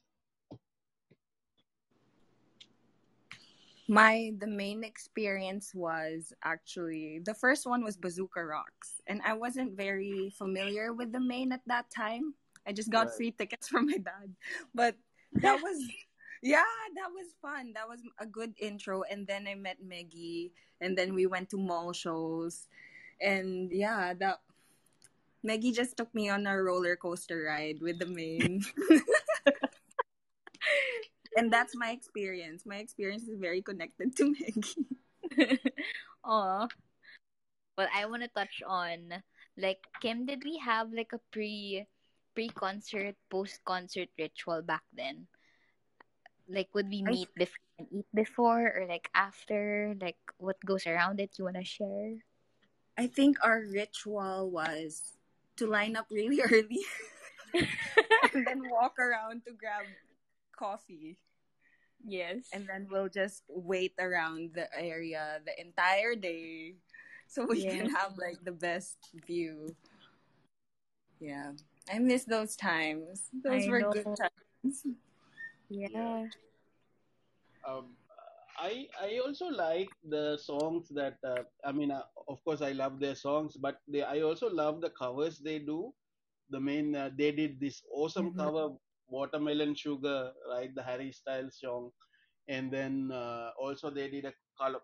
My 3.87 4.31
the 4.39 4.47
Maine 4.47 4.83
experience 4.83 5.73
was 5.75 6.31
actually 6.43 7.19
the 7.25 7.33
first 7.33 7.65
one 7.67 7.83
was 7.83 7.97
Bazooka 7.97 8.43
Rocks, 8.43 9.01
and 9.07 9.21
I 9.25 9.33
wasn't 9.33 9.75
very 9.75 10.31
familiar 10.37 10.93
with 10.93 11.11
the 11.11 11.19
Maine 11.19 11.51
at 11.51 11.61
that 11.67 11.89
time. 11.91 12.33
I 12.65 12.71
just 12.71 12.89
got 12.91 13.09
Right. 13.09 13.15
free 13.15 13.31
tickets 13.31 13.67
from 13.71 13.87
my 13.87 13.97
dad, 13.97 14.35
but 14.73 14.95
that 15.41 15.59
was 15.61 15.77
yeah, 16.43 16.67
that 16.95 17.09
was 17.15 17.27
fun. 17.41 17.71
That 17.73 17.87
was 17.87 18.01
a 18.19 18.25
good 18.25 18.53
intro, 18.59 19.03
and 19.09 19.25
then 19.25 19.47
I 19.47 19.55
met 19.55 19.77
Meggy, 19.81 20.51
and 20.81 20.97
then 20.97 21.13
we 21.15 21.25
went 21.25 21.49
to 21.51 21.57
mall 21.57 21.93
shows, 21.93 22.67
and 23.21 23.71
yeah, 23.71 24.13
that 24.19 24.41
Meggy 25.43 25.73
just 25.73 25.95
took 25.95 26.13
me 26.13 26.29
on 26.29 26.45
a 26.45 26.61
roller 26.61 26.95
coaster 26.95 27.43
ride 27.47 27.79
with 27.81 27.99
the 27.99 28.07
Maine. 28.07 28.63
and 31.35 31.51
that's 31.51 31.75
my 31.75 31.91
experience. 31.91 32.63
My 32.65 32.77
experience 32.77 33.23
is 33.23 33.39
very 33.39 33.61
connected 33.61 34.15
to 34.17 34.35
Maggie. 34.35 35.59
Oh, 36.25 36.67
Well, 37.77 37.89
I 37.93 38.05
want 38.05 38.23
to 38.23 38.29
touch 38.29 38.63
on 38.65 39.21
like 39.57 39.83
Kim. 40.01 40.25
Did 40.25 40.43
we 40.45 40.57
have 40.59 40.93
like 40.93 41.11
a 41.11 41.19
pre 41.31 41.85
pre 42.35 42.47
concert 42.49 43.15
post 43.29 43.59
concert 43.65 44.07
ritual 44.17 44.61
back 44.61 44.83
then? 44.93 45.27
Like, 46.49 46.69
would 46.73 46.89
we 46.89 47.03
I 47.05 47.11
meet 47.11 47.29
before 47.35 47.63
and 47.79 47.87
eat 47.91 48.05
before, 48.13 48.61
or 48.75 48.85
like 48.87 49.09
after? 49.15 49.95
Like, 49.99 50.19
what 50.37 50.59
goes 50.65 50.85
around 50.85 51.19
it? 51.19 51.37
You 51.37 51.45
wanna 51.45 51.63
share? 51.63 52.19
I 52.97 53.07
think 53.07 53.37
our 53.43 53.63
ritual 53.71 54.51
was 54.51 55.17
to 55.57 55.67
line 55.67 55.95
up 55.95 56.07
really 56.11 56.41
early 56.51 56.83
and 58.33 58.45
then 58.45 58.61
walk 58.69 58.99
around 58.99 59.45
to 59.45 59.53
grab 59.53 59.85
coffee. 60.57 61.17
Yes. 62.05 62.49
And 62.51 62.67
then 62.67 62.87
we'll 62.91 63.09
just 63.09 63.43
wait 63.47 63.93
around 63.99 64.51
the 64.53 64.67
area 64.77 65.39
the 65.45 65.59
entire 65.59 66.15
day 66.15 66.75
so 67.27 67.45
we 67.45 67.63
can 67.63 67.89
have 67.89 68.17
like 68.17 68.43
the 68.43 68.51
best 68.51 68.97
view. 69.25 69.75
Yeah. 71.19 71.53
I 71.91 71.99
miss 71.99 72.25
those 72.25 72.55
times. 72.55 73.29
Those 73.43 73.67
I 73.67 73.69
were 73.69 73.79
know. 73.79 73.91
good 73.91 74.05
times. 74.05 74.83
Yeah. 75.73 76.27
Um, 77.67 77.95
I 78.57 78.87
I 79.01 79.19
also 79.25 79.47
like 79.47 79.95
the 80.03 80.37
songs 80.37 80.89
that 80.89 81.17
uh, 81.23 81.43
I 81.63 81.71
mean, 81.71 81.91
uh, 81.91 82.03
of 82.27 82.43
course, 82.43 82.61
I 82.61 82.71
love 82.73 82.99
their 82.99 83.15
songs, 83.15 83.57
but 83.57 83.79
they 83.87 84.03
I 84.03 84.21
also 84.21 84.49
love 84.49 84.81
the 84.81 84.89
covers 84.89 85.39
they 85.39 85.59
do. 85.59 85.93
The 86.49 86.59
Maine 86.59 86.95
uh, 86.95 87.09
they 87.17 87.31
did 87.31 87.59
this 87.59 87.81
awesome 87.91 88.31
Mhm. 88.31 88.39
cover, 88.39 88.69
Watermelon 89.07 89.75
Sugar, 89.75 90.33
right? 90.49 90.73
The 90.75 90.83
Harry 90.83 91.11
Styles 91.11 91.59
song, 91.59 91.91
and 92.47 92.71
then 92.71 93.11
uh, 93.11 93.51
also 93.59 93.89
they 93.89 94.09
did 94.09 94.25
a 94.25 94.33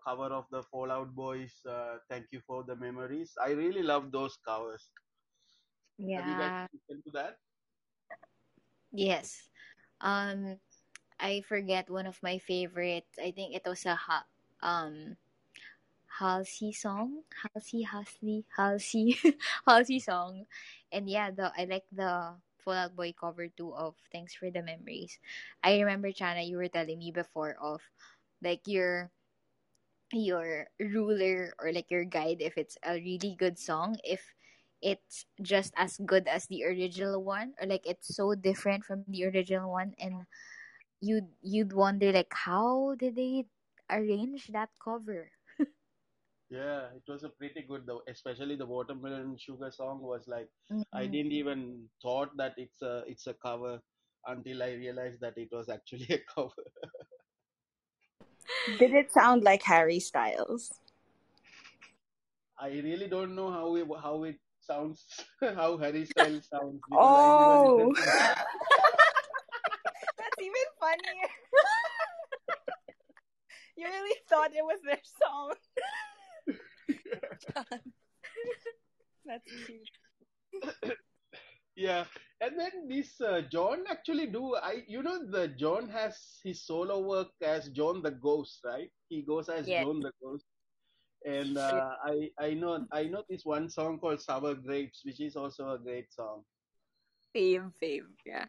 cover 0.04 0.30
of 0.40 0.46
the 0.50 0.62
Fallout 0.62 1.14
Boys. 1.14 1.60
Uh, 1.68 1.98
Thank 2.08 2.26
you 2.32 2.40
for 2.46 2.64
the 2.64 2.76
memories. 2.76 3.34
I 3.42 3.50
really 3.52 3.82
love 3.82 4.10
those 4.12 4.36
covers. 4.46 4.90
Have 6.16 6.26
you 6.28 6.36
guys 6.36 6.50
Yeah. 6.50 6.68
listened 6.72 7.02
to 7.04 7.10
that? 7.12 7.36
Yes. 8.92 9.48
Um, 10.00 10.58
I 11.20 11.42
forget 11.42 11.90
one 11.90 12.06
of 12.06 12.22
my 12.22 12.38
favorites. 12.38 13.18
I 13.22 13.30
think 13.32 13.54
it 13.54 13.64
was 13.66 13.86
a 13.86 13.94
ha- 13.94 14.26
um 14.62 15.16
Halsey 16.18 16.72
song, 16.72 17.24
Halsey, 17.42 17.82
Halsey, 17.82 18.44
Halsey, 18.56 19.18
Halsey 19.66 19.98
song, 20.00 20.46
and 20.92 21.08
yeah, 21.08 21.30
the 21.30 21.52
I 21.56 21.64
like 21.64 21.86
the 21.92 22.34
Fallout 22.58 22.94
Boy 22.96 23.14
cover 23.18 23.48
too 23.48 23.72
of 23.74 23.96
Thanks 24.12 24.34
for 24.34 24.50
the 24.50 24.62
Memories. 24.62 25.18
I 25.62 25.78
remember 25.80 26.12
Chana, 26.12 26.46
you 26.46 26.58
were 26.58 26.68
telling 26.68 26.98
me 26.98 27.10
before 27.12 27.56
of 27.60 27.80
like 28.42 28.62
your 28.66 29.10
your 30.12 30.66
ruler 30.80 31.54
or 31.60 31.72
like 31.72 31.90
your 31.90 32.04
guide 32.04 32.38
if 32.40 32.58
it's 32.58 32.76
a 32.84 32.94
really 32.94 33.36
good 33.38 33.58
song 33.58 33.96
if 34.02 34.34
it's 34.82 35.26
just 35.42 35.72
as 35.76 36.00
good 36.06 36.26
as 36.26 36.46
the 36.46 36.64
original 36.64 37.22
one 37.22 37.52
or 37.60 37.66
like 37.66 37.86
it's 37.86 38.16
so 38.16 38.34
different 38.34 38.84
from 38.84 39.04
the 39.08 39.24
original 39.26 39.70
one 39.70 39.94
and 40.00 40.26
you'd 41.00 41.28
you'd 41.42 41.72
wonder 41.72 42.12
like 42.12 42.32
how 42.34 42.94
did 42.98 43.16
they 43.16 43.46
arrange 43.90 44.48
that 44.48 44.70
cover 44.82 45.30
Yeah, 46.50 46.88
it 46.94 47.02
was 47.08 47.22
a 47.24 47.28
pretty 47.28 47.62
good 47.62 47.86
though, 47.86 48.02
especially 48.08 48.56
the 48.56 48.66
Watermelon 48.66 49.36
Sugar 49.38 49.70
song 49.70 50.00
was 50.00 50.26
like 50.26 50.48
I 50.92 51.06
Mhm. 51.06 51.06
didn't 51.06 51.32
even 51.32 51.88
thought 52.02 52.36
that 52.36 52.54
it's 52.56 52.82
a 52.82 53.04
it's 53.06 53.26
a 53.28 53.34
cover 53.34 53.80
until 54.26 54.62
I 54.62 54.72
realized 54.72 55.20
that 55.20 55.38
it 55.38 55.48
was 55.52 55.68
actually 55.68 56.08
a 56.10 56.18
cover. 56.34 56.64
Did 58.78 58.94
it 58.94 59.12
sound 59.12 59.42
like 59.44 59.64
Harry 59.64 60.00
Styles? 60.00 60.72
I 62.60 62.68
really 62.68 63.08
don't 63.08 63.34
know 63.34 63.50
how 63.50 63.74
it 63.74 63.88
how 64.02 64.22
it 64.24 64.38
sounds, 64.60 65.04
how 65.40 65.78
Harry 65.78 66.04
Styles 66.06 66.48
sounds 66.48 66.82
Oh, 66.92 67.92
never 70.96 71.26
listened 71.26 71.50
to 71.50 71.62
that's 71.62 71.86
even 71.86 71.94
funnier. 72.04 72.70
you 73.76 73.86
really 73.86 74.16
thought 74.28 74.52
it 74.54 74.64
was 74.64 74.80
their 74.84 75.00
song. 75.20 75.54
That's 79.26 79.52
cute. 79.66 80.96
Yeah, 81.76 82.04
and 82.40 82.58
then 82.58 82.88
this 82.88 83.20
uh, 83.20 83.42
John 83.50 83.84
actually 83.88 84.26
do 84.26 84.56
I 84.56 84.82
you 84.86 85.02
know 85.02 85.24
the 85.30 85.48
John 85.48 85.88
has 85.88 86.40
his 86.44 86.62
solo 86.66 87.00
work 87.00 87.28
as 87.42 87.68
John 87.70 88.02
the 88.02 88.10
Ghost, 88.10 88.60
right? 88.64 88.90
He 89.08 89.22
goes 89.22 89.48
as. 89.48 89.66
John 89.66 90.00
the 90.00 90.12
Ghost. 90.22 90.44
And 91.24 91.58
uh, 91.58 91.90
I 92.04 92.30
I 92.38 92.54
know 92.54 92.86
I 92.92 93.04
know 93.04 93.22
this 93.28 93.44
one 93.44 93.68
song 93.68 93.98
called 93.98 94.20
Sour 94.20 94.54
Grapes, 94.54 95.02
which 95.04 95.20
is 95.20 95.36
also 95.36 95.70
a 95.70 95.78
great 95.78 96.12
song. 96.12 96.44
Fame, 97.32 97.72
fame, 97.78 98.16
yeah 98.26 98.46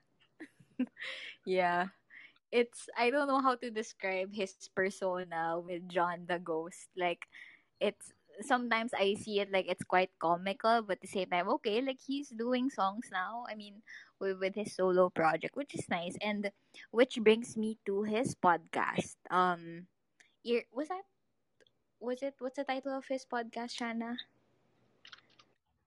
yeah 1.46 1.88
it's 2.52 2.90
i 2.98 3.10
don't 3.10 3.28
know 3.28 3.42
how 3.42 3.56
to 3.56 3.72
describe 3.72 4.34
his 4.34 4.54
persona 4.76 5.60
with 5.60 5.88
john 5.90 6.26
the 6.28 6.40
ghost. 6.40 6.90
Like 6.98 7.26
it's 7.80 8.12
sometimes 8.42 8.94
i 8.94 9.14
see 9.14 9.40
it 9.40 9.52
like 9.52 9.68
it's 9.68 9.84
quite 9.84 10.10
comical 10.20 10.82
but 10.82 10.98
at 10.98 11.02
the 11.02 11.08
same 11.08 11.30
time 11.30 11.48
okay 11.50 11.82
like 11.82 12.00
he's 12.02 12.30
doing 12.30 12.70
songs 12.70 13.10
now 13.12 13.46
i 13.50 13.56
mean 13.56 13.82
with, 14.20 14.40
with 14.40 14.56
his 14.56 14.74
solo 14.76 15.10
project 15.10 15.56
which 15.56 15.76
is 15.76 15.88
nice 15.90 16.16
and 16.22 16.52
which 16.92 17.18
brings 17.22 17.58
me 17.58 17.78
to 17.86 18.04
his 18.04 18.36
podcast. 18.36 19.16
Um 19.30 19.88
ear 20.44 20.64
was 20.72 20.88
that 20.90 21.04
was 22.00 22.22
it 22.24 22.36
what's 22.40 22.58
the 22.58 22.64
title 22.64 22.98
of 22.98 23.06
his 23.08 23.26
podcast 23.26 23.78
shana? 23.78 24.18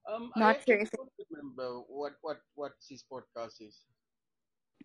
Um, 0.09 0.33
Not 0.37 0.57
I 0.59 0.65
sure 0.67 0.79
if 0.79 0.91
don't 0.91 1.11
remember 1.31 1.81
what 1.89 2.15
what 2.23 2.41
what 2.55 2.73
his 2.89 3.05
podcast 3.11 3.61
is. 3.61 3.85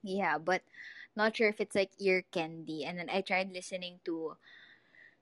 Yeah, 0.04 0.38
but 0.38 0.64
not 1.16 1.36
sure 1.36 1.50
if 1.50 1.60
it's 1.60 1.76
like 1.76 1.92
ear 2.00 2.24
candy. 2.32 2.86
And 2.86 2.98
then 3.00 3.10
I 3.10 3.22
tried 3.22 3.52
listening 3.52 4.00
to 4.06 4.38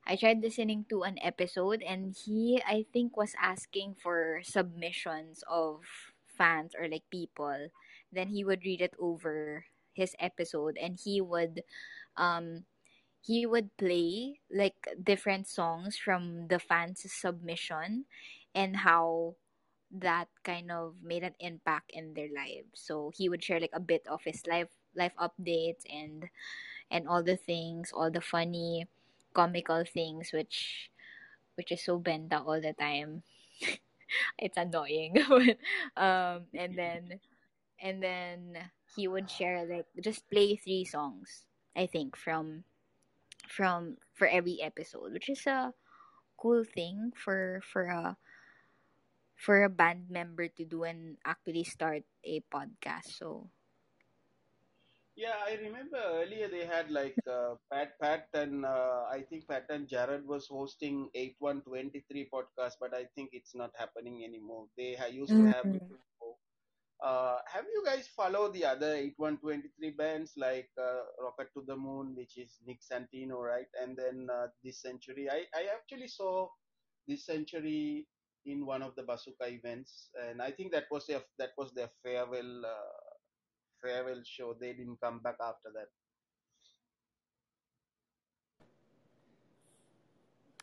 I 0.08 0.16
tried 0.16 0.42
listening 0.42 0.86
to 0.90 1.04
an 1.04 1.20
episode 1.22 1.84
and 1.84 2.16
he 2.16 2.62
I 2.66 2.86
think 2.94 3.18
was 3.18 3.36
asking 3.40 3.96
for 4.02 4.42
submissions 4.44 5.44
of 5.50 5.84
fans 6.28 6.74
or 6.78 6.88
like 6.88 7.04
people. 7.12 7.70
Then 8.12 8.30
he 8.30 8.44
would 8.44 8.66
read 8.66 8.82
it 8.82 8.96
over 9.00 9.66
his 9.94 10.16
episode 10.20 10.78
and 10.82 11.00
he 11.04 11.22
would 11.22 11.64
um 12.18 12.66
he 13.22 13.46
would 13.46 13.76
play 13.78 14.40
like 14.52 14.88
different 15.04 15.48
songs 15.48 15.98
from 15.98 16.48
the 16.48 16.60
fans 16.60 17.06
submission 17.12 18.06
and 18.56 18.78
how 18.78 19.36
that 19.92 20.28
kind 20.44 20.72
of 20.72 20.96
made 21.04 21.24
an 21.24 21.36
impact 21.40 21.92
in 21.94 22.14
their 22.14 22.30
lives. 22.36 22.76
So 22.76 23.12
he 23.16 23.30
would 23.30 23.44
share 23.44 23.60
like 23.60 23.74
a 23.74 23.80
bit 23.80 24.04
of 24.08 24.24
his 24.24 24.46
life 24.48 24.70
life 24.96 25.14
updates 25.20 25.84
and 25.90 26.30
and 26.92 27.08
all 27.08 27.24
the 27.24 27.38
things, 27.38 27.92
all 27.94 28.12
the 28.12 28.22
funny 28.22 28.88
comical 29.34 29.84
things 29.86 30.32
which 30.34 30.90
which 31.56 31.72
is 31.72 31.84
so 31.84 32.00
benta 32.00 32.46
all 32.46 32.62
the 32.62 32.74
time. 32.74 33.24
it's 34.40 34.58
annoying. 34.58 35.16
but, 35.30 35.58
um 36.02 36.46
and 36.54 36.78
then 36.78 37.20
and 37.82 38.02
then 38.04 38.58
he 38.96 39.08
would 39.08 39.30
share 39.30 39.66
like 39.66 39.86
just 40.04 40.30
play 40.30 40.56
three 40.56 40.86
songs, 40.86 41.44
I 41.76 41.86
think, 41.88 42.16
from 42.18 42.64
from 43.50 43.98
for 44.14 44.28
every 44.28 44.62
episode, 44.62 45.14
which 45.14 45.30
is 45.30 45.46
a 45.48 45.74
cool 46.38 46.64
thing 46.64 47.12
for 47.16 47.62
for 47.72 47.86
a 47.86 48.18
for 49.38 49.64
a 49.64 49.70
band 49.70 50.10
member 50.10 50.50
to 50.50 50.66
do 50.66 50.84
and 50.84 51.18
actually 51.26 51.64
start 51.64 52.04
a 52.26 52.42
podcast. 52.52 53.16
So 53.18 53.50
Yeah, 55.16 55.36
I 55.46 55.56
remember 55.56 55.98
earlier 55.98 56.48
they 56.48 56.66
had 56.66 56.90
like 56.92 57.18
uh, 57.30 57.56
Pat, 57.72 58.00
Pat, 58.00 58.28
and 58.34 58.66
uh, 58.66 59.06
I 59.12 59.22
think 59.30 59.48
Pat 59.48 59.66
and 59.70 59.88
Jared 59.88 60.26
was 60.28 60.48
hosting 60.48 61.10
8123 61.16 62.30
podcast, 62.34 62.76
but 62.80 62.94
I 62.94 63.06
think 63.16 63.32
it's 63.34 63.56
not 63.56 63.72
happening 63.78 64.24
anymore. 64.24 64.68
They 64.78 64.96
ha- 64.96 65.08
used 65.12 65.36
to 65.38 65.46
have 65.46 65.68
it 65.74 65.84
Mm. 65.84 66.36
Uh, 67.04 67.38
have 67.48 67.66
you 67.74 67.84
guys 67.86 68.08
followed 68.08 68.54
the 68.54 68.66
other 68.66 68.94
8123 68.96 69.92
bands 69.92 70.34
like 70.38 70.70
uh, 70.80 71.02
Rocket 71.22 71.50
to 71.54 71.64
the 71.68 71.76
Moon, 71.76 72.16
which 72.16 72.38
is 72.38 72.58
Nick 72.66 72.80
Santino, 72.82 73.38
right? 73.42 73.68
And 73.82 73.96
then 73.98 74.28
uh, 74.32 74.48
This 74.64 74.82
Century. 74.82 75.30
I, 75.30 75.46
I 75.54 75.68
actually 75.76 76.08
saw 76.08 76.48
This 77.08 77.26
Century 77.26 78.08
in 78.48 78.66
one 78.66 78.82
of 78.82 78.96
the 78.96 79.04
Bazooka 79.04 79.52
events, 79.52 80.08
and 80.16 80.42
I 80.42 80.52
think 80.52 80.72
that 80.72 80.88
was 80.90 81.06
their 81.06 81.22
that 81.38 81.52
was 81.60 81.76
their 81.76 81.92
farewell 82.02 82.64
uh, 82.64 83.12
farewell 83.84 84.24
show. 84.24 84.56
They 84.56 84.72
didn't 84.72 85.04
come 85.04 85.20
back 85.20 85.36
after 85.44 85.70
that. 85.76 85.92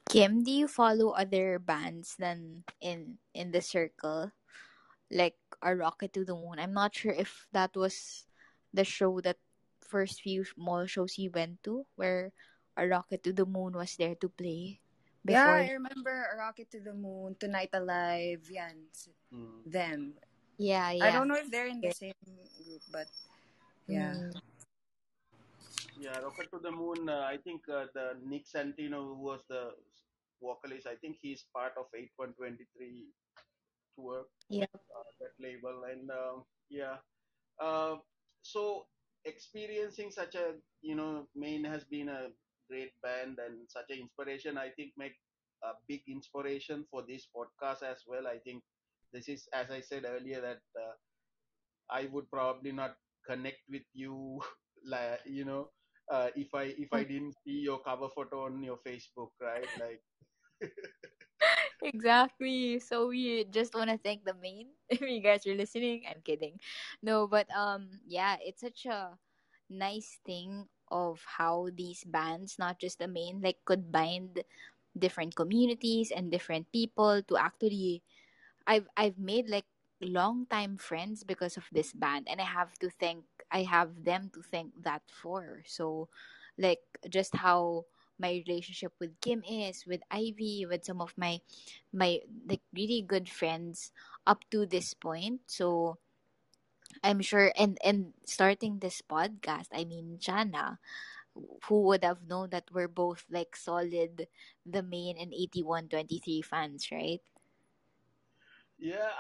Kim, 0.08 0.42
do 0.42 0.50
you 0.50 0.68
follow 0.68 1.12
other 1.12 1.60
bands 1.60 2.16
than 2.16 2.64
in 2.80 3.20
in 3.36 3.52
the 3.52 3.60
circle? 3.60 4.32
Like 5.12 5.36
a 5.60 5.76
Rocket 5.76 6.16
to 6.16 6.24
the 6.24 6.34
Moon. 6.34 6.58
I'm 6.58 6.72
not 6.72 6.96
sure 6.96 7.12
if 7.12 7.46
that 7.52 7.76
was 7.76 8.24
the 8.72 8.84
show 8.84 9.20
that 9.20 9.36
first 9.84 10.24
few 10.24 10.48
mall 10.56 10.88
shows 10.88 11.14
he 11.14 11.28
went 11.28 11.62
to 11.68 11.84
where 11.94 12.32
a 12.76 12.88
Rocket 12.88 13.22
to 13.28 13.32
the 13.32 13.44
Moon 13.44 13.76
was 13.76 13.94
there 14.00 14.16
to 14.16 14.28
play 14.32 14.80
Yeah, 15.24 15.48
I 15.48 15.70
remember 15.72 16.28
A 16.32 16.36
Rocket 16.36 16.70
to 16.72 16.80
the 16.80 16.92
Moon, 16.92 17.36
Tonight 17.40 17.70
Alive, 17.72 18.44
yan, 18.50 18.76
Mm. 19.32 19.64
them. 19.64 20.00
Yeah, 20.58 20.92
yeah. 20.92 21.04
I 21.04 21.10
don't 21.10 21.28
know 21.28 21.40
if 21.40 21.50
they're 21.50 21.66
in 21.66 21.80
the 21.80 21.92
same 21.92 22.14
group, 22.60 22.82
but 22.92 23.08
yeah. 23.88 24.12
Mm. 24.12 24.36
Yeah, 25.96 26.18
Rocket 26.20 26.50
to 26.52 26.58
the 26.60 26.70
Moon. 26.70 27.08
Uh, 27.08 27.24
I 27.24 27.38
think 27.38 27.62
uh, 27.68 27.86
the 27.94 28.20
Nick 28.22 28.44
Santino, 28.44 29.00
who 29.16 29.18
was 29.18 29.40
the 29.48 29.72
vocalist, 30.42 30.86
I 30.86 30.96
think 30.96 31.16
he's 31.22 31.44
part 31.54 31.72
of 31.78 31.86
8123 31.94 33.08
tour, 33.96 34.26
Yeah. 34.50 34.68
uh, 34.74 35.08
that 35.20 35.32
label. 35.40 35.84
And 35.88 36.10
um, 36.10 36.44
yeah, 36.68 36.98
uh, 37.58 37.96
so 38.42 38.86
experiencing 39.24 40.10
such 40.10 40.34
a, 40.34 40.60
you 40.82 40.94
know, 40.94 41.26
Maine 41.34 41.64
has 41.64 41.84
been 41.84 42.10
a 42.10 42.28
great 42.70 42.92
band 43.02 43.38
and 43.44 43.68
such 43.68 43.90
an 43.90 43.98
inspiration. 43.98 44.58
I 44.58 44.70
think 44.70 44.92
make 44.96 45.16
a 45.62 45.72
big 45.88 46.02
inspiration 46.08 46.84
for 46.90 47.02
this 47.06 47.26
podcast 47.34 47.82
as 47.82 48.02
well. 48.06 48.26
I 48.26 48.38
think 48.38 48.62
this 49.12 49.28
is, 49.28 49.48
as 49.52 49.70
I 49.70 49.80
said 49.80 50.04
earlier, 50.06 50.40
that 50.40 50.62
uh, 50.78 50.94
I 51.90 52.06
would 52.12 52.30
probably 52.30 52.72
not 52.72 52.96
connect 53.26 53.60
with 53.70 53.82
you, 53.92 54.40
like 54.86 55.20
you 55.26 55.44
know, 55.44 55.68
uh, 56.10 56.28
if 56.36 56.54
I 56.54 56.74
if 56.78 56.92
I 56.92 57.04
didn't 57.04 57.34
see 57.44 57.60
your 57.64 57.80
cover 57.80 58.08
photo 58.14 58.46
on 58.46 58.62
your 58.62 58.78
Facebook, 58.86 59.30
right? 59.40 59.68
Like, 59.80 60.02
Exactly. 61.82 62.78
So 62.80 63.08
we 63.08 63.44
just 63.50 63.74
want 63.74 63.90
to 63.90 63.98
thank 63.98 64.24
the 64.24 64.34
Maine. 64.34 64.72
If 64.88 65.00
you 65.02 65.20
guys 65.20 65.46
are 65.46 65.54
listening, 65.54 66.04
I'm 66.08 66.22
kidding. 66.24 66.58
No, 67.02 67.26
but 67.26 67.46
um, 67.54 68.00
yeah, 68.06 68.36
it's 68.40 68.60
such 68.62 68.86
a 68.86 69.16
nice 69.70 70.18
thing 70.26 70.66
of 70.94 71.20
how 71.26 71.70
these 71.74 72.04
bands, 72.06 72.56
not 72.58 72.78
just 72.78 73.00
the 73.00 73.08
Maine, 73.10 73.42
like 73.42 73.58
could 73.66 73.90
bind 73.92 74.44
different 74.98 75.36
communities 75.36 76.12
and 76.14 76.30
different 76.30 76.70
people 76.72 77.22
to 77.28 77.36
actually. 77.36 78.02
I've 78.66 78.88
I've 78.96 79.18
made 79.18 79.48
like 79.48 79.66
long 80.00 80.46
time 80.46 80.76
friends 80.78 81.24
because 81.24 81.56
of 81.56 81.64
this 81.72 81.92
band, 81.92 82.28
and 82.30 82.40
I 82.40 82.44
have 82.48 82.72
to 82.80 82.90
thank. 82.90 83.24
I 83.50 83.62
have 83.64 84.04
them 84.04 84.30
to 84.34 84.42
thank 84.42 84.72
that 84.84 85.02
for. 85.10 85.62
So, 85.66 86.08
like 86.58 86.80
just 87.08 87.36
how 87.36 87.84
my 88.18 88.42
relationship 88.46 88.92
with 89.00 89.18
Kim 89.20 89.42
is, 89.48 89.84
with 89.86 90.00
Ivy, 90.10 90.66
with 90.68 90.84
some 90.84 91.00
of 91.00 91.14
my 91.16 91.40
my 91.92 92.20
like 92.48 92.62
really 92.74 93.02
good 93.02 93.28
friends 93.28 93.92
up 94.26 94.44
to 94.50 94.66
this 94.66 94.94
point. 94.94 95.40
So 95.46 95.98
I'm 97.02 97.20
sure 97.20 97.52
and 97.56 97.78
and 97.84 98.12
starting 98.24 98.78
this 98.78 99.02
podcast, 99.02 99.68
I 99.72 99.84
mean 99.84 100.18
Jana, 100.20 100.78
who 101.66 101.82
would 101.88 102.04
have 102.04 102.26
known 102.28 102.50
that 102.50 102.68
we're 102.72 102.88
both 102.88 103.24
like 103.30 103.56
solid 103.56 104.28
the 104.66 104.82
Maine 104.82 105.16
and 105.18 105.32
8123 105.34 106.42
fans, 106.42 106.90
right? 106.92 107.20
yeah, 108.78 109.10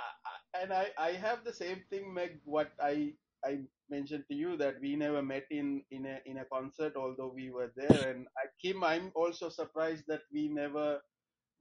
and 0.60 0.72
I 0.72 0.90
I 0.98 1.12
have 1.12 1.44
the 1.44 1.52
same 1.52 1.82
thing, 1.90 2.12
Meg. 2.12 2.40
What 2.44 2.72
I 2.80 3.14
I 3.44 3.60
mentioned 3.90 4.24
to 4.28 4.34
you 4.34 4.56
that 4.58 4.80
we 4.80 4.96
never 4.96 5.22
met 5.22 5.46
in 5.50 5.82
in 5.90 6.06
a 6.06 6.20
in 6.26 6.38
a 6.38 6.44
concert, 6.46 6.96
although 6.96 7.32
we 7.34 7.50
were 7.50 7.72
there. 7.76 8.10
And 8.10 8.26
I, 8.36 8.48
Kim, 8.60 8.82
I'm 8.84 9.12
also 9.14 9.48
surprised 9.48 10.04
that 10.08 10.22
we 10.32 10.48
never 10.48 11.00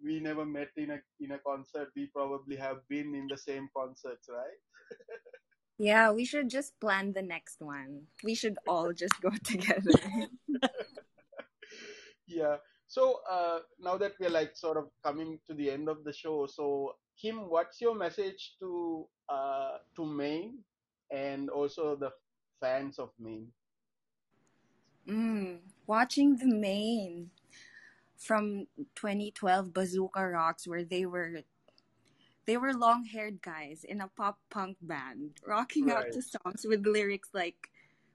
we 0.03 0.19
never 0.19 0.45
met 0.45 0.69
in 0.77 0.91
a 0.91 0.99
in 1.19 1.31
a 1.31 1.39
concert. 1.39 1.89
We 1.95 2.07
probably 2.07 2.55
have 2.57 2.87
been 2.89 3.15
in 3.15 3.27
the 3.29 3.37
same 3.37 3.69
concerts, 3.75 4.27
right? 4.29 4.59
Yeah, 5.77 6.11
we 6.11 6.25
should 6.25 6.49
just 6.49 6.79
plan 6.79 7.13
the 7.13 7.21
next 7.21 7.61
one. 7.61 8.07
We 8.23 8.35
should 8.35 8.57
all 8.67 8.93
just 8.93 9.19
go 9.21 9.29
together. 9.43 9.91
Yeah. 12.27 12.57
So 12.87 13.21
uh, 13.29 13.59
now 13.79 13.97
that 13.97 14.13
we're 14.19 14.29
like 14.29 14.55
sort 14.55 14.77
of 14.77 14.89
coming 15.03 15.39
to 15.47 15.53
the 15.53 15.69
end 15.71 15.89
of 15.89 16.03
the 16.03 16.13
show, 16.13 16.45
so 16.47 16.95
Kim, 17.19 17.49
what's 17.49 17.81
your 17.81 17.95
message 17.95 18.55
to 18.59 19.07
uh, 19.29 19.77
to 19.95 20.05
Maine 20.05 20.59
and 21.11 21.49
also 21.49 21.95
the 21.95 22.11
fans 22.61 22.99
of 22.99 23.09
Maine? 23.19 23.51
mm, 25.07 25.59
watching 25.87 26.37
the 26.37 26.47
Maine 26.47 27.31
from 28.17 28.67
2012 28.95 29.73
Bazooka 29.73 30.27
Rocks, 30.27 30.67
where 30.67 30.83
they 30.83 31.05
were 31.05 31.41
they 32.45 32.57
were 32.57 32.73
long 32.73 33.05
haired 33.05 33.41
guys 33.41 33.83
in 33.83 34.01
a 34.01 34.07
pop 34.07 34.39
punk 34.49 34.77
band, 34.81 35.31
rocking 35.47 35.91
out 35.91 36.11
to 36.13 36.21
songs 36.21 36.65
with 36.67 36.85
lyrics 36.85 37.29
like 37.33 37.69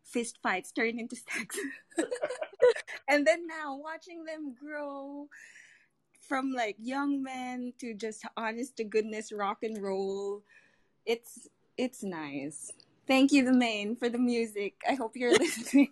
"Fist 0.04 0.38
fights 0.42 0.72
turn 0.72 0.98
into 0.98 1.16
sex," 1.16 1.56
and 3.08 3.26
then 3.26 3.46
now 3.46 3.76
watching 3.76 4.24
them 4.24 4.54
grow 4.54 5.28
from 6.28 6.52
like 6.52 6.76
young 6.78 7.22
men 7.22 7.72
to 7.78 7.94
just 7.94 8.24
honest 8.36 8.76
to 8.76 8.84
goodness 8.84 9.32
rock 9.32 9.58
and 9.62 9.82
roll. 9.82 10.42
It's 11.06 11.48
it's 11.76 12.02
nice. 12.02 12.70
Thank 13.06 13.32
you, 13.32 13.44
the 13.44 13.54
Maine, 13.54 13.96
for 13.96 14.10
the 14.10 14.18
music. 14.18 14.74
I 14.86 14.94
hope 14.94 15.16
you're 15.16 15.32
listening. 15.38 15.88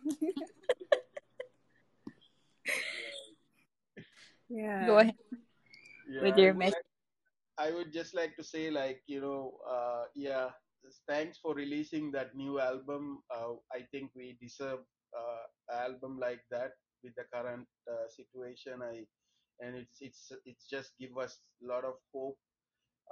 yeah. 4.51 4.87
Go 4.87 4.99
ahead 4.99 5.15
Yeah, 6.09 6.23
with 6.23 6.37
your 6.37 6.53
message. 6.53 6.85
I 7.59 7.71
would 7.71 7.93
just 7.93 8.15
like 8.15 8.37
to 8.37 8.45
say, 8.45 8.71
like, 8.71 9.03
you 9.07 9.21
know, 9.21 9.59
uh, 9.69 10.05
yeah, 10.15 10.51
thanks 11.09 11.39
for 11.39 11.55
releasing 11.55 12.11
that 12.13 12.35
new 12.35 12.61
album. 12.61 13.23
Uh, 13.35 13.55
I 13.73 13.83
think 13.91 14.11
we 14.15 14.37
deserve 14.41 14.81
uh, 15.17 15.45
album 15.73 16.19
like 16.19 16.41
that 16.51 16.73
with 17.03 17.15
the 17.17 17.25
current 17.33 17.67
uh, 17.91 18.09
situation. 18.09 18.83
I 18.83 19.07
and 19.61 19.75
it's 19.77 19.99
it's 20.01 20.33
it's 20.45 20.67
just 20.69 20.93
give 21.01 21.17
us 21.19 21.41
a 21.63 21.67
lot 21.67 21.85
of 21.85 21.95
hope 22.15 22.39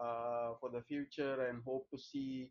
uh, 0.03 0.55
for 0.61 0.71
the 0.71 0.83
future 0.83 1.47
and 1.49 1.63
hope 1.65 1.87
to 1.93 1.99
see 1.99 2.51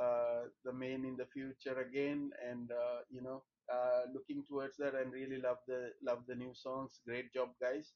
uh, 0.00 0.44
the 0.64 0.72
Maine 0.72 1.04
in 1.04 1.16
the 1.16 1.26
future 1.26 1.78
again. 1.80 2.30
And 2.48 2.70
uh, 2.72 3.00
you 3.10 3.22
know, 3.22 3.42
looking 4.12 4.44
towards 4.48 4.76
that 4.78 4.94
and 4.94 5.12
really 5.12 5.40
love 5.40 5.58
the 5.68 5.90
love 6.02 6.24
the 6.26 6.34
new 6.34 6.52
songs. 6.54 7.00
Great 7.06 7.32
job, 7.32 7.50
guys. 7.60 7.92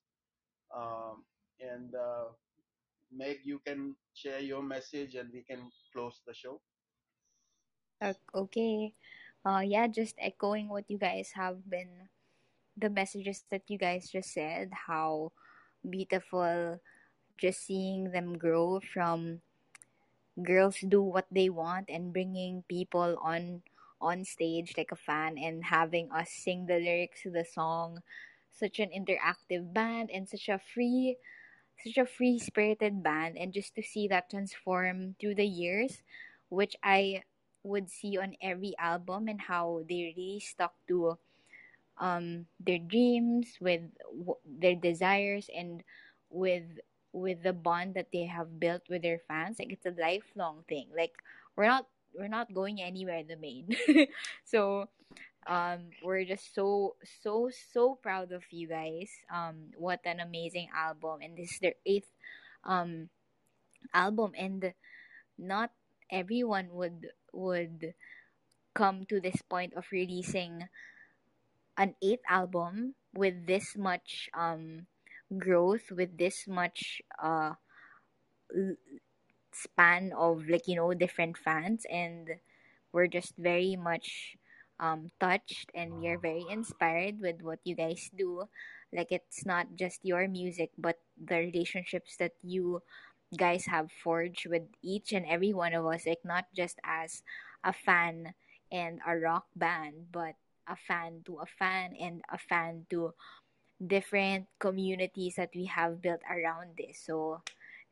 Um, 0.74 1.24
and 1.60 1.94
Meg, 3.12 3.40
you 3.44 3.60
can 3.64 3.94
share 4.14 4.40
your 4.40 4.62
message 4.62 5.14
and 5.14 5.30
we 5.32 5.42
can 5.42 5.70
close 5.92 6.20
the 6.26 6.34
show. 6.34 6.60
Okay. 8.34 8.94
Uh, 9.44 9.62
yeah, 9.64 9.86
just 9.86 10.16
echoing 10.18 10.68
what 10.68 10.88
you 10.88 10.98
guys 10.98 11.32
have 11.34 11.68
been, 11.68 12.08
the 12.76 12.90
messages 12.90 13.44
that 13.50 13.62
you 13.68 13.78
guys 13.78 14.10
just 14.10 14.32
said, 14.32 14.70
how 14.86 15.32
beautiful 15.88 16.80
just 17.38 17.66
seeing 17.66 18.10
them 18.12 18.38
grow 18.38 18.80
from 18.92 19.40
girls 20.42 20.78
do 20.88 21.02
what 21.02 21.26
they 21.30 21.50
want 21.50 21.90
and 21.90 22.12
bringing 22.12 22.64
people 22.68 23.18
on 23.22 23.62
on 24.00 24.24
stage 24.24 24.74
like 24.76 24.90
a 24.90 24.96
fan 24.96 25.36
and 25.38 25.64
having 25.64 26.10
us 26.10 26.30
sing 26.30 26.66
the 26.66 26.78
lyrics 26.78 27.22
to 27.22 27.30
the 27.30 27.44
song 27.44 28.00
such 28.50 28.80
an 28.80 28.88
interactive 28.90 29.72
band 29.72 30.10
and 30.10 30.28
such 30.28 30.48
a 30.48 30.58
free 30.58 31.16
such 31.84 31.98
a 31.98 32.06
free 32.06 32.38
spirited 32.38 33.02
band 33.02 33.36
and 33.38 33.52
just 33.52 33.74
to 33.74 33.82
see 33.82 34.08
that 34.08 34.30
transform 34.30 35.14
through 35.20 35.34
the 35.34 35.46
years 35.46 36.02
which 36.48 36.76
i 36.82 37.22
would 37.64 37.88
see 37.90 38.18
on 38.18 38.34
every 38.42 38.74
album 38.78 39.28
and 39.28 39.40
how 39.42 39.82
they 39.88 40.12
really 40.16 40.40
stuck 40.40 40.74
to 40.88 41.16
um 41.98 42.46
their 42.60 42.78
dreams 42.78 43.56
with 43.60 43.82
w- 44.08 44.42
their 44.46 44.74
desires 44.74 45.48
and 45.54 45.82
with 46.30 46.64
with 47.12 47.42
the 47.42 47.52
bond 47.52 47.94
that 47.94 48.08
they 48.12 48.24
have 48.24 48.58
built 48.58 48.82
with 48.88 49.02
their 49.02 49.20
fans. 49.28 49.58
Like 49.58 49.72
it's 49.72 49.84
a 49.86 49.92
lifelong 50.00 50.64
thing. 50.68 50.88
Like 50.96 51.12
we're 51.56 51.66
not 51.68 51.86
we're 52.16 52.28
not 52.32 52.52
going 52.54 52.80
anywhere 52.80 53.18
in 53.18 53.28
the 53.28 53.36
Maine. 53.36 53.68
So 54.44 54.88
um 55.46 55.90
we're 56.04 56.24
just 56.24 56.54
so 56.54 56.94
so 57.22 57.50
so 57.72 57.96
proud 58.02 58.32
of 58.32 58.42
you 58.50 58.68
guys. 58.68 59.10
Um 59.32 59.72
what 59.76 60.00
an 60.04 60.20
amazing 60.20 60.68
album. 60.74 61.20
And 61.22 61.36
this 61.36 61.52
is 61.52 61.58
their 61.60 61.78
eighth 61.86 62.10
um 62.64 63.08
album. 63.94 64.32
And 64.38 64.74
not 65.38 65.70
everyone 66.10 66.68
would 66.72 67.08
would 67.32 67.94
come 68.74 69.06
to 69.08 69.20
this 69.20 69.42
point 69.48 69.74
of 69.74 69.86
releasing 69.92 70.68
an 71.76 71.94
eighth 72.02 72.22
album 72.28 72.94
with 73.14 73.46
this 73.46 73.76
much 73.76 74.30
um 74.34 74.86
growth 75.38 75.90
with 75.90 76.16
this 76.18 76.46
much 76.48 77.02
uh 77.22 77.54
span 79.52 80.12
of 80.16 80.48
like 80.48 80.66
you 80.66 80.76
know 80.76 80.92
different 80.94 81.36
fans. 81.36 81.84
And 81.90 82.28
we're 82.92 83.06
just 83.06 83.34
very 83.36 83.76
much 83.76 84.36
um 84.82 85.08
touched 85.20 85.70
and 85.74 85.94
we 86.02 86.08
are 86.10 86.18
very 86.18 86.44
inspired 86.50 87.20
with 87.22 87.40
what 87.42 87.60
you 87.64 87.76
guys 87.76 88.10
do 88.18 88.50
like 88.92 89.12
it's 89.12 89.46
not 89.46 89.66
just 89.78 90.02
your 90.04 90.28
music 90.28 90.70
but 90.78 90.98
the 91.16 91.38
relationships 91.38 92.16
that 92.18 92.32
you 92.42 92.82
guys 93.38 93.66
have 93.66 93.90
forged 94.02 94.46
with 94.46 94.62
each 94.82 95.12
and 95.12 95.24
every 95.26 95.54
one 95.54 95.72
of 95.72 95.86
us 95.86 96.06
like 96.06 96.20
not 96.24 96.46
just 96.54 96.80
as 96.84 97.22
a 97.64 97.72
fan 97.72 98.34
and 98.72 99.00
a 99.06 99.16
rock 99.16 99.46
band 99.56 100.10
but 100.12 100.34
a 100.68 100.76
fan 100.76 101.22
to 101.24 101.38
a 101.38 101.46
fan 101.46 101.94
and 102.00 102.22
a 102.30 102.38
fan 102.38 102.86
to 102.90 103.14
different 103.84 104.46
communities 104.58 105.36
that 105.36 105.50
we 105.54 105.66
have 105.66 106.02
built 106.02 106.20
around 106.30 106.76
this. 106.78 107.02
So 107.04 107.42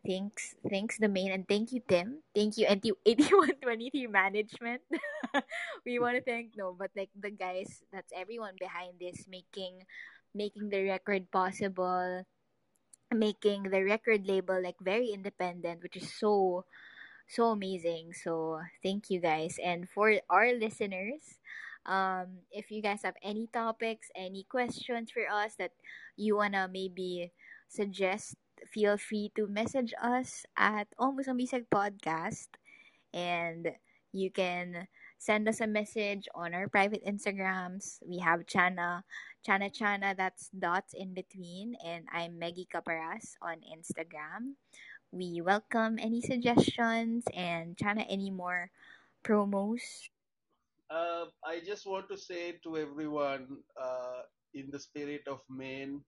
thanks 0.07 0.55
thanks 0.69 0.99
the 0.99 1.09
Maine 1.09 1.33
and 1.33 1.47
thank 1.49 1.73
you 1.73 1.81
Tim. 1.87 2.23
Thank 2.35 2.57
you 2.57 2.67
NT 2.69 2.97
8123 3.07 4.07
management. 4.07 4.83
we 5.87 5.99
want 5.99 6.17
to 6.17 6.25
thank 6.25 6.57
no, 6.57 6.75
but 6.77 6.91
like 6.97 7.11
the 7.19 7.31
guys 7.31 7.83
that's 7.93 8.13
everyone 8.17 8.55
behind 8.59 8.97
this 9.01 9.27
making 9.29 9.85
making 10.35 10.71
the 10.71 10.87
record 10.89 11.31
possible 11.31 12.25
making 13.13 13.65
the 13.65 13.83
record 13.83 14.27
label 14.27 14.63
like 14.63 14.79
very 14.81 15.11
independent 15.11 15.83
which 15.83 15.97
is 15.97 16.15
so 16.15 16.65
so 17.27 17.51
amazing 17.51 18.15
so 18.15 18.61
thank 18.85 19.11
you 19.11 19.19
guys 19.19 19.59
and 19.59 19.91
for 19.91 20.15
our 20.31 20.55
listeners 20.55 21.41
um, 21.87 22.45
if 22.53 22.71
you 22.71 22.83
guys 22.83 23.03
have 23.05 23.17
any 23.23 23.49
topics, 23.53 24.09
any 24.15 24.45
questions 24.45 25.11
for 25.11 25.25
us 25.29 25.55
that 25.57 25.73
you 26.17 26.37
wanna 26.37 26.69
maybe 26.71 27.33
suggest, 27.69 28.37
feel 28.69 28.97
free 28.97 29.33
to 29.37 29.47
message 29.47 29.95
us 30.03 30.45
at 30.57 30.89
Almost 30.99 31.29
Podcast, 31.73 32.49
and 33.15 33.73
you 34.13 34.31
can 34.31 34.89
send 35.19 35.49
us 35.49 35.61
a 35.61 35.67
message 35.67 36.29
on 36.35 36.55
our 36.55 36.69
private 36.69 37.05
Instagrams. 37.07 37.99
We 38.07 38.19
have 38.19 38.47
Chana, 38.47 39.03
Chana 39.47 39.73
Chana, 39.73 40.17
that's 40.17 40.51
dots 40.51 40.95
in 40.95 41.15
between, 41.15 41.77
and 41.85 42.07
I'm 42.13 42.39
Meggy 42.39 42.69
Caparas 42.69 43.37
on 43.41 43.65
Instagram. 43.65 44.55
We 45.13 45.41
welcome 45.41 45.99
any 45.99 46.21
suggestions 46.21 47.25
and 47.35 47.77
Chana 47.77 48.07
any 48.09 48.31
more 48.31 48.71
promos 49.25 50.11
uh, 50.91 51.27
I 51.47 51.61
just 51.65 51.87
want 51.87 52.09
to 52.11 52.19
say 52.19 52.59
to 52.65 52.77
everyone, 52.77 53.63
uh, 53.81 54.27
in 54.55 54.71
the 54.71 54.79
spirit 54.81 55.23
of 55.29 55.41
Maine, 55.49 56.03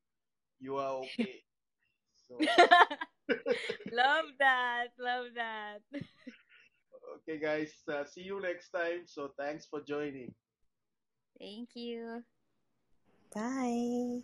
you 0.61 0.77
are 0.77 1.07
okay. 1.07 1.43
So. 2.29 2.39
love 3.93 4.27
that. 4.39 4.89
Love 4.99 5.27
that. 5.35 5.79
okay, 7.17 7.39
guys. 7.39 7.73
Uh, 7.89 8.05
see 8.05 8.23
you 8.23 8.41
next 8.41 8.71
time. 8.71 9.03
So 9.07 9.33
thanks 9.39 9.67
for 9.67 9.81
joining. 9.81 10.33
Thank 11.39 11.71
you. 11.75 12.23
Bye. 13.35 14.23